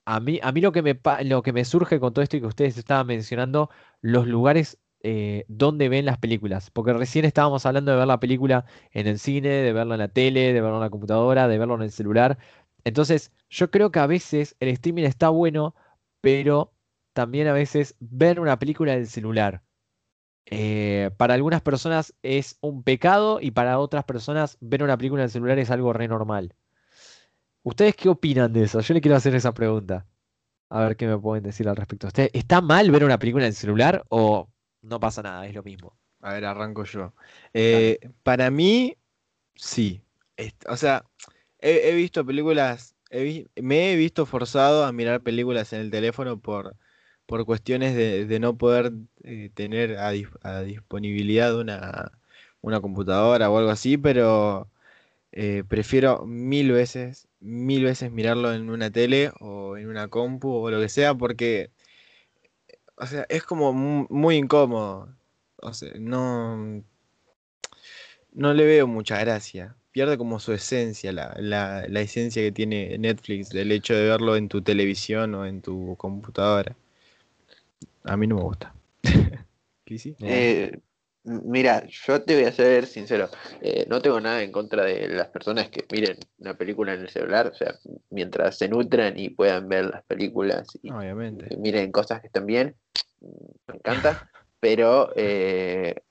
a 0.07 0.20
mí, 0.20 0.40
a 0.42 0.50
mí 0.52 0.62
lo, 0.62 0.72
que 0.72 0.83
me, 0.83 0.98
lo 1.24 1.42
que 1.42 1.52
me 1.52 1.64
surge 1.66 2.00
con 2.00 2.14
todo 2.14 2.22
esto 2.22 2.38
y 2.38 2.40
que 2.40 2.46
ustedes 2.46 2.78
estaban 2.78 3.07
mencionando, 3.07 3.68
los 4.00 4.26
lugares 4.26 4.78
eh, 5.05 5.44
donde 5.48 5.88
ven 5.88 6.05
las 6.05 6.18
películas. 6.18 6.70
Porque 6.70 6.92
recién 6.92 7.24
estábamos 7.24 7.66
hablando 7.66 7.90
de 7.90 7.98
ver 7.98 8.07
la 8.07 8.20
película 8.20 8.66
en 8.92 9.09
el 9.09 9.18
cine, 9.18 9.48
de 9.48 9.72
verla 9.72 9.96
en 9.96 10.00
la 10.00 10.09
tele, 10.09 10.52
de 10.52 10.61
verla 10.61 10.76
en 10.76 10.81
la 10.83 10.90
computadora, 10.90 11.48
de 11.48 11.59
verlo 11.59 11.74
en 11.74 11.83
el 11.83 11.90
celular. 11.90 12.38
Entonces, 12.85 13.33
yo 13.49 13.71
creo 13.71 13.90
que 13.92 14.01
a 14.01 14.07
veces 14.07 14.57
el 14.61 14.68
streaming 14.68 15.05
está 15.05 15.29
bueno 15.29 15.75
pero 16.23 16.73
también 17.12 17.49
a 17.49 17.53
veces 17.53 17.95
ver 18.01 18.40
una 18.40 18.59
película 18.59 18.92
del 18.92 19.07
celular. 19.07 19.62
Eh, 20.47 21.11
para 21.18 21.35
algunas 21.35 21.61
personas 21.61 22.14
es 22.23 22.57
un 22.62 22.83
pecado 22.83 23.38
y 23.40 23.51
para 23.51 23.79
otras 23.79 24.05
personas 24.05 24.57
ver 24.61 24.83
una 24.83 24.97
película 24.97 25.23
del 25.23 25.31
celular 25.31 25.59
es 25.59 25.71
algo 25.71 25.92
re 25.92 26.09
normal. 26.09 26.55
¿Ustedes 27.64 27.95
qué 27.95 28.09
opinan 28.09 28.53
de 28.53 28.64
eso? 28.64 28.81
Yo 28.81 28.95
le 28.95 29.01
quiero 29.01 29.16
hacer 29.16 29.35
esa 29.35 29.53
pregunta. 29.53 30.07
A 30.71 30.85
ver 30.85 30.97
qué 30.97 31.07
me 31.07 31.18
pueden 31.18 31.45
decir 31.45 31.68
al 31.68 31.77
respecto. 31.77 32.07
¿Usted, 32.07 32.31
¿Está 32.33 32.61
mal 32.61 32.90
ver 32.90 33.05
una 33.05 33.18
película 33.18 33.47
en 33.47 33.53
celular 33.53 34.05
o 34.09 34.49
no 34.81 34.99
pasa 34.99 35.23
nada? 35.23 35.47
Es 35.47 35.55
lo 35.55 35.62
mismo. 35.62 35.97
A 36.23 36.33
ver, 36.33 36.45
arranco 36.45 36.85
yo. 36.85 37.12
Eh, 37.53 37.99
para 38.23 38.51
mí, 38.51 38.97
sí. 39.55 40.03
O 40.68 40.77
sea, 40.77 41.05
he 41.62 41.94
visto 41.94 42.27
películas 42.27 42.94
me 43.57 43.92
he 43.92 43.96
visto 43.96 44.27
forzado 44.27 44.85
a 44.85 44.92
mirar 44.92 45.22
películas 45.22 45.72
en 45.72 45.81
el 45.81 45.90
teléfono 45.90 46.38
por, 46.40 46.77
por 47.27 47.44
cuestiones 47.44 47.94
de, 47.94 48.40
no 48.40 48.57
poder 48.57 48.92
eh, 49.25 49.51
tener 49.55 49.98
a, 49.98 50.11
disponibilidad 50.62 51.59
una, 51.59 52.12
una, 52.62 52.81
computadora 52.81 53.51
o 53.51 53.59
algo 53.59 53.70
así, 53.70 53.98
pero 53.98 54.70
eh, 55.33 55.64
prefiero 55.68 56.27
mil 56.27 56.72
veces, 56.72 57.29
mil 57.40 57.85
veces 57.85 58.11
mirarlo 58.12 58.53
en 58.55 58.70
una 58.70 58.90
tele 58.90 59.33
o 59.40 59.77
en 59.77 59.88
una 59.88 60.09
compu 60.09 60.48
o 60.51 60.70
lo 60.70 60.81
que 60.81 60.88
sea, 60.88 61.14
porque 61.14 61.70
o 62.96 63.07
sea, 63.07 63.27
es 63.29 63.42
como 63.44 63.72
muy, 63.72 64.37
incómodo. 64.37 65.09
O 65.57 65.75
sea, 65.75 65.92
no, 65.98 66.83
no 68.33 68.55
le 68.55 68.64
veo 68.64 68.87
mucha 68.87 69.18
gracia 69.18 69.77
pierde 69.92 70.18
como 70.18 70.40
su 70.40 70.52
esencia, 70.52 71.12
la, 71.12 71.35
la, 71.38 71.87
la, 71.87 72.00
esencia 72.00 72.42
que 72.42 72.50
tiene 72.50 72.96
Netflix, 72.98 73.50
del 73.50 73.70
hecho 73.70 73.94
de 73.94 74.07
verlo 74.07 74.37
en 74.37 74.48
tu 74.48 74.62
televisión 74.62 75.35
o 75.35 75.46
en 75.46 75.61
tu 75.61 75.94
computadora. 75.96 76.74
A 78.05 78.16
mí 78.16 78.26
no 78.26 78.37
me 78.37 78.42
gusta. 78.42 78.74
eh, 80.20 80.78
mira, 81.24 81.87
yo 81.87 82.22
te 82.22 82.35
voy 82.35 82.44
a 82.44 82.52
ser 82.52 82.87
sincero, 82.87 83.28
eh, 83.61 83.85
no 83.88 84.00
tengo 84.00 84.20
nada 84.20 84.42
en 84.42 84.50
contra 84.50 84.85
de 84.85 85.09
las 85.09 85.28
personas 85.28 85.68
que 85.68 85.85
miren 85.92 86.18
una 86.38 86.55
película 86.55 86.94
en 86.94 87.02
el 87.02 87.11
celular, 87.11 87.48
o 87.48 87.55
sea, 87.55 87.74
mientras 88.11 88.59
se 88.59 88.68
nutran 88.68 89.18
y 89.18 89.31
puedan 89.31 89.68
ver 89.68 89.87
las 89.87 90.02
películas 90.05 90.66
y, 90.83 90.90
Obviamente. 90.90 91.55
miren 91.57 91.92
cosas 91.92 92.20
que 92.20 92.28
están 92.28 92.46
bien, 92.46 92.74
me 93.20 93.76
encanta. 93.76 94.28
Pero 94.62 95.11
eh, 95.16 96.05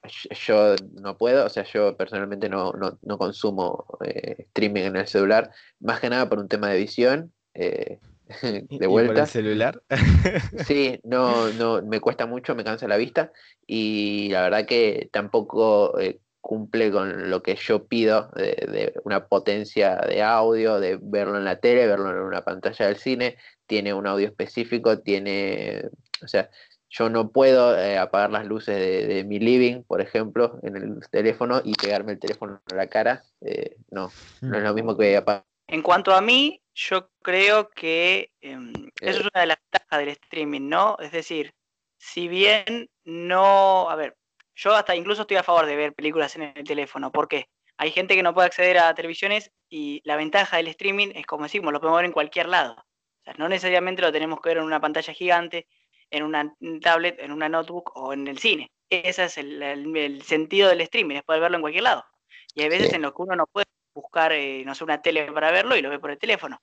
yo 0.45 0.75
no 0.99 1.17
puedo, 1.17 1.45
o 1.45 1.49
sea, 1.49 1.63
yo 1.63 1.95
personalmente 1.95 2.49
no, 2.49 2.73
no, 2.73 3.17
consumo 3.17 3.85
eh, 4.03 4.43
streaming 4.49 4.81
en 4.81 4.97
el 4.97 5.07
celular, 5.07 5.51
más 5.79 6.01
que 6.01 6.09
nada 6.09 6.27
por 6.27 6.37
un 6.37 6.49
tema 6.49 6.67
de 6.67 6.77
visión. 6.77 7.31
Eh, 7.53 7.99
de 8.69 8.87
vuelta. 8.87 9.13
¿Y 9.13 9.19
el 9.19 9.27
celular? 9.27 9.81
sí, 10.67 10.99
no, 11.05 11.47
no, 11.53 11.81
me 11.81 12.01
cuesta 12.01 12.25
mucho, 12.25 12.53
me 12.53 12.65
cansa 12.65 12.89
la 12.89 12.97
vista 12.97 13.31
y 13.65 14.27
la 14.31 14.41
verdad 14.41 14.65
que 14.65 15.07
tampoco 15.13 15.97
cumple 16.41 16.91
con 16.91 17.29
lo 17.29 17.41
que 17.41 17.55
yo 17.55 17.87
pido 17.87 18.31
de, 18.35 18.67
de, 18.69 18.93
una 19.05 19.27
potencia 19.27 19.95
de 19.95 20.23
audio, 20.23 20.81
de 20.81 20.99
verlo 21.01 21.37
en 21.37 21.45
la 21.45 21.61
tele, 21.61 21.87
verlo 21.87 22.09
en 22.09 22.17
una 22.17 22.43
pantalla 22.43 22.87
del 22.87 22.97
cine, 22.97 23.37
tiene 23.65 23.93
un 23.93 24.07
audio 24.07 24.27
específico, 24.27 24.99
tiene, 24.99 25.83
o 26.21 26.27
sea, 26.27 26.49
yo 26.91 27.09
no 27.09 27.31
puedo 27.31 27.77
eh, 27.77 27.97
apagar 27.97 28.31
las 28.31 28.45
luces 28.45 28.77
de, 29.07 29.23
mi 29.23 29.39
living, 29.39 29.83
por 29.83 30.01
ejemplo, 30.01 30.59
en 30.61 30.75
el 30.75 30.99
teléfono 31.09 31.61
y 31.63 31.73
pegarme 31.73 32.11
el 32.11 32.19
teléfono 32.19 32.61
a 32.69 32.75
la 32.75 32.87
cara. 32.87 33.23
Eh, 33.39 33.77
no, 33.89 34.11
no 34.41 34.57
es 34.57 34.63
lo 34.63 34.73
mismo 34.73 34.97
que 34.97 35.15
apagar. 35.15 35.45
En 35.67 35.81
cuanto 35.81 36.13
a 36.13 36.19
mí, 36.19 36.61
yo 36.73 37.09
creo 37.21 37.69
que 37.69 38.33
em, 38.41 38.73
eso 38.99 39.19
es 39.19 39.25
eh. 39.25 39.29
una 39.33 39.41
de 39.41 39.47
las 39.47 39.57
ventajas 39.71 39.99
del 39.99 40.09
streaming, 40.09 40.67
¿no? 40.67 40.97
Es 40.99 41.13
decir, 41.13 41.53
si 41.97 42.27
bien 42.27 42.89
no, 43.05 43.89
a 43.89 43.95
ver, 43.95 44.17
yo 44.53 44.75
hasta 44.75 44.93
incluso 44.93 45.21
estoy 45.21 45.37
a 45.37 45.43
favor 45.43 45.65
de 45.65 45.77
ver 45.77 45.93
películas 45.93 46.35
en 46.35 46.51
el 46.55 46.65
teléfono, 46.65 47.09
porque 47.09 47.47
hay 47.77 47.91
gente 47.91 48.15
que 48.15 48.23
no 48.23 48.33
puede 48.33 48.47
acceder 48.47 48.79
a 48.79 48.93
televisiones 48.93 49.51
y 49.69 50.01
la 50.03 50.17
ventaja 50.17 50.57
del 50.57 50.67
streaming 50.67 51.13
es 51.15 51.25
como 51.25 51.43
decimos, 51.43 51.71
lo 51.71 51.79
podemos 51.79 51.99
ver 51.99 52.05
en 52.05 52.11
cualquier 52.11 52.49
lado. 52.49 52.73
O 52.73 53.23
sea, 53.23 53.33
no 53.37 53.47
necesariamente 53.47 54.01
lo 54.01 54.11
tenemos 54.11 54.41
que 54.41 54.49
ver 54.49 54.57
en 54.57 54.65
una 54.65 54.81
pantalla 54.81 55.13
gigante, 55.13 55.67
en 56.11 56.23
una 56.23 56.53
tablet, 56.81 57.19
en 57.19 57.31
una 57.31 57.49
notebook 57.49 57.91
o 57.95 58.13
en 58.13 58.27
el 58.27 58.37
cine. 58.37 58.71
Ese 58.89 59.23
es 59.23 59.37
el, 59.37 60.21
sentido 60.23 60.69
del 60.69 60.81
streaming, 60.81 61.15
es 61.15 61.23
poder 61.23 61.41
verlo 61.41 61.57
en 61.57 61.61
cualquier 61.61 61.83
lado. 61.83 62.05
Y 62.53 62.61
hay 62.61 62.69
veces 62.69 62.93
en 62.93 63.01
los 63.01 63.13
que 63.13 63.21
uno 63.21 63.35
no 63.35 63.47
puede 63.47 63.65
buscar, 63.93 64.33
eh, 64.33 64.63
no 64.65 64.75
sé, 64.75 64.83
una 64.83 65.01
tele 65.01 65.31
para 65.31 65.51
verlo 65.51 65.75
y 65.75 65.81
lo 65.81 65.89
ve 65.89 65.99
por 65.99 66.11
el 66.11 66.19
teléfono. 66.19 66.61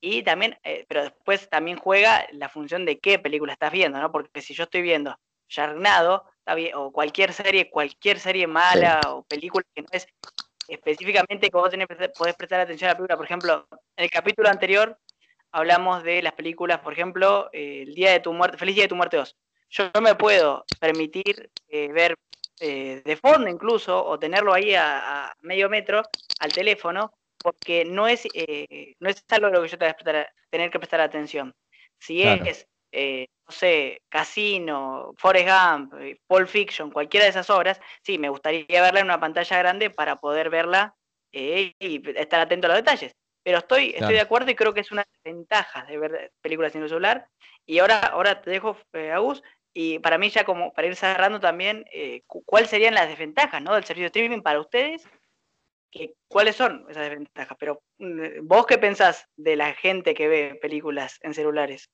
Y 0.00 0.22
también, 0.22 0.58
eh, 0.62 0.84
pero 0.88 1.02
después 1.02 1.48
también 1.48 1.78
juega 1.78 2.26
la 2.32 2.48
función 2.48 2.84
de 2.84 2.98
qué 2.98 3.18
película 3.18 3.52
estás 3.52 3.72
viendo, 3.72 3.98
¿no? 4.00 4.12
Porque 4.12 4.40
si 4.40 4.54
yo 4.54 4.64
estoy 4.64 4.82
viendo 4.82 5.18
Yarnado, 5.48 6.24
o 6.74 6.92
cualquier 6.92 7.32
serie, 7.32 7.70
cualquier 7.70 8.18
serie 8.18 8.46
mala 8.46 9.00
o 9.08 9.22
película 9.24 9.64
que 9.74 9.82
no 9.82 9.88
es 9.92 10.06
específicamente 10.68 11.50
que 11.50 11.56
vos 11.56 11.70
tenés, 11.70 11.88
podés 12.16 12.34
prestar 12.36 12.60
atención 12.60 12.88
a 12.88 12.92
la 12.92 12.96
película, 12.96 13.16
por 13.16 13.26
ejemplo, 13.26 13.66
en 13.96 14.04
el 14.04 14.10
capítulo 14.10 14.48
anterior 14.48 14.98
hablamos 15.54 16.02
de 16.02 16.20
las 16.20 16.32
películas, 16.32 16.80
por 16.80 16.92
ejemplo, 16.92 17.48
eh, 17.52 17.84
El 17.86 17.94
Día 17.94 18.10
de 18.10 18.20
tu 18.20 18.32
Muerte, 18.32 18.58
Feliz 18.58 18.74
Día 18.74 18.84
de 18.84 18.88
tu 18.88 18.96
Muerte 18.96 19.16
2. 19.16 19.36
yo 19.70 19.90
me 20.02 20.16
puedo 20.16 20.64
permitir 20.80 21.48
eh, 21.68 21.92
ver 21.92 22.16
eh, 22.60 23.02
de 23.04 23.16
fondo 23.16 23.48
incluso 23.48 24.04
o 24.04 24.18
tenerlo 24.18 24.52
ahí 24.52 24.74
a, 24.74 25.32
medio 25.42 25.70
metro 25.70 26.02
al 26.40 26.52
teléfono 26.52 27.12
porque 27.38 27.84
no 27.84 28.08
es, 28.08 28.26
eh, 28.34 28.94
no 28.98 29.08
es 29.08 29.24
algo 29.28 29.46
a 29.46 29.50
lo 29.50 29.62
que 29.62 29.68
yo 29.68 29.78
tenga 29.78 29.94
que 29.94 30.26
tener 30.50 30.70
que 30.70 30.78
prestar 30.78 31.00
atención. 31.00 31.54
Si 31.98 32.22
es, 32.22 32.66
no 32.92 33.52
sé, 33.52 34.00
Casino, 34.08 35.12
Forrest 35.18 35.48
Gump, 35.48 35.94
Pulp 36.26 36.48
Fiction, 36.48 36.90
cualquiera 36.90 37.24
de 37.24 37.30
esas 37.30 37.50
obras, 37.50 37.80
sí, 38.02 38.18
me 38.18 38.28
gustaría 38.28 38.82
verla 38.82 39.00
en 39.00 39.06
una 39.06 39.20
pantalla 39.20 39.58
grande 39.58 39.90
para 39.90 40.16
poder 40.16 40.48
verla 40.48 40.94
y 41.30 41.74
estar 42.16 42.40
atento 42.40 42.66
a 42.66 42.70
los 42.70 42.78
detalles. 42.78 43.14
Pero 43.44 43.58
estoy, 43.58 43.90
estoy 43.90 44.14
de 44.14 44.20
acuerdo 44.20 44.50
y 44.50 44.54
creo 44.54 44.72
que 44.72 44.80
es 44.80 44.90
una 44.90 45.04
ventaja 45.22 45.84
de 45.84 45.98
ver 45.98 46.32
películas 46.40 46.74
en 46.74 46.82
el 46.82 46.88
celular. 46.88 47.28
Y 47.66 47.78
ahora, 47.78 47.98
ahora 47.98 48.40
te 48.40 48.50
dejo, 48.50 48.76
eh, 48.94 49.12
Agus, 49.12 49.42
y 49.74 49.98
para 49.98 50.18
mí 50.18 50.30
ya 50.30 50.44
como 50.44 50.72
para 50.72 50.88
ir 50.88 50.96
cerrando 50.96 51.38
también, 51.40 51.84
eh, 51.92 52.22
¿cuáles 52.26 52.70
serían 52.70 52.94
las 52.94 53.08
desventajas 53.08 53.62
¿no? 53.62 53.74
del 53.74 53.84
servicio 53.84 54.04
de 54.04 54.06
streaming 54.06 54.40
para 54.40 54.60
ustedes? 54.60 55.06
¿Cuáles 56.26 56.56
son 56.56 56.86
esas 56.88 57.04
desventajas? 57.04 57.56
Pero 57.60 57.82
mm, 57.98 58.46
vos 58.46 58.66
qué 58.66 58.78
pensás 58.78 59.28
de 59.36 59.56
la 59.56 59.74
gente 59.74 60.14
que 60.14 60.26
ve 60.26 60.58
películas 60.60 61.18
en 61.22 61.34
celulares? 61.34 61.90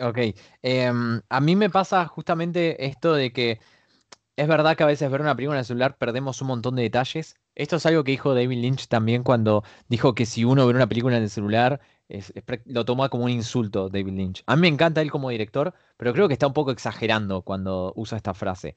Ok, 0.00 0.18
em, 0.62 1.20
a 1.28 1.40
mí 1.40 1.56
me 1.56 1.68
pasa 1.68 2.06
justamente 2.06 2.86
esto 2.86 3.12
de 3.12 3.32
que 3.32 3.60
es 4.36 4.48
verdad 4.48 4.76
que 4.76 4.84
a 4.84 4.86
veces 4.86 5.10
ver 5.10 5.20
una 5.20 5.36
película 5.36 5.56
en 5.56 5.60
el 5.60 5.66
celular 5.66 5.96
perdemos 5.98 6.40
un 6.40 6.48
montón 6.48 6.76
de 6.76 6.82
detalles. 6.82 7.36
Esto 7.60 7.76
es 7.76 7.84
algo 7.84 8.04
que 8.04 8.12
dijo 8.12 8.34
David 8.34 8.58
Lynch 8.58 8.88
también 8.88 9.22
cuando 9.22 9.64
dijo 9.86 10.14
que 10.14 10.24
si 10.24 10.44
uno 10.46 10.66
ve 10.66 10.72
una 10.74 10.88
película 10.88 11.18
en 11.18 11.24
el 11.24 11.28
celular, 11.28 11.78
lo 12.64 12.84
toma 12.86 13.10
como 13.10 13.24
un 13.24 13.30
insulto 13.30 13.90
David 13.90 14.14
Lynch. 14.14 14.42
A 14.46 14.56
mí 14.56 14.62
me 14.62 14.68
encanta 14.68 15.02
él 15.02 15.10
como 15.10 15.28
director, 15.28 15.74
pero 15.98 16.14
creo 16.14 16.26
que 16.26 16.32
está 16.32 16.46
un 16.46 16.54
poco 16.54 16.70
exagerando 16.70 17.42
cuando 17.42 17.92
usa 17.96 18.16
esta 18.16 18.32
frase. 18.32 18.76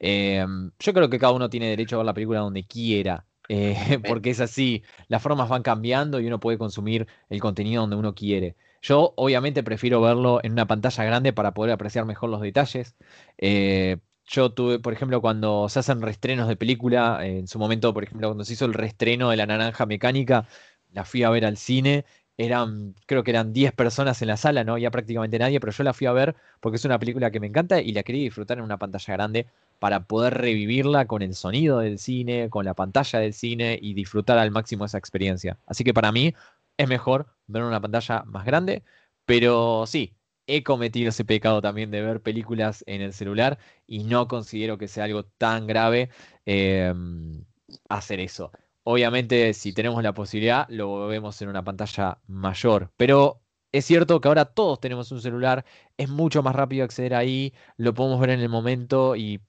Em, 0.00 0.72
yo 0.80 0.92
creo 0.92 1.08
que 1.08 1.18
cada 1.20 1.32
uno 1.32 1.48
tiene 1.48 1.68
derecho 1.68 1.94
a 1.94 1.98
ver 1.98 2.06
la 2.06 2.14
película 2.14 2.40
donde 2.40 2.66
quiera, 2.66 3.24
eh, 3.48 3.76
porque 4.04 4.30
es 4.30 4.40
así, 4.40 4.82
las 5.06 5.22
formas 5.22 5.48
van 5.48 5.62
cambiando 5.62 6.18
y 6.18 6.26
uno 6.26 6.40
puede 6.40 6.58
consumir 6.58 7.06
el 7.28 7.40
contenido 7.40 7.82
donde 7.82 7.96
uno 7.96 8.14
quiere. 8.16 8.56
Yo 8.82 9.14
obviamente 9.16 9.62
prefiero 9.62 10.00
verlo 10.00 10.40
en 10.42 10.52
una 10.52 10.66
pantalla 10.66 11.04
grande 11.04 11.32
para 11.32 11.54
poder 11.54 11.72
apreciar 11.72 12.04
mejor 12.04 12.30
los 12.30 12.40
detalles. 12.40 12.96
Eh, 13.38 13.98
yo 14.26 14.50
tuve, 14.52 14.78
por 14.78 14.92
ejemplo, 14.92 15.20
cuando 15.20 15.68
se 15.68 15.78
hacen 15.80 16.00
restrenos 16.02 16.48
de 16.48 16.56
película, 16.56 17.26
en 17.26 17.46
su 17.46 17.58
momento, 17.58 17.92
por 17.94 18.04
ejemplo, 18.04 18.28
cuando 18.28 18.44
se 18.44 18.54
hizo 18.54 18.64
el 18.64 18.74
restreno 18.74 19.30
de 19.30 19.36
La 19.36 19.46
Naranja 19.46 19.86
Mecánica, 19.86 20.46
la 20.92 21.04
fui 21.04 21.22
a 21.22 21.30
ver 21.30 21.44
al 21.44 21.56
cine. 21.56 22.04
Eran, 22.36 22.94
creo 23.06 23.22
que 23.22 23.30
eran 23.30 23.52
10 23.52 23.72
personas 23.72 24.20
en 24.22 24.28
la 24.28 24.36
sala, 24.36 24.64
no 24.64 24.72
había 24.72 24.90
prácticamente 24.90 25.38
nadie, 25.38 25.60
pero 25.60 25.72
yo 25.72 25.84
la 25.84 25.92
fui 25.94 26.06
a 26.08 26.12
ver 26.12 26.34
porque 26.60 26.76
es 26.76 26.84
una 26.84 26.98
película 26.98 27.30
que 27.30 27.38
me 27.38 27.46
encanta 27.46 27.80
y 27.80 27.92
la 27.92 28.02
quería 28.02 28.22
disfrutar 28.24 28.58
en 28.58 28.64
una 28.64 28.76
pantalla 28.78 29.14
grande 29.14 29.46
para 29.78 30.04
poder 30.04 30.34
revivirla 30.34 31.06
con 31.06 31.22
el 31.22 31.34
sonido 31.34 31.78
del 31.78 31.98
cine, 31.98 32.50
con 32.50 32.64
la 32.64 32.74
pantalla 32.74 33.20
del 33.20 33.34
cine 33.34 33.78
y 33.80 33.94
disfrutar 33.94 34.38
al 34.38 34.50
máximo 34.50 34.84
esa 34.84 34.98
experiencia. 34.98 35.58
Así 35.66 35.84
que 35.84 35.94
para 35.94 36.10
mí 36.10 36.34
es 36.76 36.88
mejor 36.88 37.26
ver 37.46 37.62
una 37.62 37.80
pantalla 37.80 38.24
más 38.24 38.44
grande, 38.44 38.82
pero 39.26 39.84
sí, 39.86 40.14
he 40.46 40.62
cometido 40.62 41.08
ese 41.10 41.24
pecado 41.24 41.60
también 41.62 41.90
de 41.90 42.02
ver 42.02 42.22
películas 42.22 42.84
en 42.86 43.00
el 43.00 43.12
celular 43.12 43.58
y 43.86 44.04
no 44.04 44.28
considero 44.28 44.78
que 44.78 44.88
sea 44.88 45.04
algo 45.04 45.24
tan 45.24 45.66
grave 45.66 46.10
em, 46.46 47.44
hacer 47.88 48.20
eso. 48.20 48.52
Obviamente, 48.84 49.54
si 49.54 49.72
tenemos 49.72 50.02
la 50.02 50.12
posibilidad, 50.14 50.66
lo 50.68 51.06
vemos 51.06 51.40
en 51.42 51.48
una 51.48 51.64
pantalla 51.64 52.20
mayor, 52.26 52.92
pero 52.96 53.42
es 53.72 53.86
cierto 53.86 54.20
que 54.20 54.28
ahora 54.28 54.44
todos 54.46 54.80
tenemos 54.80 55.10
un 55.12 55.20
celular, 55.22 55.64
es 55.96 56.08
mucho 56.08 56.42
más 56.42 56.54
rápido 56.54 56.84
acceder 56.84 57.14
ahí, 57.14 57.54
lo 57.76 57.94
podemos 57.94 58.20
ver 58.20 58.30
en 58.30 58.40
el 58.40 58.48
momento 58.48 59.16
y 59.16 59.40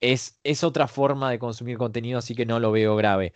es, 0.00 0.40
es 0.44 0.64
otra 0.64 0.88
forma 0.88 1.30
de 1.30 1.38
consumir 1.38 1.78
contenido, 1.78 2.18
así 2.18 2.34
que 2.34 2.46
no 2.46 2.60
lo 2.60 2.72
veo 2.72 2.96
grave. 2.96 3.32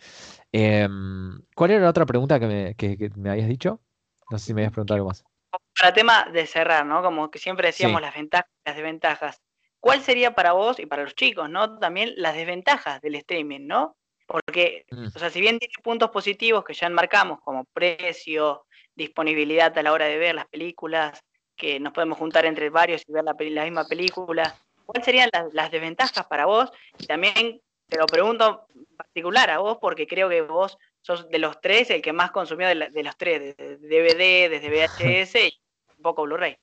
Em, 0.51 1.41
¿Cuál 1.55 1.71
era 1.71 1.81
la 1.83 1.89
otra 1.91 2.05
pregunta 2.05 2.39
que 2.39 2.47
me, 2.47 2.75
que 2.75 3.11
me 3.17 3.29
habías 3.31 3.47
dicho? 3.49 3.81
No 4.31 4.39
sé 4.39 4.47
si 4.47 4.53
me 4.53 4.61
habías 4.61 4.73
preguntado 4.73 4.95
algo 4.97 5.09
más 5.09 5.28
para 5.79 5.93
tema 5.93 6.27
de 6.31 6.45
cerrar, 6.45 6.85
¿no? 6.85 7.01
Como 7.01 7.31
que 7.31 7.39
siempre 7.39 7.67
decíamos 7.67 8.01
las 8.01 8.13
ventajas 8.13 8.49
y 8.49 8.69
las 8.69 8.75
desventajas. 8.75 9.41
¿Cuál 9.79 10.01
sería 10.01 10.35
para 10.35 10.51
vos 10.51 10.79
y 10.79 10.85
para 10.85 11.03
los 11.03 11.15
chicos, 11.15 11.49
¿no? 11.49 11.79
También 11.79 12.13
las 12.17 12.35
desventajas 12.35 13.01
del 13.01 13.15
streaming, 13.15 13.67
¿no? 13.67 13.95
Porque, 14.25 14.85
mm. 14.91 15.07
o 15.15 15.19
sea, 15.19 15.29
si 15.29 15.41
bien 15.41 15.57
tiene 15.57 15.73
puntos 15.81 16.09
positivos 16.11 16.63
que 16.63 16.73
ya 16.73 16.87
enmarcamos, 16.87 17.39
como 17.41 17.65
precio, 17.65 18.65
disponibilidad 18.93 19.75
a 19.77 19.83
la 19.83 19.93
hora 19.93 20.05
de 20.05 20.17
ver 20.17 20.35
las 20.35 20.47
películas, 20.47 21.23
que 21.55 21.79
nos 21.79 21.93
podemos 21.93 22.17
juntar 22.17 22.45
entre 22.45 22.69
varios 22.69 23.03
y 23.07 23.11
ver 23.11 23.23
la, 23.23 23.35
la 23.37 23.63
misma 23.63 23.87
película, 23.87 24.55
¿cuáles 24.85 25.05
serían 25.05 25.29
las, 25.33 25.53
las, 25.53 25.71
desventajas 25.71 26.25
para 26.27 26.45
vos? 26.45 26.71
Y 26.97 27.05
también 27.05 27.61
te 27.87 27.97
lo 27.97 28.05
pregunto 28.05 28.65
en 28.75 28.85
particular 28.95 29.49
a 29.49 29.59
vos, 29.59 29.77
porque 29.81 30.07
creo 30.07 30.29
que 30.29 30.41
vos 30.41 30.77
sos 31.01 31.29
de 31.29 31.39
los 31.39 31.59
tres 31.61 31.89
el 31.89 32.01
que 32.01 32.13
más 32.13 32.31
consumió 32.31 32.67
de, 32.67 32.75
los 32.75 33.17
tres, 33.17 33.55
desde 33.57 33.77
DVD, 33.77 34.49
desde 34.49 34.69
VHS 34.69 35.35
y 35.35 35.61
un 35.97 36.03
poco 36.03 36.23
Blu-ray. 36.23 36.57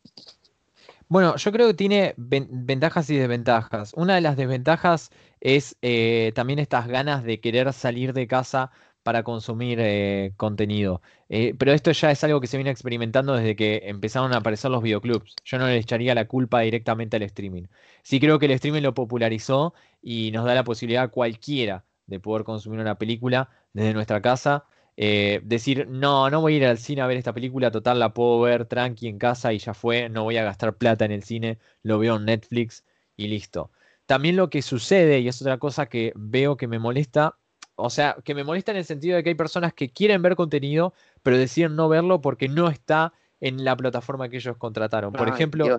Bueno, 1.08 1.36
yo 1.36 1.52
creo 1.52 1.68
que 1.68 1.74
tiene 1.74 2.14
ventajas 2.16 3.08
y 3.10 3.16
desventajas. 3.16 3.92
Una 3.94 4.16
de 4.16 4.20
las 4.20 4.36
desventajas 4.36 5.10
es 5.40 5.76
eh, 5.80 6.32
también 6.34 6.58
estas 6.58 6.88
ganas 6.88 7.22
de 7.22 7.40
querer 7.40 7.72
salir 7.72 8.12
de 8.12 8.26
casa 8.26 8.72
para 9.04 9.22
consumir 9.22 9.78
eh, 9.80 10.32
contenido. 10.36 11.00
Eh, 11.28 11.54
pero 11.56 11.72
esto 11.72 11.92
ya 11.92 12.10
es 12.10 12.24
algo 12.24 12.40
que 12.40 12.48
se 12.48 12.56
viene 12.56 12.70
experimentando 12.70 13.34
desde 13.34 13.54
que 13.54 13.82
empezaron 13.84 14.32
a 14.32 14.38
aparecer 14.38 14.68
los 14.68 14.82
videoclubs. 14.82 15.36
Yo 15.44 15.58
no 15.58 15.68
le 15.68 15.76
echaría 15.76 16.12
la 16.12 16.26
culpa 16.26 16.62
directamente 16.62 17.16
al 17.16 17.22
streaming. 17.22 17.66
Sí 18.02 18.18
creo 18.18 18.40
que 18.40 18.46
el 18.46 18.52
streaming 18.52 18.82
lo 18.82 18.94
popularizó 18.94 19.74
y 20.02 20.32
nos 20.32 20.44
da 20.44 20.56
la 20.56 20.64
posibilidad 20.64 21.04
a 21.04 21.08
cualquiera 21.08 21.84
de 22.06 22.18
poder 22.18 22.42
consumir 22.42 22.80
una 22.80 22.98
película 22.98 23.48
desde 23.76 23.92
nuestra 23.92 24.22
casa. 24.22 24.64
Eh, 24.96 25.42
decir, 25.44 25.86
no, 25.86 26.30
no 26.30 26.40
voy 26.40 26.54
a 26.54 26.56
ir 26.56 26.66
al 26.66 26.78
cine 26.78 27.02
a 27.02 27.06
ver 27.06 27.18
esta 27.18 27.34
película, 27.34 27.70
total 27.70 27.98
la 27.98 28.14
puedo 28.14 28.40
ver 28.40 28.64
tranqui 28.64 29.08
en 29.08 29.18
casa 29.18 29.52
y 29.52 29.58
ya 29.58 29.74
fue, 29.74 30.08
no 30.08 30.24
voy 30.24 30.38
a 30.38 30.44
gastar 30.44 30.74
plata 30.76 31.04
en 31.04 31.12
el 31.12 31.22
cine, 31.22 31.58
lo 31.82 31.98
veo 31.98 32.16
en 32.16 32.24
Netflix 32.24 32.84
y 33.18 33.28
listo. 33.28 33.70
También 34.06 34.36
lo 34.36 34.48
que 34.48 34.62
sucede, 34.62 35.20
y 35.20 35.28
es 35.28 35.42
otra 35.42 35.58
cosa 35.58 35.86
que 35.86 36.12
veo 36.16 36.56
que 36.56 36.66
me 36.66 36.78
molesta, 36.78 37.36
o 37.74 37.90
sea, 37.90 38.16
que 38.24 38.34
me 38.34 38.44
molesta 38.44 38.70
en 38.70 38.78
el 38.78 38.86
sentido 38.86 39.16
de 39.16 39.22
que 39.22 39.28
hay 39.28 39.34
personas 39.34 39.74
que 39.74 39.90
quieren 39.90 40.22
ver 40.22 40.36
contenido, 40.36 40.94
pero 41.22 41.36
deciden 41.36 41.76
no 41.76 41.90
verlo 41.90 42.22
porque 42.22 42.48
no 42.48 42.70
está 42.70 43.12
en 43.42 43.62
la 43.62 43.76
plataforma 43.76 44.30
que 44.30 44.36
ellos 44.36 44.56
contrataron. 44.56 45.12
Por 45.12 45.28
ejemplo, 45.28 45.78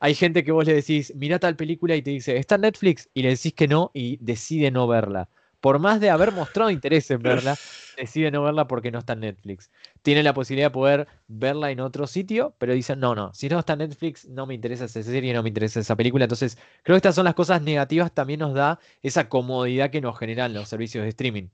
Hay 0.00 0.14
gente 0.16 0.42
que 0.42 0.50
vos 0.50 0.66
le 0.66 0.74
decís, 0.74 1.14
mira 1.14 1.38
tal 1.38 1.54
película 1.54 1.94
y 1.94 2.02
te 2.02 2.10
dice, 2.10 2.36
¿está 2.36 2.56
en 2.56 2.62
Netflix? 2.62 3.08
Y 3.14 3.22
le 3.22 3.28
decís 3.28 3.54
que 3.54 3.68
no 3.68 3.92
y 3.94 4.16
decide 4.20 4.72
no 4.72 4.88
verla 4.88 5.28
por 5.64 5.78
más 5.78 5.98
de 5.98 6.10
haber 6.10 6.30
mostrado 6.30 6.68
interés 6.70 7.10
en 7.10 7.22
verla, 7.22 7.56
decide 7.96 8.30
no 8.30 8.42
verla 8.42 8.68
porque 8.68 8.90
no 8.90 8.98
está 8.98 9.14
en 9.14 9.20
Netflix. 9.20 9.70
Tiene 10.02 10.22
la 10.22 10.34
posibilidad 10.34 10.66
de 10.66 10.72
poder 10.72 11.08
verla 11.26 11.70
en 11.70 11.80
otro 11.80 12.06
sitio, 12.06 12.54
pero 12.58 12.74
dicen, 12.74 13.00
no, 13.00 13.14
no, 13.14 13.32
si 13.32 13.48
no 13.48 13.58
está 13.58 13.72
en 13.72 13.78
Netflix, 13.78 14.28
no 14.28 14.44
me 14.44 14.52
interesa 14.52 14.84
esa 14.84 15.02
serie, 15.02 15.32
no 15.32 15.42
me 15.42 15.48
interesa 15.48 15.80
esa 15.80 15.96
película. 15.96 16.26
Entonces, 16.26 16.58
creo 16.82 16.96
que 16.96 16.98
estas 16.98 17.14
son 17.14 17.24
las 17.24 17.32
cosas 17.32 17.62
negativas, 17.62 18.12
también 18.12 18.40
nos 18.40 18.52
da 18.52 18.78
esa 19.00 19.30
comodidad 19.30 19.88
que 19.88 20.02
nos 20.02 20.18
generan 20.18 20.52
los 20.52 20.68
servicios 20.68 21.02
de 21.02 21.08
streaming. 21.08 21.48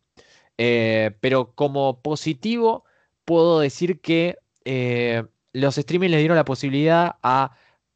Eh, 0.58 1.12
pero 1.20 1.54
como 1.54 2.02
positivo, 2.02 2.82
puedo 3.24 3.60
decir 3.60 4.00
que 4.00 4.38
eh, 4.64 5.22
los 5.52 5.78
streaming 5.78 6.10
le 6.10 6.18
dieron 6.18 6.36
la 6.36 6.44
posibilidad 6.44 7.14
a 7.22 7.52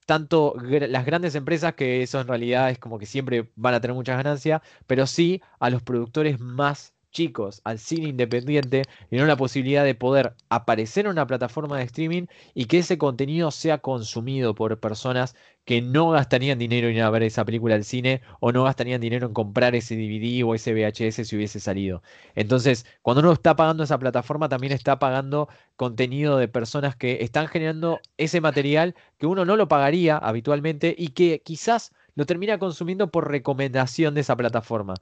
tanto 0.07 0.55
las 0.59 1.07
grandes 1.07 1.35
empresas, 1.35 1.75
que 1.75 2.03
eso 2.03 2.21
en 2.21 2.29
realidad 2.29 2.71
es 2.71 2.79
como 2.79 2.99
que 2.99 3.07
siempre 3.07 3.51
van 3.57 3.75
a 3.75 3.81
tener 3.81 3.95
muchas 3.95 4.17
ganancias, 4.17 4.63
pero 4.87 5.07
sí 5.07 5.43
a 5.59 5.71
los 5.71 5.83
productores 5.83 6.41
más 6.41 6.94
chicos, 7.15 7.63
al 7.65 7.79
cine 7.79 8.09
independiente, 8.09 8.83
y 9.11 9.17
no 9.17 9.25
la 9.25 9.37
posibilidad 9.37 9.85
de 9.85 9.95
poder 9.95 10.35
aparecer 10.51 11.07
en 11.07 11.13
una 11.13 11.27
plataforma 11.27 11.79
de 11.79 11.85
streaming 11.85 12.27
y 12.55 12.67
que 12.67 12.79
ese 12.79 12.99
contenido 12.99 13.51
sea 13.51 13.79
consumido 13.79 14.55
por 14.55 14.79
personas 14.81 15.35
que 15.65 15.81
no 15.81 16.11
gastarían 16.11 16.59
dinero 16.59 16.89
en 16.89 16.97
ir 16.97 17.03
a 17.03 17.11
ver 17.11 17.23
esa 17.23 17.45
película 17.45 17.75
al 17.77 17.85
cine 17.85 18.21
o 18.41 18.53
no 18.53 18.65
gastarían 18.65 19.01
dinero 19.01 19.27
en 19.29 19.33
comprar 19.33 19.75
ese 19.75 19.97
DVD 19.97 20.45
o 20.45 20.55
ese 20.55 20.75
VHS 20.75 21.25
si 21.27 21.37
hubiese 21.37 21.61
salido. 21.61 22.03
Entonces, 22.35 22.85
cuando 23.01 23.21
uno 23.23 23.33
está 23.33 23.57
pagando 23.57 23.85
esa 23.85 23.99
plataforma, 23.99 24.49
también 24.49 24.73
está 24.73 24.99
pagando 24.99 25.49
contenido 25.77 26.37
de 26.37 26.49
personas 26.49 26.97
que 26.97 27.19
están 27.23 27.47
generando 27.49 28.01
ese 28.19 28.41
material 28.41 28.95
que 29.19 29.27
uno 29.27 29.45
no 29.45 29.57
lo 29.57 29.69
pagaría 29.69 30.19
habitualmente 30.19 30.95
y 30.99 31.09
que 31.11 31.41
quizás 31.43 31.93
lo 32.17 32.27
termina 32.27 32.59
consumiendo 32.59 33.11
por 33.11 33.31
recomendación 33.31 34.15
de 34.15 34.21
esa 34.23 34.37
plataforma. 34.37 34.95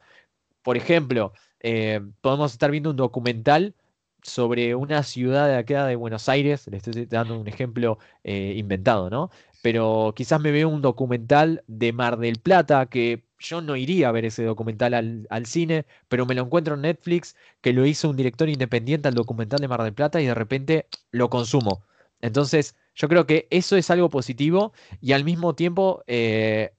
Por 0.63 0.77
ejemplo, 0.77 1.33
eh, 1.63 2.01
podemos 2.21 2.53
estar 2.53 2.71
viendo 2.71 2.91
un 2.91 2.97
documental 2.97 3.75
sobre 4.23 4.75
una 4.75 5.03
ciudad 5.03 5.49
de 5.49 5.57
acá 5.57 5.87
de 5.87 5.97
Buenos 5.97 6.29
Aires, 6.29 6.67
le 6.69 6.77
estoy 6.77 7.07
dando 7.07 7.39
un 7.39 7.49
ejemplo 7.49 7.99
eh, 8.25 8.55
inventado, 8.57 9.11
¿no? 9.11 9.31
Pero 9.63 10.13
quizás 10.17 10.41
me 10.41 10.53
veo 10.53 10.69
un 10.69 10.83
documental 10.83 11.65
de 11.67 11.93
Mar 11.93 12.19
del 12.19 12.39
Plata, 12.39 12.87
que 12.87 13.25
yo 13.39 13.61
no 13.63 13.77
iría 13.77 14.09
a 14.09 14.13
ver 14.13 14.25
ese 14.25 14.45
documental 14.45 14.95
al, 14.95 15.27
al, 15.31 15.47
cine, 15.47 15.87
pero 16.09 16.27
me 16.27 16.35
lo 16.35 16.43
encuentro 16.43 16.75
en 16.75 16.83
Netflix, 16.83 17.37
que 17.61 17.73
lo 17.73 17.87
hizo 17.87 18.11
un 18.11 18.17
director 18.17 18.49
independiente 18.49 19.09
al 19.09 19.15
documental 19.15 19.61
de 19.61 19.69
Mar 19.69 19.83
del 19.83 19.95
Plata 19.95 20.21
y 20.21 20.27
de 20.27 20.35
repente 20.35 20.87
lo 21.11 21.31
consumo. 21.31 21.85
Entonces, 22.21 22.77
yo 22.95 23.09
creo 23.09 23.27
que 23.27 23.49
eso 23.51 23.77
es 23.77 23.91
algo 23.91 24.09
positivo 24.11 24.73
y 25.01 25.13
al 25.13 25.25
mismo 25.25 25.55
tiempo 25.55 26.03
eh, 26.07 26.73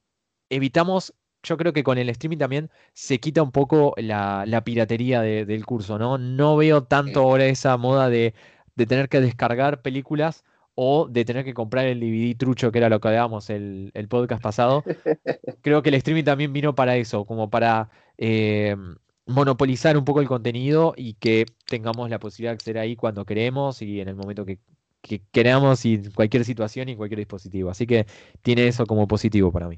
evitamos, 0.50 1.14
yo 1.44 1.58
creo 1.58 1.74
que 1.74 1.84
con 1.84 1.98
el 1.98 2.10
streaming 2.10 2.38
también 2.38 2.72
se 2.94 3.20
quita 3.20 3.44
un 3.44 3.52
poco 3.52 3.94
la, 3.98 4.62
piratería 4.66 5.22
del 5.22 5.66
curso, 5.66 6.00
¿no? 6.00 6.18
No 6.18 6.56
veo 6.58 6.84
tanto 6.84 7.22
ahora 7.22 7.46
esa 7.46 7.78
moda 7.78 8.10
de, 8.10 8.34
tener 8.76 9.10
que 9.10 9.22
descargar 9.22 9.82
películas 9.82 10.44
o 10.76 11.08
de 11.08 11.26
tener 11.26 11.46
que 11.46 11.54
comprar 11.54 11.86
el 11.86 12.00
DVD 12.00 12.36
trucho, 12.36 12.72
que 12.72 12.80
era 12.80 12.90
lo 12.90 13.00
que 13.00 13.10
hablábamos 13.10 13.50
el, 13.50 13.92
el 13.94 14.08
podcast 14.08 14.42
pasado. 14.42 14.84
Creo 15.62 15.84
que 15.84 15.90
el 15.90 15.96
streaming 15.96 16.24
también 16.24 16.54
vino 16.54 16.74
para 16.74 16.96
eso, 16.96 17.26
como 17.26 17.50
para 17.50 17.90
eh, 18.18 18.76
monopolizar 19.26 19.98
un 19.98 20.06
poco 20.06 20.22
el 20.22 20.28
contenido 20.28 20.94
y 20.98 21.14
que 21.16 21.46
tengamos 21.68 22.10
la 22.10 22.20
posibilidad 22.20 22.52
de 22.52 22.56
acceder 22.56 22.78
ahí 22.78 22.96
cuando 22.96 23.26
queremos 23.26 23.82
y 23.82 24.02
en 24.02 24.08
el 24.10 24.16
momento 24.16 24.46
que, 24.46 24.60
queramos 25.32 25.84
y 25.86 25.96
en 25.96 26.12
cualquier 26.12 26.46
situación 26.46 26.88
y 26.88 26.94
en 26.94 26.98
cualquier 26.98 27.20
dispositivo. 27.20 27.70
Así 27.70 27.86
que 27.86 28.06
tiene 28.42 28.68
eso 28.68 28.86
como 28.86 29.08
positivo 29.08 29.52
para 29.52 29.68
mí. 29.68 29.78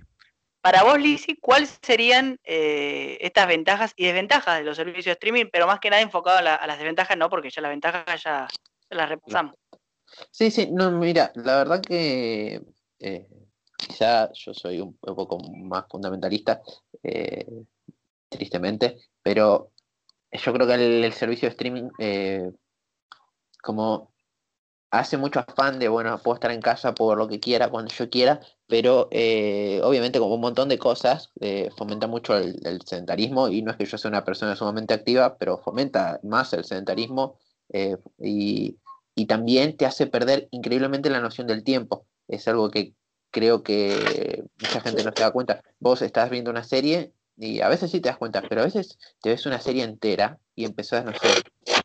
Para 0.66 0.82
vos, 0.82 1.00
Lizzy, 1.00 1.36
¿cuáles 1.36 1.78
serían 1.80 2.40
eh, 2.44 3.20
estas 3.22 3.48
ventajas 3.48 3.94
y 3.96 4.06
desventajas 4.06 4.58
de 4.58 4.64
los 4.64 4.76
servicios 4.76 5.06
de 5.06 5.12
streaming? 5.12 5.46
Pero 5.52 5.68
más 5.68 5.80
que 5.80 5.92
nada 5.92 6.02
enfocado 6.02 6.40
a, 6.40 6.42
las 6.42 6.80
desventajas, 6.80 7.16
no, 7.16 7.30
porque 7.30 7.52
ya 7.52 7.62
las 7.62 7.70
ventajas 7.70 8.24
ya, 8.24 8.48
las 8.90 9.10
repasamos. 9.10 9.54
Sí, 10.32 10.50
sí, 10.50 10.68
no, 10.72 10.90
mira, 10.90 11.32
la 11.36 11.58
verdad 11.58 11.82
que 11.82 12.64
eh, 12.98 13.28
quizá 13.78 14.34
yo 14.34 14.56
soy 14.56 14.82
un, 14.82 14.98
poco 14.98 15.38
más 15.56 15.86
fundamentalista, 15.88 16.64
eh, 17.04 17.46
tristemente, 18.28 18.98
pero 19.22 19.70
yo 20.32 20.52
creo 20.52 20.66
que 20.66 20.74
el, 21.06 21.14
servicio 21.14 21.48
de 21.48 21.52
streaming, 21.52 21.90
eh, 22.00 22.52
como 23.62 24.15
hace 25.00 25.18
mucho 25.18 25.40
afán 25.40 25.80
de, 25.80 25.88
bueno, 25.88 26.18
puedo 26.20 26.36
estar 26.36 26.52
en 26.52 26.62
casa 26.62 26.94
por 26.94 27.18
lo 27.18 27.28
que 27.28 27.40
quiera, 27.40 27.70
cuando 27.70 27.94
yo 27.94 28.10
quiera, 28.10 28.40
pero 28.68 29.08
eh, 29.12 29.82
obviamente 29.84 30.20
como 30.20 30.36
un 30.36 30.42
montón 30.42 30.70
de 30.70 30.78
cosas, 30.78 31.32
eh, 31.40 31.70
fomenta 31.78 32.08
mucho 32.08 32.38
el, 32.38 32.82
sedentarismo 32.86 33.50
y 33.50 33.62
no 33.62 33.72
es 33.72 33.78
que 33.78 33.86
yo 33.86 33.98
sea 33.98 34.10
una 34.10 34.26
persona 34.26 34.56
sumamente 34.56 34.94
activa, 34.94 35.38
pero 35.38 35.58
fomenta 35.58 36.20
más 36.24 36.54
el 36.54 36.66
sedentarismo 36.66 37.38
y, 38.20 38.78
y, 39.16 39.26
también 39.26 39.76
te 39.76 39.86
hace 39.86 40.08
perder 40.08 40.48
increíblemente 40.52 41.10
la 41.10 41.20
noción 41.20 41.48
del 41.48 41.64
tiempo. 41.64 42.06
Es 42.28 42.48
algo 42.48 42.70
que 42.70 42.94
creo 43.32 43.64
que 43.64 44.46
mucha 44.62 44.80
gente 44.80 45.04
no 45.04 45.12
se 45.14 45.24
da 45.24 45.32
cuenta. 45.32 45.62
Vos 45.80 46.02
estás 46.02 46.30
viendo 46.30 46.52
una 46.52 46.64
serie 46.64 47.12
y 47.38 47.60
a 47.60 47.68
veces 47.68 47.92
sí 47.92 48.00
te 48.00 48.10
das 48.10 48.18
cuenta, 48.18 48.42
pero 48.42 48.62
a 48.62 48.66
veces 48.66 48.98
te 49.22 49.30
ves 49.30 49.46
una 49.46 49.60
serie 49.60 49.84
entera 49.84 50.40
y 50.56 50.64
empezás, 50.64 51.04
no 51.04 51.12
sé, 51.12 51.28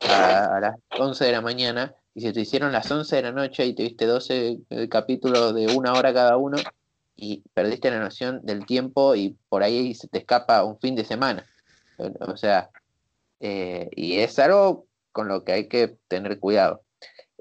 a, 0.08 0.61
las 0.61 0.76
11 0.96 1.24
de 1.24 1.32
la 1.32 1.40
mañana 1.40 1.94
y 2.14 2.20
se 2.22 2.32
te 2.32 2.40
hicieron 2.40 2.72
las 2.72 2.90
11 2.90 3.16
de 3.16 3.22
la 3.22 3.32
noche 3.32 3.66
y 3.66 3.74
te 3.74 3.84
viste 3.84 4.06
12 4.06 4.61
eh, 4.68 4.88
capítulos 4.88 5.54
de 5.54 5.66
una 5.76 5.92
hora 5.92 6.12
cada 6.12 6.36
uno 6.36 6.58
y 7.16 7.42
perdiste 7.54 7.90
la 7.90 8.00
noción 8.00 8.40
del 8.44 8.66
tiempo 8.66 9.14
y 9.14 9.36
por 9.48 9.62
ahí 9.62 9.94
se 9.94 10.08
te 10.08 10.18
escapa 10.18 10.64
un 10.64 10.78
fin 10.80 10.94
de 10.96 11.04
semana. 11.04 11.46
O 12.20 12.36
sea, 12.36 12.70
eh, 13.40 13.90
y 13.94 14.20
es 14.20 14.38
algo 14.38 14.86
con 15.12 15.28
lo 15.28 15.44
que 15.44 15.52
hay 15.52 15.68
que 15.68 15.98
tener 16.08 16.40
cuidado. 16.40 16.82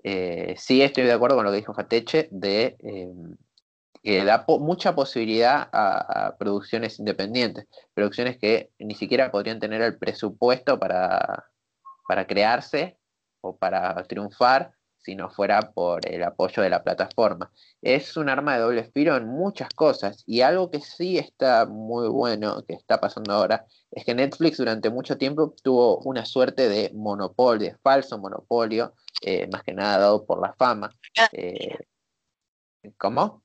Eh, 0.04 0.56
sí 0.58 0.82
estoy 0.82 1.06
de 1.06 1.14
acuerdo 1.14 1.38
con 1.38 1.46
lo 1.46 1.52
que 1.52 1.58
dijo 1.58 1.74
Fateche 1.74 2.28
de 2.32 2.78
em, 2.80 3.36
que 4.04 4.24
da 4.24 4.46
mucha 4.48 4.96
posibilidad 4.96 5.70
a, 5.74 6.36
producciones 6.38 7.00
independientes, 7.00 7.68
producciones 7.94 8.38
que 8.38 8.72
ni 8.80 8.96
siquiera 8.96 9.32
podrían 9.32 9.60
tener 9.60 9.82
el 9.82 9.98
presupuesto 9.98 10.80
para, 10.80 11.46
para 12.08 12.26
crearse 12.28 12.99
o 13.42 13.58
para 13.58 14.02
triunfar 14.04 14.74
si 14.98 15.16
no 15.16 15.30
fuera 15.30 15.72
por 15.72 16.06
el 16.08 16.24
apoyo 16.24 16.62
de 16.62 16.70
la 16.70 16.84
plataforma. 16.84 17.52
Es 17.82 18.18
un 18.18 18.30
arma 18.30 18.56
de 18.56 18.62
doble 18.62 18.84
filo 18.92 19.16
en 19.16 19.28
muchas 19.28 19.70
cosas 19.70 20.24
y 20.28 20.42
algo 20.42 20.70
que 20.70 20.82
sí 20.82 21.18
está 21.18 21.66
muy 21.66 22.10
bueno, 22.10 22.64
que 22.68 22.74
está 22.74 23.00
pasando 23.00 23.34
ahora, 23.34 23.66
es 23.92 24.04
que 24.04 24.14
Netflix 24.14 24.58
durante 24.58 24.90
mucho 24.90 25.18
tiempo 25.18 25.56
tuvo 25.64 26.00
una 26.00 26.26
suerte 26.26 26.68
de 26.68 26.92
monopolio, 26.94 27.70
de 27.70 27.78
falso 27.78 28.18
monopolio, 28.20 28.94
eh, 29.22 29.48
más 29.52 29.64
que 29.64 29.74
nada 29.74 30.00
dado 30.00 30.26
por 30.26 30.42
la 30.42 30.54
fama. 30.54 30.94
Eh, 31.32 31.78
¿Cómo? 32.98 33.44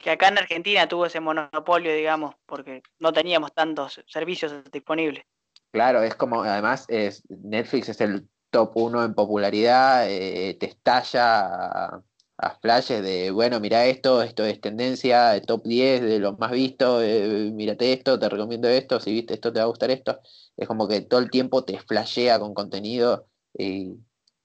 que 0.00 0.10
acá 0.10 0.28
en 0.28 0.38
Argentina 0.38 0.88
tuvo 0.88 1.06
ese 1.06 1.20
monopolio, 1.20 1.94
digamos, 1.94 2.34
porque 2.46 2.82
no 2.98 3.12
teníamos 3.12 3.52
tantos 3.54 4.02
servicios 4.06 4.52
disponibles. 4.70 5.24
Claro, 5.72 6.02
es 6.02 6.14
como, 6.14 6.42
además, 6.42 6.84
es, 6.88 7.22
Netflix 7.28 7.88
es 7.88 8.00
el 8.00 8.28
top 8.56 8.76
uno 8.76 9.04
en 9.04 9.12
popularidad, 9.12 10.08
eh, 10.08 10.56
te 10.58 10.64
estalla 10.64 12.00
a, 12.38 12.50
flashes 12.62 13.02
de, 13.02 13.30
bueno, 13.30 13.60
mira 13.60 13.84
esto, 13.84 14.22
esto 14.22 14.44
es 14.46 14.62
tendencia, 14.62 15.38
top 15.42 15.64
10 15.64 16.00
de 16.00 16.18
los 16.18 16.38
más 16.38 16.52
vistos, 16.52 17.02
eh, 17.04 17.50
mírate 17.52 17.92
esto, 17.92 18.18
te 18.18 18.30
recomiendo 18.30 18.66
esto, 18.68 18.98
si 18.98 19.12
viste 19.12 19.34
esto 19.34 19.52
te 19.52 19.58
va 19.58 19.64
a 19.64 19.68
gustar 19.68 19.90
esto. 19.90 20.20
Es 20.56 20.66
como 20.66 20.88
que 20.88 21.02
todo 21.02 21.20
el 21.20 21.30
tiempo 21.30 21.64
te 21.64 21.78
flashea 21.78 22.38
con 22.40 22.54
contenido 22.54 23.26
y 23.52 23.96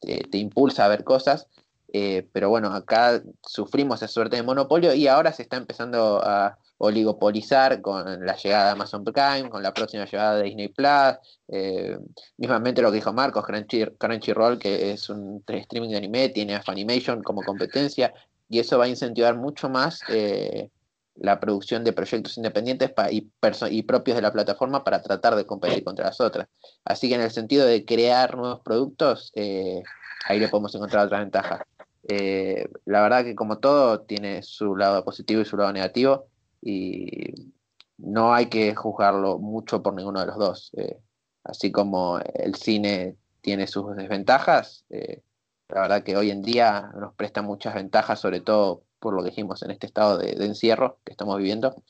te 0.02 0.38
impulsa 0.38 0.86
a 0.86 0.90
ver 0.90 1.04
cosas. 1.06 1.48
Eh, 1.94 2.28
pero 2.34 2.50
bueno, 2.50 2.74
acá 2.74 3.22
sufrimos 3.46 4.02
esa 4.02 4.12
suerte 4.12 4.38
de 4.38 4.44
monopolio 4.44 4.94
y 4.94 5.08
ahora 5.08 5.32
se 5.32 5.44
está 5.44 5.58
empezando 5.58 6.22
a 6.24 6.58
oligopolizar 6.84 7.80
con 7.80 8.26
la 8.26 8.36
llegada 8.36 8.66
de 8.66 8.72
Amazon 8.72 9.04
Prime, 9.04 9.50
con 9.50 9.62
la 9.62 9.72
próxima 9.72 10.06
llegada 10.06 10.38
de 10.38 10.44
Disney 10.44 10.68
Plus, 10.70 11.16
eh, 11.48 11.96
mismamente 12.38 12.82
lo 12.82 12.90
que 12.90 12.96
dijo 12.96 13.14
Marcos, 13.14 13.46
Crunchyroll, 13.46 14.58
que 14.58 14.92
es 14.92 15.08
un 15.10 15.44
streaming 15.48 15.90
de 15.90 15.98
anime, 15.98 16.30
tiene 16.30 16.56
a 16.56 16.64
Funimation 16.64 17.22
como 17.22 17.44
competencia, 17.44 18.12
y 18.50 18.58
eso 18.58 18.80
va 18.80 18.86
a 18.86 18.88
incentivar 18.88 19.38
mucho 19.38 19.70
más 19.70 20.02
eh, 20.10 20.70
la 21.18 21.40
producción 21.40 21.84
de 21.84 21.94
proyectos 21.94 22.38
independientes 22.38 22.92
y, 23.12 23.30
y, 23.70 23.84
propios 23.84 24.16
de 24.16 24.22
la 24.24 24.34
plataforma 24.34 24.84
para 24.84 25.04
tratar 25.04 25.36
de 25.36 25.46
competir 25.46 25.84
contra 25.84 26.06
las 26.06 26.20
otras. 26.20 26.48
Así 26.84 27.10
que 27.10 27.16
en 27.16 27.22
el 27.22 27.32
sentido 27.32 27.68
de 27.68 27.86
crear 27.86 28.36
nuevos 28.36 28.62
productos, 28.62 29.32
ahí 29.36 30.40
le 30.40 30.48
podemos 30.50 30.74
encontrar 30.74 31.06
otras 31.06 31.22
ventajas. 31.22 31.62
Eh, 32.08 32.68
la 32.86 33.04
verdad 33.04 33.24
que 33.24 33.36
como 33.36 33.60
todo 33.60 34.02
tiene 34.02 34.42
su 34.42 34.76
lado 34.76 35.06
positivo 35.06 35.42
y 35.42 35.46
su 35.46 35.56
lado 35.56 35.72
negativo 35.72 36.31
y 36.62 37.54
no 37.98 38.34
hay 38.34 38.48
que 38.48 38.76
juzgarlo 38.76 39.40
mucho 39.40 39.82
por 39.82 39.94
ninguno 39.94 40.20
de 40.20 40.28
los 40.28 40.38
dos. 40.38 40.72
Eh, 40.78 41.00
así 41.44 41.72
como 41.72 42.20
el 42.20 42.56
cine 42.56 43.18
tiene 43.42 43.68
sus 43.68 43.96
desventajas, 43.96 44.86
eh, 44.90 45.22
la 45.70 45.82
verdad 45.82 46.04
que 46.04 46.18
hoy 46.18 46.32
en 46.32 46.42
día 46.42 46.92
nos 47.00 47.14
presta 47.16 47.42
muchas 47.42 47.74
ventajas, 47.76 48.20
sobre 48.20 48.42
todo 48.42 48.84
por 49.00 49.14
lo 49.14 49.24
que 49.24 49.30
dijimos 49.30 49.64
en 49.64 49.72
este 49.72 49.88
estado 49.88 50.18
de, 50.18 50.32
encierro 50.46 51.00
que 51.04 51.12
estamos 51.14 51.38
viviendo. 51.38 51.82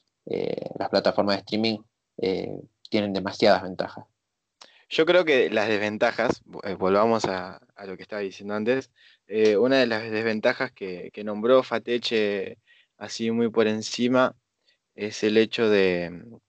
las 0.78 0.90
plataformas 0.90 1.36
de 1.36 1.40
streaming 1.40 1.80
tienen 2.90 3.14
demasiadas 3.14 3.64
ventajas. 3.64 4.06
Yo 4.92 5.06
creo 5.06 5.24
que 5.24 5.50
las 5.50 5.70
desventajas, 5.70 6.44
volvamos 6.78 7.24
a, 7.24 7.62
lo 7.88 7.96
que 7.96 8.04
estaba 8.04 8.22
diciendo 8.22 8.56
antes, 8.56 8.92
eh, 9.26 9.56
una 9.56 9.78
de 9.78 9.88
las 9.88 10.12
desventajas 10.12 10.74
que, 10.74 11.10
nombró 11.24 11.64
Fateche 11.64 12.58
así 12.98 13.32
muy 13.32 13.50
por 13.50 13.68
encima 13.68 14.36
es 14.96 15.24
el 15.24 15.38
hecho 15.38 15.70
de 15.70 16.40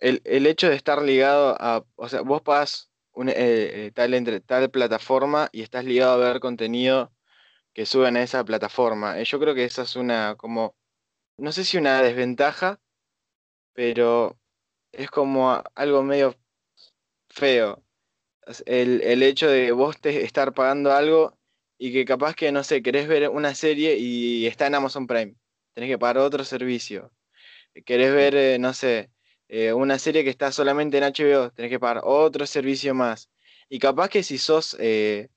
el, 0.00 0.46
hecho 0.46 0.68
de 0.68 0.76
estar 0.76 1.02
ligado 1.02 1.56
a, 1.60 1.84
o 1.96 2.08
sea, 2.08 2.22
vos 2.22 2.42
pagas 2.42 2.90
un, 3.12 3.28
eh, 3.28 3.34
eh, 3.36 3.92
tal, 3.94 4.14
entre, 4.14 4.40
tal 4.40 4.70
plataforma 4.70 5.48
y 5.52 5.62
estás 5.62 5.84
ligado 5.84 6.12
a 6.12 6.32
ver 6.32 6.40
contenido 6.40 7.12
que 7.74 7.86
suben 7.86 8.16
a 8.16 8.22
esa 8.22 8.44
plataforma. 8.44 9.20
yo 9.22 9.40
creo 9.40 9.54
que 9.54 9.64
esa 9.64 9.82
es 9.82 9.96
una 9.96 10.36
como, 10.36 10.76
no 11.38 11.52
sé 11.52 11.64
si 11.64 11.78
una 11.78 12.02
desventaja, 12.02 12.80
pero 13.74 14.38
es 14.92 15.10
como 15.10 15.62
algo 15.74 16.02
medio 16.02 16.36
feo. 17.30 17.82
El, 18.66 19.02
el 19.02 19.22
hecho 19.22 19.48
de 19.48 19.72
vos 19.72 20.00
te 20.00 20.24
estar 20.24 20.54
pagando 20.54 20.92
algo 20.92 21.38
y 21.78 21.92
que 21.92 22.04
capaz 22.04 22.34
que, 22.34 22.52
no 22.52 22.64
sé, 22.64 22.82
querés 22.82 23.08
ver 23.08 23.28
una 23.30 23.54
serie 23.54 23.96
y 23.98 24.46
está 24.46 24.66
en 24.66 24.74
Amazon 24.76 25.06
Prime, 25.06 25.36
tenés 25.74 25.90
que 25.90 25.98
pagar 25.98 26.18
otro 26.18 26.44
servicio. 26.44 27.12
Querés 27.84 28.12
ver, 28.12 28.34
eh, 28.34 28.58
no 28.58 28.72
sé, 28.74 29.10
eh, 29.48 29.72
una 29.72 29.98
serie 29.98 30.24
que 30.24 30.30
está 30.30 30.52
solamente 30.52 30.98
en 30.98 31.04
HBO, 31.04 31.50
tenés 31.52 31.70
que 31.70 31.80
pagar 31.80 32.02
otro 32.04 32.46
servicio 32.46 32.94
más. 32.94 33.30
Y 33.68 33.78
capaz 33.78 34.08
que 34.08 34.22
si 34.22 34.38
sos, 34.38 34.76
eh, 34.80 35.28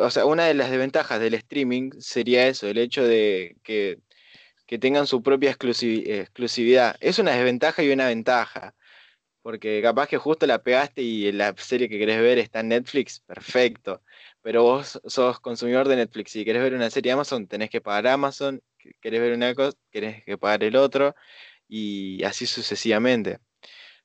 o 0.00 0.10
sea, 0.10 0.26
una 0.26 0.46
de 0.46 0.54
las 0.54 0.70
desventajas 0.70 1.20
del 1.20 1.34
streaming 1.34 1.90
sería 2.00 2.46
eso, 2.48 2.68
el 2.68 2.78
hecho 2.78 3.04
de 3.04 3.56
que, 3.62 4.00
que 4.66 4.78
tengan 4.78 5.06
su 5.06 5.22
propia 5.22 5.50
exclusividad. 5.50 6.96
Es 7.00 7.18
una 7.18 7.32
desventaja 7.32 7.82
y 7.82 7.90
una 7.92 8.06
ventaja. 8.08 8.74
Porque 9.42 9.82
capaz 9.82 10.08
que 10.08 10.18
justo 10.18 10.46
la 10.46 10.62
pegaste 10.62 11.02
y 11.02 11.32
la 11.32 11.54
serie 11.58 11.88
que 11.88 11.98
querés 11.98 12.20
ver 12.20 12.38
está 12.38 12.60
en 12.60 12.68
Netflix, 12.68 13.20
perfecto 13.20 14.02
pero 14.42 14.64
vos 14.64 15.00
sos 15.06 15.40
consumidor 15.40 15.88
de 15.88 15.96
Netflix 15.96 16.36
y 16.36 16.44
querés 16.44 16.62
ver 16.62 16.74
una 16.74 16.90
serie 16.90 17.10
de 17.10 17.14
Amazon, 17.14 17.46
tenés 17.46 17.70
que 17.70 17.80
pagar 17.80 18.08
Amazon, 18.08 18.62
querés 19.00 19.20
ver 19.20 19.32
una 19.32 19.54
cosa, 19.54 19.76
tenés 19.90 20.24
que 20.24 20.36
pagar 20.36 20.64
el 20.64 20.76
otro, 20.76 21.14
y 21.74 22.22
así 22.24 22.44
sucesivamente. 22.46 23.38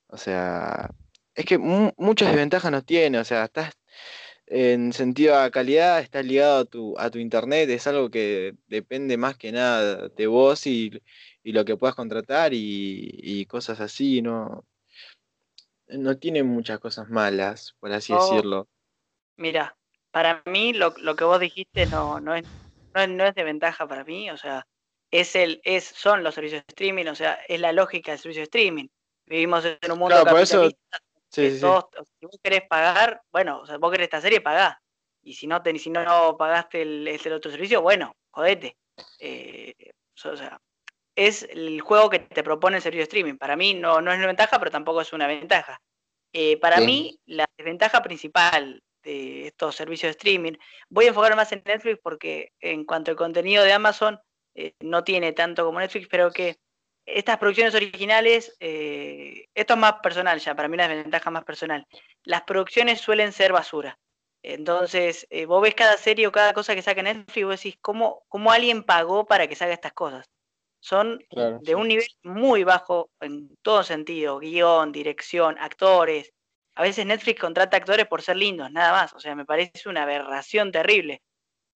O 0.07 0.17
sea, 0.17 0.89
es 1.35 1.45
que 1.45 1.57
muchas 1.57 2.29
desventajas 2.29 2.71
no 2.71 2.81
tiene, 2.81 3.19
o 3.19 3.25
sea, 3.25 3.43
estás, 3.43 3.73
en 4.45 4.93
sentido 4.93 5.37
a 5.37 5.51
calidad 5.51 5.99
está 5.99 6.23
ligado 6.23 6.59
a 6.59 6.65
tu, 6.65 6.97
a 6.97 7.09
tu 7.09 7.19
internet, 7.19 7.69
es 7.69 7.85
algo 7.85 8.09
que 8.09 8.55
depende 8.67 9.17
más 9.17 9.35
que 9.35 9.51
nada 9.51 10.07
de 10.07 10.27
vos 10.27 10.65
y, 10.65 11.01
lo 11.43 11.65
que 11.65 11.75
puedas 11.75 11.95
contratar 11.95 12.51
y, 12.53 13.45
cosas 13.47 13.81
así, 13.81 14.21
no, 14.21 14.65
no 15.87 16.17
tiene 16.17 16.43
muchas 16.43 16.79
cosas 16.79 17.09
malas, 17.09 17.75
por 17.79 17.91
así 17.91 18.13
decirlo. 18.13 18.69
Mira, 19.35 19.77
para 20.11 20.41
mí 20.45 20.71
lo, 20.71 20.93
que 20.93 21.23
vos 21.25 21.39
dijiste 21.41 21.85
no, 21.87 22.21
no, 22.21 22.33
es, 22.33 22.45
no, 23.09 23.25
es, 23.25 23.35
de 23.35 23.43
ventaja 23.43 23.87
para 23.87 24.05
mí, 24.05 24.31
o 24.31 24.37
sea, 24.37 24.65
es 25.11 25.35
el, 25.35 25.61
es, 25.63 25.85
son 25.85 26.23
los 26.23 26.35
servicios 26.35 26.61
de 26.61 26.71
streaming, 26.71 27.05
o 27.07 27.15
sea, 27.15 27.39
es 27.47 27.59
la 27.59 27.71
lógica 27.71 28.11
del 28.11 28.19
servicio 28.19 28.41
de 28.41 28.45
streaming. 28.45 28.87
Vivimos 29.25 29.65
en 29.65 29.91
un 29.91 29.99
mundo 29.99 30.23
capitalista 30.23 30.99
si 31.29 31.59
vos 31.59 31.85
querés 32.41 32.63
pagar, 32.67 33.21
bueno, 33.31 33.59
o 33.59 33.65
sea, 33.65 33.77
vos 33.77 33.91
querés 33.91 34.05
esta 34.05 34.21
serie, 34.21 34.41
pagá. 34.41 34.81
Y 35.21 35.33
si 35.33 35.47
no, 35.47 35.61
te, 35.61 35.77
si 35.77 35.89
no 35.89 36.37
pagaste 36.37 36.81
el, 36.81 37.07
el, 37.07 37.33
otro 37.33 37.51
servicio, 37.51 37.81
bueno, 37.81 38.15
jodete. 38.31 38.77
Eh, 39.19 39.73
o 40.23 40.35
sea, 40.37 40.59
es 41.15 41.43
el 41.43 41.81
juego 41.81 42.09
que 42.09 42.19
te 42.19 42.43
propone 42.43 42.77
el 42.77 42.83
servicio 42.83 43.01
de 43.01 43.09
streaming. 43.09 43.37
Para 43.37 43.55
mí 43.55 43.73
no, 43.73 44.01
no 44.01 44.11
es 44.11 44.17
una 44.17 44.27
ventaja, 44.27 44.57
pero 44.57 44.71
tampoco 44.71 45.01
es 45.01 45.11
una 45.13 45.27
ventaja. 45.27 45.79
Eh, 46.33 46.57
para 46.57 46.79
mí, 46.79 47.19
la 47.25 47.45
desventaja 47.57 48.01
principal 48.01 48.81
de 49.03 49.47
estos 49.47 49.75
servicios 49.75 50.09
de 50.09 50.11
streaming, 50.11 50.53
voy 50.89 51.05
a 51.05 51.09
enfocar 51.09 51.35
más 51.35 51.51
en 51.51 51.61
Netflix 51.65 51.99
porque 52.01 52.51
en 52.59 52.85
cuanto 52.85 53.11
al 53.11 53.17
contenido 53.17 53.63
de 53.63 53.73
Amazon, 53.73 54.19
eh, 54.57 54.73
no 54.79 55.03
tiene 55.03 55.33
tanto 55.33 55.63
como 55.63 55.79
Netflix, 55.79 56.07
pero 56.09 56.31
que 56.31 56.57
estas 57.05 57.37
producciones 57.37 57.75
originales, 57.75 58.57
eh, 58.59 59.45
esto 59.53 59.75
es 59.75 59.79
más 59.79 59.93
personal 60.01 60.39
ya, 60.39 60.55
para 60.55 60.67
mí 60.67 60.73
una 60.73 60.87
desventaja 60.87 61.29
más 61.29 61.45
personal. 61.45 61.85
Las 62.23 62.41
producciones 62.41 62.99
suelen 62.99 63.31
ser 63.33 63.53
basura. 63.53 63.99
Entonces, 64.41 65.27
eh, 65.29 65.45
vos 65.45 65.61
ves 65.61 65.75
cada 65.75 65.95
serie 65.97 66.25
o 66.25 66.31
cada 66.31 66.53
cosa 66.53 66.73
que 66.73 66.81
saca 66.81 67.03
Netflix 67.03 67.37
y 67.37 67.43
vos 67.43 67.61
decís, 67.61 67.77
¿cómo, 67.81 68.23
cómo 68.29 68.51
alguien 68.51 68.83
pagó 68.83 69.27
para 69.27 69.47
que 69.47 69.55
salga 69.55 69.75
estas 69.75 69.93
cosas? 69.93 70.25
Son 70.79 71.19
de 71.61 71.75
un 71.75 71.87
nivel 71.87 72.07
muy 72.23 72.63
bajo 72.63 73.11
en 73.19 73.55
todo 73.61 73.83
sentido, 73.83 74.39
guion, 74.39 74.91
dirección, 74.91 75.57
actores. 75.59 76.33
A 76.75 76.81
veces 76.81 77.05
Netflix 77.05 77.39
contrata 77.39 77.77
actores 77.77 78.07
por 78.07 78.21
ser 78.23 78.37
lindos, 78.37 78.71
nada 78.71 78.91
más. 78.91 79.13
O 79.13 79.19
sea, 79.19 79.35
me 79.35 79.45
parece 79.45 79.89
una 79.89 80.03
aberración 80.03 80.71
terrible. 80.71 81.21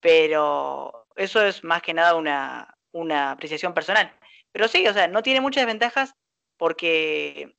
Pero 0.00 1.01
eso 1.16 1.44
es 1.44 1.64
más 1.64 1.82
que 1.82 1.94
nada 1.94 2.14
una, 2.14 2.74
una 2.92 3.32
apreciación 3.32 3.74
personal. 3.74 4.12
Pero 4.52 4.68
sí, 4.68 4.86
o 4.86 4.92
sea, 4.92 5.08
no 5.08 5.22
tiene 5.22 5.40
muchas 5.40 5.66
ventajas 5.66 6.14
porque 6.56 7.54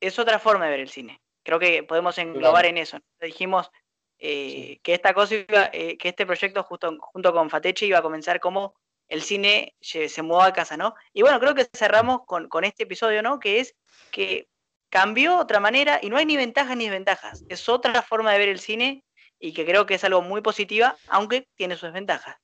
es 0.00 0.18
otra 0.18 0.38
forma 0.38 0.64
de 0.64 0.70
ver 0.72 0.80
el 0.80 0.88
cine. 0.88 1.20
Creo 1.42 1.58
que 1.58 1.82
podemos 1.82 2.18
englobar 2.18 2.66
en 2.66 2.78
eso. 2.78 2.98
Dijimos 3.20 3.70
eh, 4.18 4.80
que 4.82 4.94
esta 4.94 5.14
cosa 5.14 5.34
eh, 5.36 5.96
que 5.98 6.08
este 6.08 6.26
proyecto 6.26 6.62
justo, 6.62 6.96
junto 7.00 7.32
con 7.32 7.50
Fateche 7.50 7.86
iba 7.86 7.98
a 7.98 8.02
comenzar 8.02 8.40
como 8.40 8.74
el 9.08 9.22
cine 9.22 9.74
se, 9.80 10.08
mudó 10.22 10.42
a 10.42 10.52
casa, 10.52 10.76
¿no? 10.76 10.94
Y 11.12 11.22
bueno, 11.22 11.40
creo 11.40 11.54
que 11.54 11.68
cerramos 11.76 12.20
con, 12.26 12.48
con 12.48 12.64
este 12.64 12.84
episodio, 12.84 13.22
¿no? 13.22 13.40
Que 13.40 13.60
es 13.60 13.74
que 14.10 14.48
cambió 14.88 15.38
otra 15.38 15.58
manera 15.58 15.98
y 16.02 16.10
no 16.10 16.16
hay 16.16 16.26
ni 16.26 16.36
ventajas 16.36 16.76
ni 16.76 16.84
desventajas. 16.84 17.44
Es 17.48 17.68
otra 17.68 18.02
forma 18.02 18.32
de 18.32 18.38
ver 18.38 18.48
el 18.48 18.60
cine 18.60 19.04
y 19.38 19.52
que 19.52 19.64
creo 19.64 19.86
que 19.86 19.94
es 19.94 20.04
algo 20.04 20.22
muy 20.22 20.42
positiva, 20.42 20.96
aunque 21.08 21.48
tiene 21.56 21.74
sus 21.74 21.84
desventajas. 21.84 22.36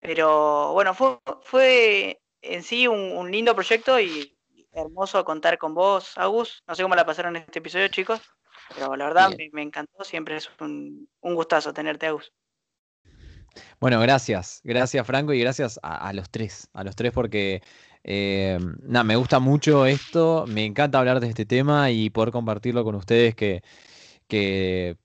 Pero 0.00 0.72
bueno, 0.72 0.94
fue, 0.94 1.18
fue 1.42 2.20
en 2.42 2.62
sí 2.62 2.86
un, 2.86 3.30
lindo 3.30 3.54
proyecto 3.54 3.98
y 4.00 4.36
hermoso 4.72 5.24
contar 5.24 5.58
con 5.58 5.74
vos, 5.74 6.16
Agus. 6.16 6.62
No 6.66 6.74
sé 6.74 6.82
cómo 6.82 6.94
la 6.94 7.06
pasaron 7.06 7.36
en 7.36 7.42
este 7.42 7.58
episodio, 7.58 7.88
chicos, 7.88 8.20
pero 8.74 8.94
la 8.96 9.06
verdad 9.06 9.30
me, 9.52 9.62
encantó. 9.62 10.04
Siempre 10.04 10.36
es 10.36 10.50
un, 10.60 11.08
gustazo 11.20 11.72
tenerte, 11.72 12.06
Agus. 12.06 12.32
Bueno, 13.80 14.00
gracias. 14.00 14.60
Gracias, 14.64 15.06
Franco, 15.06 15.32
y 15.32 15.40
gracias 15.40 15.80
a, 15.82 16.12
los 16.12 16.30
tres. 16.30 16.68
A 16.74 16.84
los 16.84 16.94
tres 16.94 17.12
porque 17.12 17.62
eh, 18.04 18.58
nada, 18.82 19.04
me 19.04 19.16
gusta 19.16 19.40
mucho 19.40 19.86
esto. 19.86 20.44
Me 20.46 20.64
encanta 20.64 20.98
hablar 20.98 21.20
de 21.20 21.28
este 21.28 21.46
tema 21.46 21.90
y 21.90 22.10
poder 22.10 22.32
compartirlo 22.32 22.84
con 22.84 22.94
ustedes 22.96 23.34
que, 23.34 23.62
que 24.28 24.96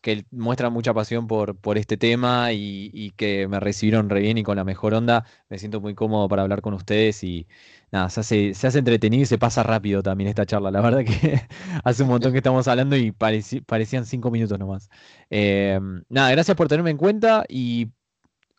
que 0.00 0.24
muestra 0.30 0.70
mucha 0.70 0.94
pasión 0.94 1.26
por, 1.26 1.56
por 1.56 1.78
este 1.78 1.96
tema 1.96 2.52
y, 2.52 3.12
que 3.16 3.48
me 3.48 3.60
recibieron 3.60 4.08
re 4.08 4.20
bien 4.20 4.38
y 4.38 4.42
con 4.42 4.56
la 4.56 4.64
mejor 4.64 4.94
onda. 4.94 5.24
Me 5.48 5.58
siento 5.58 5.80
muy 5.80 5.94
cómodo 5.94 6.28
para 6.28 6.42
hablar 6.42 6.62
con 6.62 6.74
ustedes 6.74 7.22
y 7.24 7.46
nada, 7.92 8.08
se 8.10 8.20
hace, 8.20 8.54
se 8.54 8.66
hace 8.66 8.78
entretenido 8.78 9.22
y 9.22 9.26
se 9.26 9.38
pasa 9.38 9.62
rápido 9.62 10.02
también 10.02 10.28
esta 10.28 10.46
charla. 10.46 10.70
La 10.70 10.80
verdad 10.80 11.04
que 11.04 11.40
hace 11.84 12.02
un 12.02 12.08
montón 12.10 12.32
que 12.32 12.38
estamos 12.38 12.66
hablando 12.68 12.96
y 12.96 13.12
parecían 13.12 14.06
cinco 14.06 14.30
minutos 14.30 14.58
nomás. 14.58 14.88
Eh, 15.30 15.78
nada, 16.08 16.30
gracias 16.30 16.56
por 16.56 16.68
tenerme 16.68 16.90
en 16.90 16.96
cuenta 16.96 17.44
y 17.48 17.88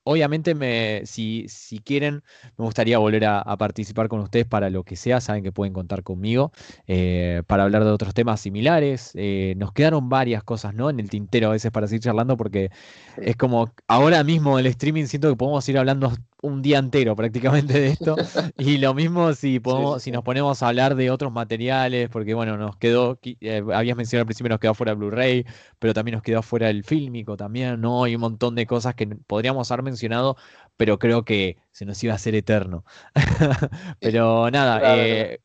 obviamente, 0.03 0.55
me, 0.55 1.01
si, 1.05 1.45
si 1.47 1.79
quieren, 1.79 2.23
me 2.57 2.65
gustaría 2.65 2.97
volver 2.97 3.25
a, 3.25 3.43
participar 3.57 4.07
con 4.07 4.21
ustedes 4.21 4.45
para 4.45 4.69
lo 4.69 4.83
que 4.83 4.95
sea. 4.95 5.21
Saben 5.21 5.43
que 5.43 5.51
pueden 5.51 5.73
contar 5.73 6.03
conmigo 6.03 6.51
eh, 6.87 7.43
para 7.47 7.63
hablar 7.63 7.83
de 7.83 7.91
otros 7.91 8.13
temas 8.13 8.41
similares. 8.41 9.11
Eh, 9.15 9.53
nos 9.57 9.73
quedaron 9.73 10.09
varias 10.09 10.43
cosas, 10.43 10.73
¿no? 10.73 10.89
En 10.89 10.99
el 10.99 11.09
tintero 11.09 11.49
a 11.49 11.51
veces 11.51 11.71
para 11.71 11.87
seguir 11.87 12.01
charlando, 12.01 12.37
porque 12.37 12.71
es 13.17 13.35
como 13.35 13.73
ahora 13.87 14.23
mismo 14.23 14.57
el 14.59 14.65
streaming 14.67 15.05
siento 15.05 15.29
que 15.29 15.35
podemos 15.35 15.67
ir 15.69 15.77
hablando 15.77 16.13
un 16.41 16.61
día 16.61 16.79
entero 16.79 17.15
prácticamente 17.15 17.79
de 17.79 17.87
esto. 17.89 18.15
y 18.57 18.77
lo 18.77 18.93
mismo 18.93 19.33
si 19.33 19.59
podemos, 19.59 20.03
si 20.03 20.11
nos 20.11 20.23
ponemos 20.23 20.61
a 20.61 20.67
hablar 20.67 20.95
de 20.95 21.11
otros 21.11 21.31
materiales, 21.31 22.09
porque 22.09 22.33
bueno, 22.33 22.57
nos 22.57 22.75
quedó, 22.77 23.19
eh, 23.23 23.63
habías 23.73 23.95
mencionado 23.95 24.23
al 24.23 24.25
principio, 24.27 24.49
nos 24.49 24.59
quedó 24.59 24.73
fuera 24.73 24.93
Blu-ray, 24.93 25.45
pero 25.79 25.93
también 25.93 26.15
nos 26.15 26.23
quedó 26.23 26.41
fuera 26.41 26.69
el 26.69 26.83
fílmico 26.83 27.37
también, 27.37 27.79
¿no? 27.79 28.03
Hay 28.03 28.15
un 28.15 28.21
montón 28.21 28.55
de 28.55 28.65
cosas 28.65 28.95
que 28.95 29.07
podríamos 29.07 29.71
haber 29.71 29.83
mencionado, 29.83 30.35
pero 30.77 30.99
creo 30.99 31.23
que 31.25 31.57
se 31.71 31.85
nos 31.85 32.03
iba 32.03 32.13
a 32.13 32.15
hacer 32.15 32.35
eterno. 32.35 32.85
pero 33.99 34.49
nada, 34.49 34.81
eh, 34.97 35.39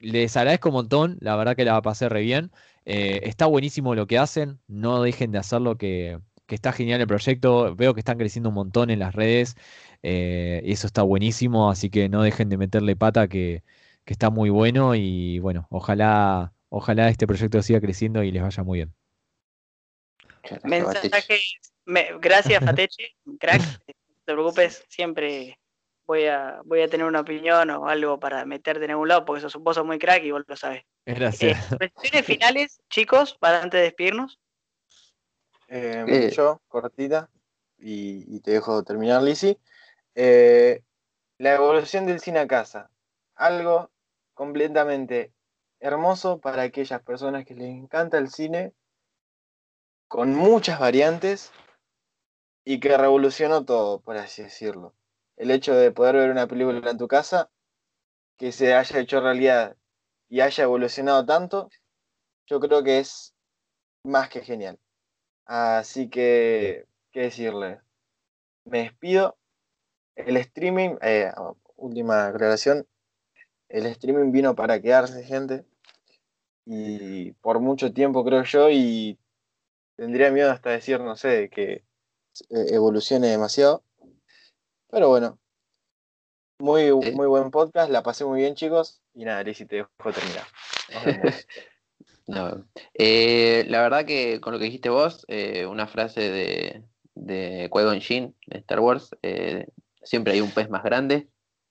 les 0.00 0.36
agradezco 0.36 0.70
un 0.70 0.74
montón, 0.74 1.16
la 1.20 1.36
verdad 1.36 1.56
que 1.56 1.64
la 1.64 1.80
pasé 1.80 2.08
re 2.08 2.22
bien. 2.22 2.50
Eh, 2.86 3.20
está 3.24 3.46
buenísimo 3.46 3.94
lo 3.94 4.06
que 4.06 4.18
hacen, 4.18 4.58
no 4.66 5.02
dejen 5.02 5.30
de 5.30 5.38
hacer 5.38 5.60
lo 5.60 5.76
que, 5.76 6.18
que 6.50 6.56
está 6.56 6.72
genial 6.72 7.00
el 7.00 7.06
proyecto, 7.06 7.76
veo 7.76 7.94
que 7.94 8.00
están 8.00 8.18
creciendo 8.18 8.48
un 8.48 8.56
montón 8.56 8.90
en 8.90 8.98
las 8.98 9.14
redes. 9.14 9.56
Eh, 10.02 10.62
y 10.64 10.72
eso 10.72 10.86
está 10.86 11.02
buenísimo, 11.02 11.70
así 11.70 11.90
que 11.90 12.08
no 12.08 12.22
dejen 12.22 12.48
de 12.48 12.56
meterle 12.56 12.96
pata 12.96 13.28
que, 13.28 13.62
está 14.06 14.28
muy 14.28 14.50
bueno 14.50 14.96
y 14.96 15.38
bueno, 15.38 15.68
ojalá, 15.70 16.52
ojalá 16.68 17.08
este 17.10 17.28
proyecto 17.28 17.62
siga 17.62 17.80
creciendo 17.80 18.24
y 18.24 18.32
les 18.32 18.42
vaya 18.42 18.64
muy 18.64 18.80
bien. 18.80 18.92
Mensaje, 20.64 21.38
gracias 22.20 22.64
Fateche, 22.64 23.14
crack, 23.38 23.60
no 23.86 23.94
te 24.24 24.32
preocupes, 24.32 24.84
siempre 24.88 25.60
voy 26.10 26.26
a, 26.26 26.60
voy 26.64 26.80
a 26.80 26.88
tener 26.88 27.06
una 27.06 27.20
opinión 27.20 27.70
o 27.70 27.86
algo 27.86 28.18
para 28.18 28.44
meterte 28.44 28.84
en 28.84 28.90
algún 28.90 29.06
lado, 29.06 29.24
porque 29.24 29.42
sos, 29.42 29.54
vos 29.54 29.76
sos 29.76 29.86
muy 29.86 30.00
crack 30.00 30.24
y 30.24 30.32
vos 30.32 30.42
lo 30.44 30.56
sabes. 30.56 30.82
Gracias. 31.06 31.72
Eh, 31.78 32.22
finales, 32.24 32.80
chicos, 32.90 33.36
para 33.38 33.62
antes 33.62 33.78
de 33.78 33.84
despedirnos. 33.84 34.40
Em, 35.68 36.08
eh. 36.08 36.30
Yo, 36.32 36.60
cortita, 36.66 37.30
y, 37.78 38.24
y, 38.26 38.40
te 38.40 38.50
dejo 38.50 38.82
terminar, 38.82 39.22
Lizzy. 39.22 39.56
Eh, 40.14 40.82
la 41.38 41.54
evolución 41.54 42.06
del 42.06 42.20
cine 42.20 42.40
a 42.40 42.46
casa. 42.46 42.90
Algo 43.34 43.90
completamente 44.34 45.32
hermoso 45.80 46.40
para 46.40 46.62
aquellas 46.62 47.02
personas 47.02 47.44
que 47.44 47.54
les 47.54 47.70
encanta 47.70 48.18
el 48.18 48.28
cine, 48.28 48.74
con 50.08 50.34
muchas 50.34 50.78
variantes 50.78 51.52
y 52.64 52.80
que 52.80 52.96
revolucionó 52.96 53.64
todo, 53.64 54.00
por 54.00 54.16
así 54.16 54.42
decirlo. 54.42 54.94
El 55.36 55.50
hecho 55.50 55.74
de 55.74 55.92
poder 55.92 56.16
ver 56.16 56.30
una 56.30 56.46
película 56.46 56.90
en 56.90 56.98
tu 56.98 57.08
casa, 57.08 57.50
que 58.36 58.52
se 58.52 58.74
haya 58.74 59.00
hecho 59.00 59.20
realidad 59.20 59.76
y 60.28 60.40
haya 60.40 60.64
evolucionado 60.64 61.24
tanto, 61.24 61.70
yo 62.46 62.60
creo 62.60 62.82
que 62.82 62.98
es 62.98 63.34
más 64.04 64.28
que 64.28 64.42
genial. 64.42 64.78
Así 65.46 66.10
que, 66.10 66.86
¿qué 67.12 67.20
decirle? 67.20 67.80
Me 68.64 68.82
despido 68.82 69.38
el 70.26 70.36
streaming, 70.36 70.96
eh, 71.02 71.32
última 71.76 72.26
aclaración, 72.26 72.86
el 73.68 73.86
streaming 73.86 74.32
vino 74.32 74.54
para 74.54 74.80
quedarse, 74.80 75.24
gente. 75.24 75.64
Y 76.66 77.32
por 77.32 77.60
mucho 77.60 77.92
tiempo, 77.92 78.24
creo 78.24 78.44
yo, 78.44 78.70
y 78.70 79.18
tendría 79.96 80.30
miedo 80.30 80.50
hasta 80.50 80.70
decir, 80.70 81.00
no 81.00 81.16
sé, 81.16 81.48
que 81.50 81.84
evolucione 82.48 83.28
demasiado. 83.28 83.82
Pero 84.90 85.08
bueno, 85.08 85.38
muy, 86.58 86.92
muy 86.92 87.26
buen 87.26 87.50
podcast, 87.50 87.90
la 87.90 88.02
pasé 88.02 88.24
muy 88.24 88.40
bien, 88.40 88.54
chicos. 88.54 89.00
Y 89.14 89.24
nada, 89.24 89.42
Lizzy, 89.42 89.66
te 89.66 89.76
dejo 89.76 89.90
terminar. 90.12 90.46
Eh, 92.94 93.64
la 93.66 93.82
verdad 93.82 94.04
que 94.04 94.40
con 94.40 94.52
lo 94.52 94.60
que 94.60 94.66
dijiste 94.66 94.88
vos, 94.88 95.24
eh, 95.26 95.66
una 95.66 95.88
frase 95.88 96.30
de, 96.30 96.84
de 97.16 97.68
Qui-Gon 97.72 98.00
Jinn 98.00 98.36
de 98.46 98.58
Star 98.58 98.78
Wars, 98.78 99.10
siempre 100.02 100.34
hay 100.34 100.40
un 100.40 100.50
pez 100.50 100.70
más 100.70 100.82
grande, 100.82 101.28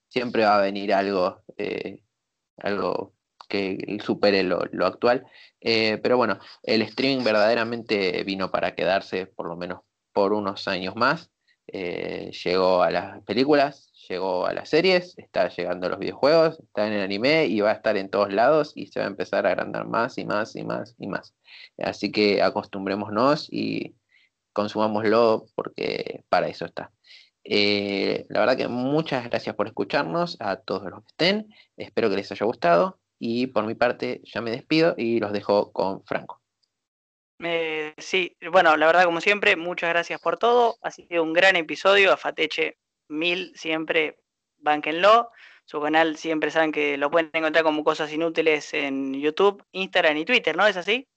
siempre 0.08 0.44
va 0.44 0.58
a 0.58 0.62
venir 0.62 0.94
algo, 0.94 1.42
eh, 1.58 2.02
algo 2.58 3.14
que 3.48 3.98
supere 4.04 4.44
lo, 4.44 4.62
actual. 4.86 5.26
Eh, 5.60 6.00
pero 6.02 6.18
bueno, 6.18 6.40
el 6.64 6.82
streaming 6.84 7.24
verdaderamente 7.24 8.24
vino 8.24 8.52
para 8.52 8.76
quedarse, 8.76 9.26
por 9.28 9.48
lo 9.48 9.58
menos 9.58 9.82
por 10.14 10.34
unos 10.34 10.68
años 10.68 10.96
más. 10.96 11.32
Eh, 11.68 12.32
llegó 12.44 12.82
a 12.82 12.90
las 12.90 13.24
películas, 13.24 13.92
llegó 14.08 14.46
a 14.48 14.54
las 14.54 14.70
series, 14.70 15.16
está 15.18 15.50
llegando 15.50 15.88
a 15.88 15.92
los 15.92 16.00
videojuegos, 16.00 16.60
está 16.60 16.88
en 16.88 16.94
el 16.94 17.02
anime 17.02 17.46
y 17.46 17.62
va 17.62 17.72
a 17.72 17.76
estar 17.76 17.96
en 17.98 18.10
todos 18.10 18.34
lados 18.34 18.72
y 18.76 18.88
se 18.88 19.00
va 19.00 19.06
a 19.06 19.10
empezar 19.10 19.46
a 19.46 19.50
agrandar 19.50 19.88
más 19.88 20.18
y 20.18 20.26
más 20.26 20.56
y 20.56 20.64
más 20.64 20.96
y 20.98 21.08
más. 21.08 21.36
Así 21.78 22.12
que 22.12 22.42
acostumbrémonos 22.42 23.48
y 23.52 23.96
consumámoslo 24.54 25.46
porque 25.56 26.24
para 26.30 26.48
eso 26.48 26.66
está. 26.66 26.92
Eh, 27.52 28.28
la 28.30 28.42
verdad 28.42 28.56
que 28.56 28.68
muchas 28.68 29.28
gracias 29.28 29.56
por 29.56 29.66
escucharnos 29.66 30.38
a 30.40 30.58
todos 30.58 30.84
los 30.92 31.02
que 31.02 31.08
estén. 31.08 31.56
Espero 31.76 32.08
que 32.08 32.18
les 32.18 32.32
haya 32.32 32.46
gustado 32.46 33.00
y 33.18 33.48
por 33.48 33.66
mi 33.66 33.74
parte 33.74 34.22
ya 34.24 34.40
me 34.40 34.52
despido 34.52 34.94
y 34.96 35.20
los 35.20 35.34
dejo 35.34 35.72
con 35.72 36.06
Franco. 36.06 36.44
Eh, 37.40 37.96
sí, 37.98 38.38
bueno, 38.52 38.78
la 38.78 38.86
verdad 38.86 39.06
como 39.06 39.20
siempre, 39.20 39.56
muchas 39.56 39.90
gracias 39.90 40.22
por 40.22 40.38
todo. 40.38 40.78
Ha 40.84 40.92
sido 40.92 41.24
un 41.24 41.34
gran 41.34 41.56
episodio. 41.56 42.14
A 42.14 42.18
Fateche 42.18 42.78
mil 43.08 43.52
siempre, 43.56 44.20
bánquenlo. 44.60 45.32
Su 45.66 45.82
canal 45.82 46.18
siempre 46.18 46.52
saben 46.52 46.72
que 46.72 46.98
lo 46.98 47.10
pueden 47.10 47.32
encontrar 47.34 47.64
como 47.64 47.84
cosas 47.84 48.14
inútiles 48.14 48.76
en 48.76 49.16
YouTube, 49.16 49.66
Instagram 49.72 50.18
y 50.18 50.26
Twitter, 50.26 50.56
¿no? 50.56 50.68
¿Es 50.68 50.78
así? 50.78 51.08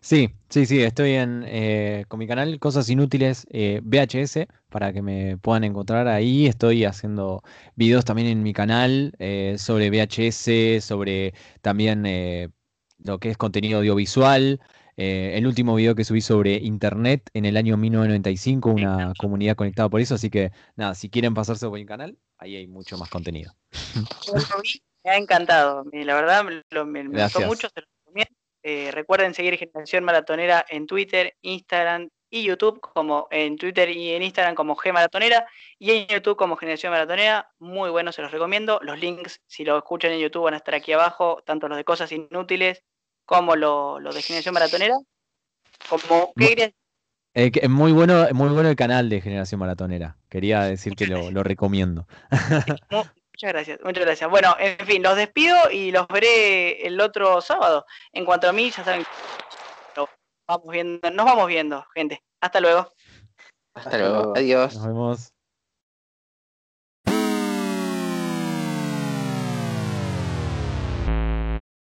Sí, 0.00 0.30
sí, 0.48 0.66
sí, 0.66 0.82
estoy 0.82 1.12
en, 1.12 1.44
eh, 1.46 2.04
con 2.08 2.18
mi 2.18 2.26
canal 2.26 2.58
Cosas 2.58 2.88
Inútiles 2.88 3.46
eh, 3.50 3.80
VHS 3.82 4.46
para 4.68 4.92
que 4.92 5.02
me 5.02 5.36
puedan 5.38 5.64
encontrar 5.64 6.06
ahí. 6.08 6.46
Estoy 6.46 6.84
haciendo 6.84 7.42
videos 7.74 8.04
también 8.04 8.28
en 8.28 8.42
mi 8.42 8.52
canal 8.52 9.14
eh, 9.18 9.56
sobre 9.58 9.90
VHS, 9.90 10.84
sobre 10.84 11.34
también 11.60 12.52
lo 12.98 13.18
que 13.18 13.30
es 13.30 13.36
contenido 13.36 13.78
audiovisual. 13.78 14.60
el 14.96 15.46
último 15.46 15.74
video 15.74 15.94
que 15.94 16.04
subí 16.04 16.20
sobre 16.20 16.56
Internet 16.56 17.28
en 17.34 17.44
el 17.44 17.56
año 17.56 17.76
1995, 17.76 18.70
una 18.70 19.12
comunidad 19.18 19.56
conectada 19.56 19.88
por 19.88 20.00
eso. 20.00 20.14
Así 20.14 20.30
que 20.30 20.52
nada, 20.76 20.94
si 20.94 21.10
quieren 21.10 21.34
pasarse 21.34 21.66
por 21.66 21.78
mi 21.78 21.86
canal, 21.86 22.16
ahí 22.38 22.56
hay 22.56 22.68
mucho 22.68 22.96
más 22.96 23.10
contenido. 23.10 23.52
Me 25.04 25.10
ha 25.10 25.16
encantado, 25.18 25.84
la 25.92 26.14
verdad 26.14 26.44
me, 26.44 27.06
gustó 27.08 27.40
mucho, 27.42 27.68
se 27.68 27.80
lo 27.80 27.86
recomiendo. 27.86 27.93
Eh, 28.66 28.90
recuerden 28.92 29.34
seguir 29.34 29.58
Generación 29.58 30.04
Maratonera 30.04 30.64
en 30.70 30.86
Twitter, 30.86 31.36
Instagram 31.42 32.08
y 32.30 32.44
YouTube, 32.44 32.80
como 32.80 33.28
en 33.30 33.58
Twitter 33.58 33.90
y 33.90 34.12
en 34.12 34.22
Instagram 34.22 34.54
como 34.54 34.74
G 34.74 34.90
Maratonera 34.90 35.46
y 35.78 35.90
en 35.90 36.06
YouTube 36.06 36.36
como 36.36 36.56
Generación 36.56 36.90
Maratonera. 36.90 37.50
Muy 37.58 37.90
bueno, 37.90 38.10
se 38.10 38.22
los 38.22 38.32
recomiendo. 38.32 38.80
Los 38.82 38.98
links, 38.98 39.42
si 39.46 39.64
lo 39.64 39.76
escuchan 39.76 40.12
en 40.12 40.20
YouTube, 40.20 40.44
van 40.44 40.54
a 40.54 40.56
estar 40.56 40.74
aquí 40.74 40.92
abajo, 40.92 41.42
tanto 41.44 41.68
los 41.68 41.76
de 41.76 41.84
cosas 41.84 42.10
inútiles 42.10 42.82
como 43.26 43.54
los 43.54 44.00
lo 44.00 44.12
de 44.14 44.22
Generación 44.22 44.54
Maratonera. 44.54 44.96
Como, 45.86 46.32
¿qué 46.34 46.72
eh, 47.34 47.68
muy 47.68 47.92
bueno, 47.92 48.26
muy 48.32 48.48
bueno 48.48 48.70
el 48.70 48.76
canal 48.76 49.10
de 49.10 49.20
Generación 49.20 49.58
Maratonera. 49.58 50.16
Quería 50.30 50.62
decir 50.62 50.94
que 50.94 51.06
lo, 51.06 51.30
lo 51.30 51.42
recomiendo. 51.42 52.06
Muchas 53.34 53.52
gracias, 53.52 53.80
muchas 53.82 54.04
gracias. 54.04 54.30
Bueno, 54.30 54.54
en 54.60 54.86
fin, 54.86 55.02
los 55.02 55.16
despido 55.16 55.68
y 55.68 55.90
los 55.90 56.06
veré 56.06 56.86
el 56.86 57.00
otro 57.00 57.40
sábado. 57.40 57.84
En 58.12 58.24
cuanto 58.24 58.48
a 58.48 58.52
mí, 58.52 58.70
ya 58.70 58.84
saben, 58.84 59.04
vamos 60.46 60.68
viendo, 60.70 61.10
nos 61.10 61.26
vamos 61.26 61.48
viendo, 61.48 61.84
gente. 61.94 62.22
Hasta 62.40 62.60
luego. 62.60 62.92
Hasta 63.74 63.98
luego. 63.98 64.32
Adiós. 64.36 64.76
Nos 64.76 64.86
vemos. 64.86 65.32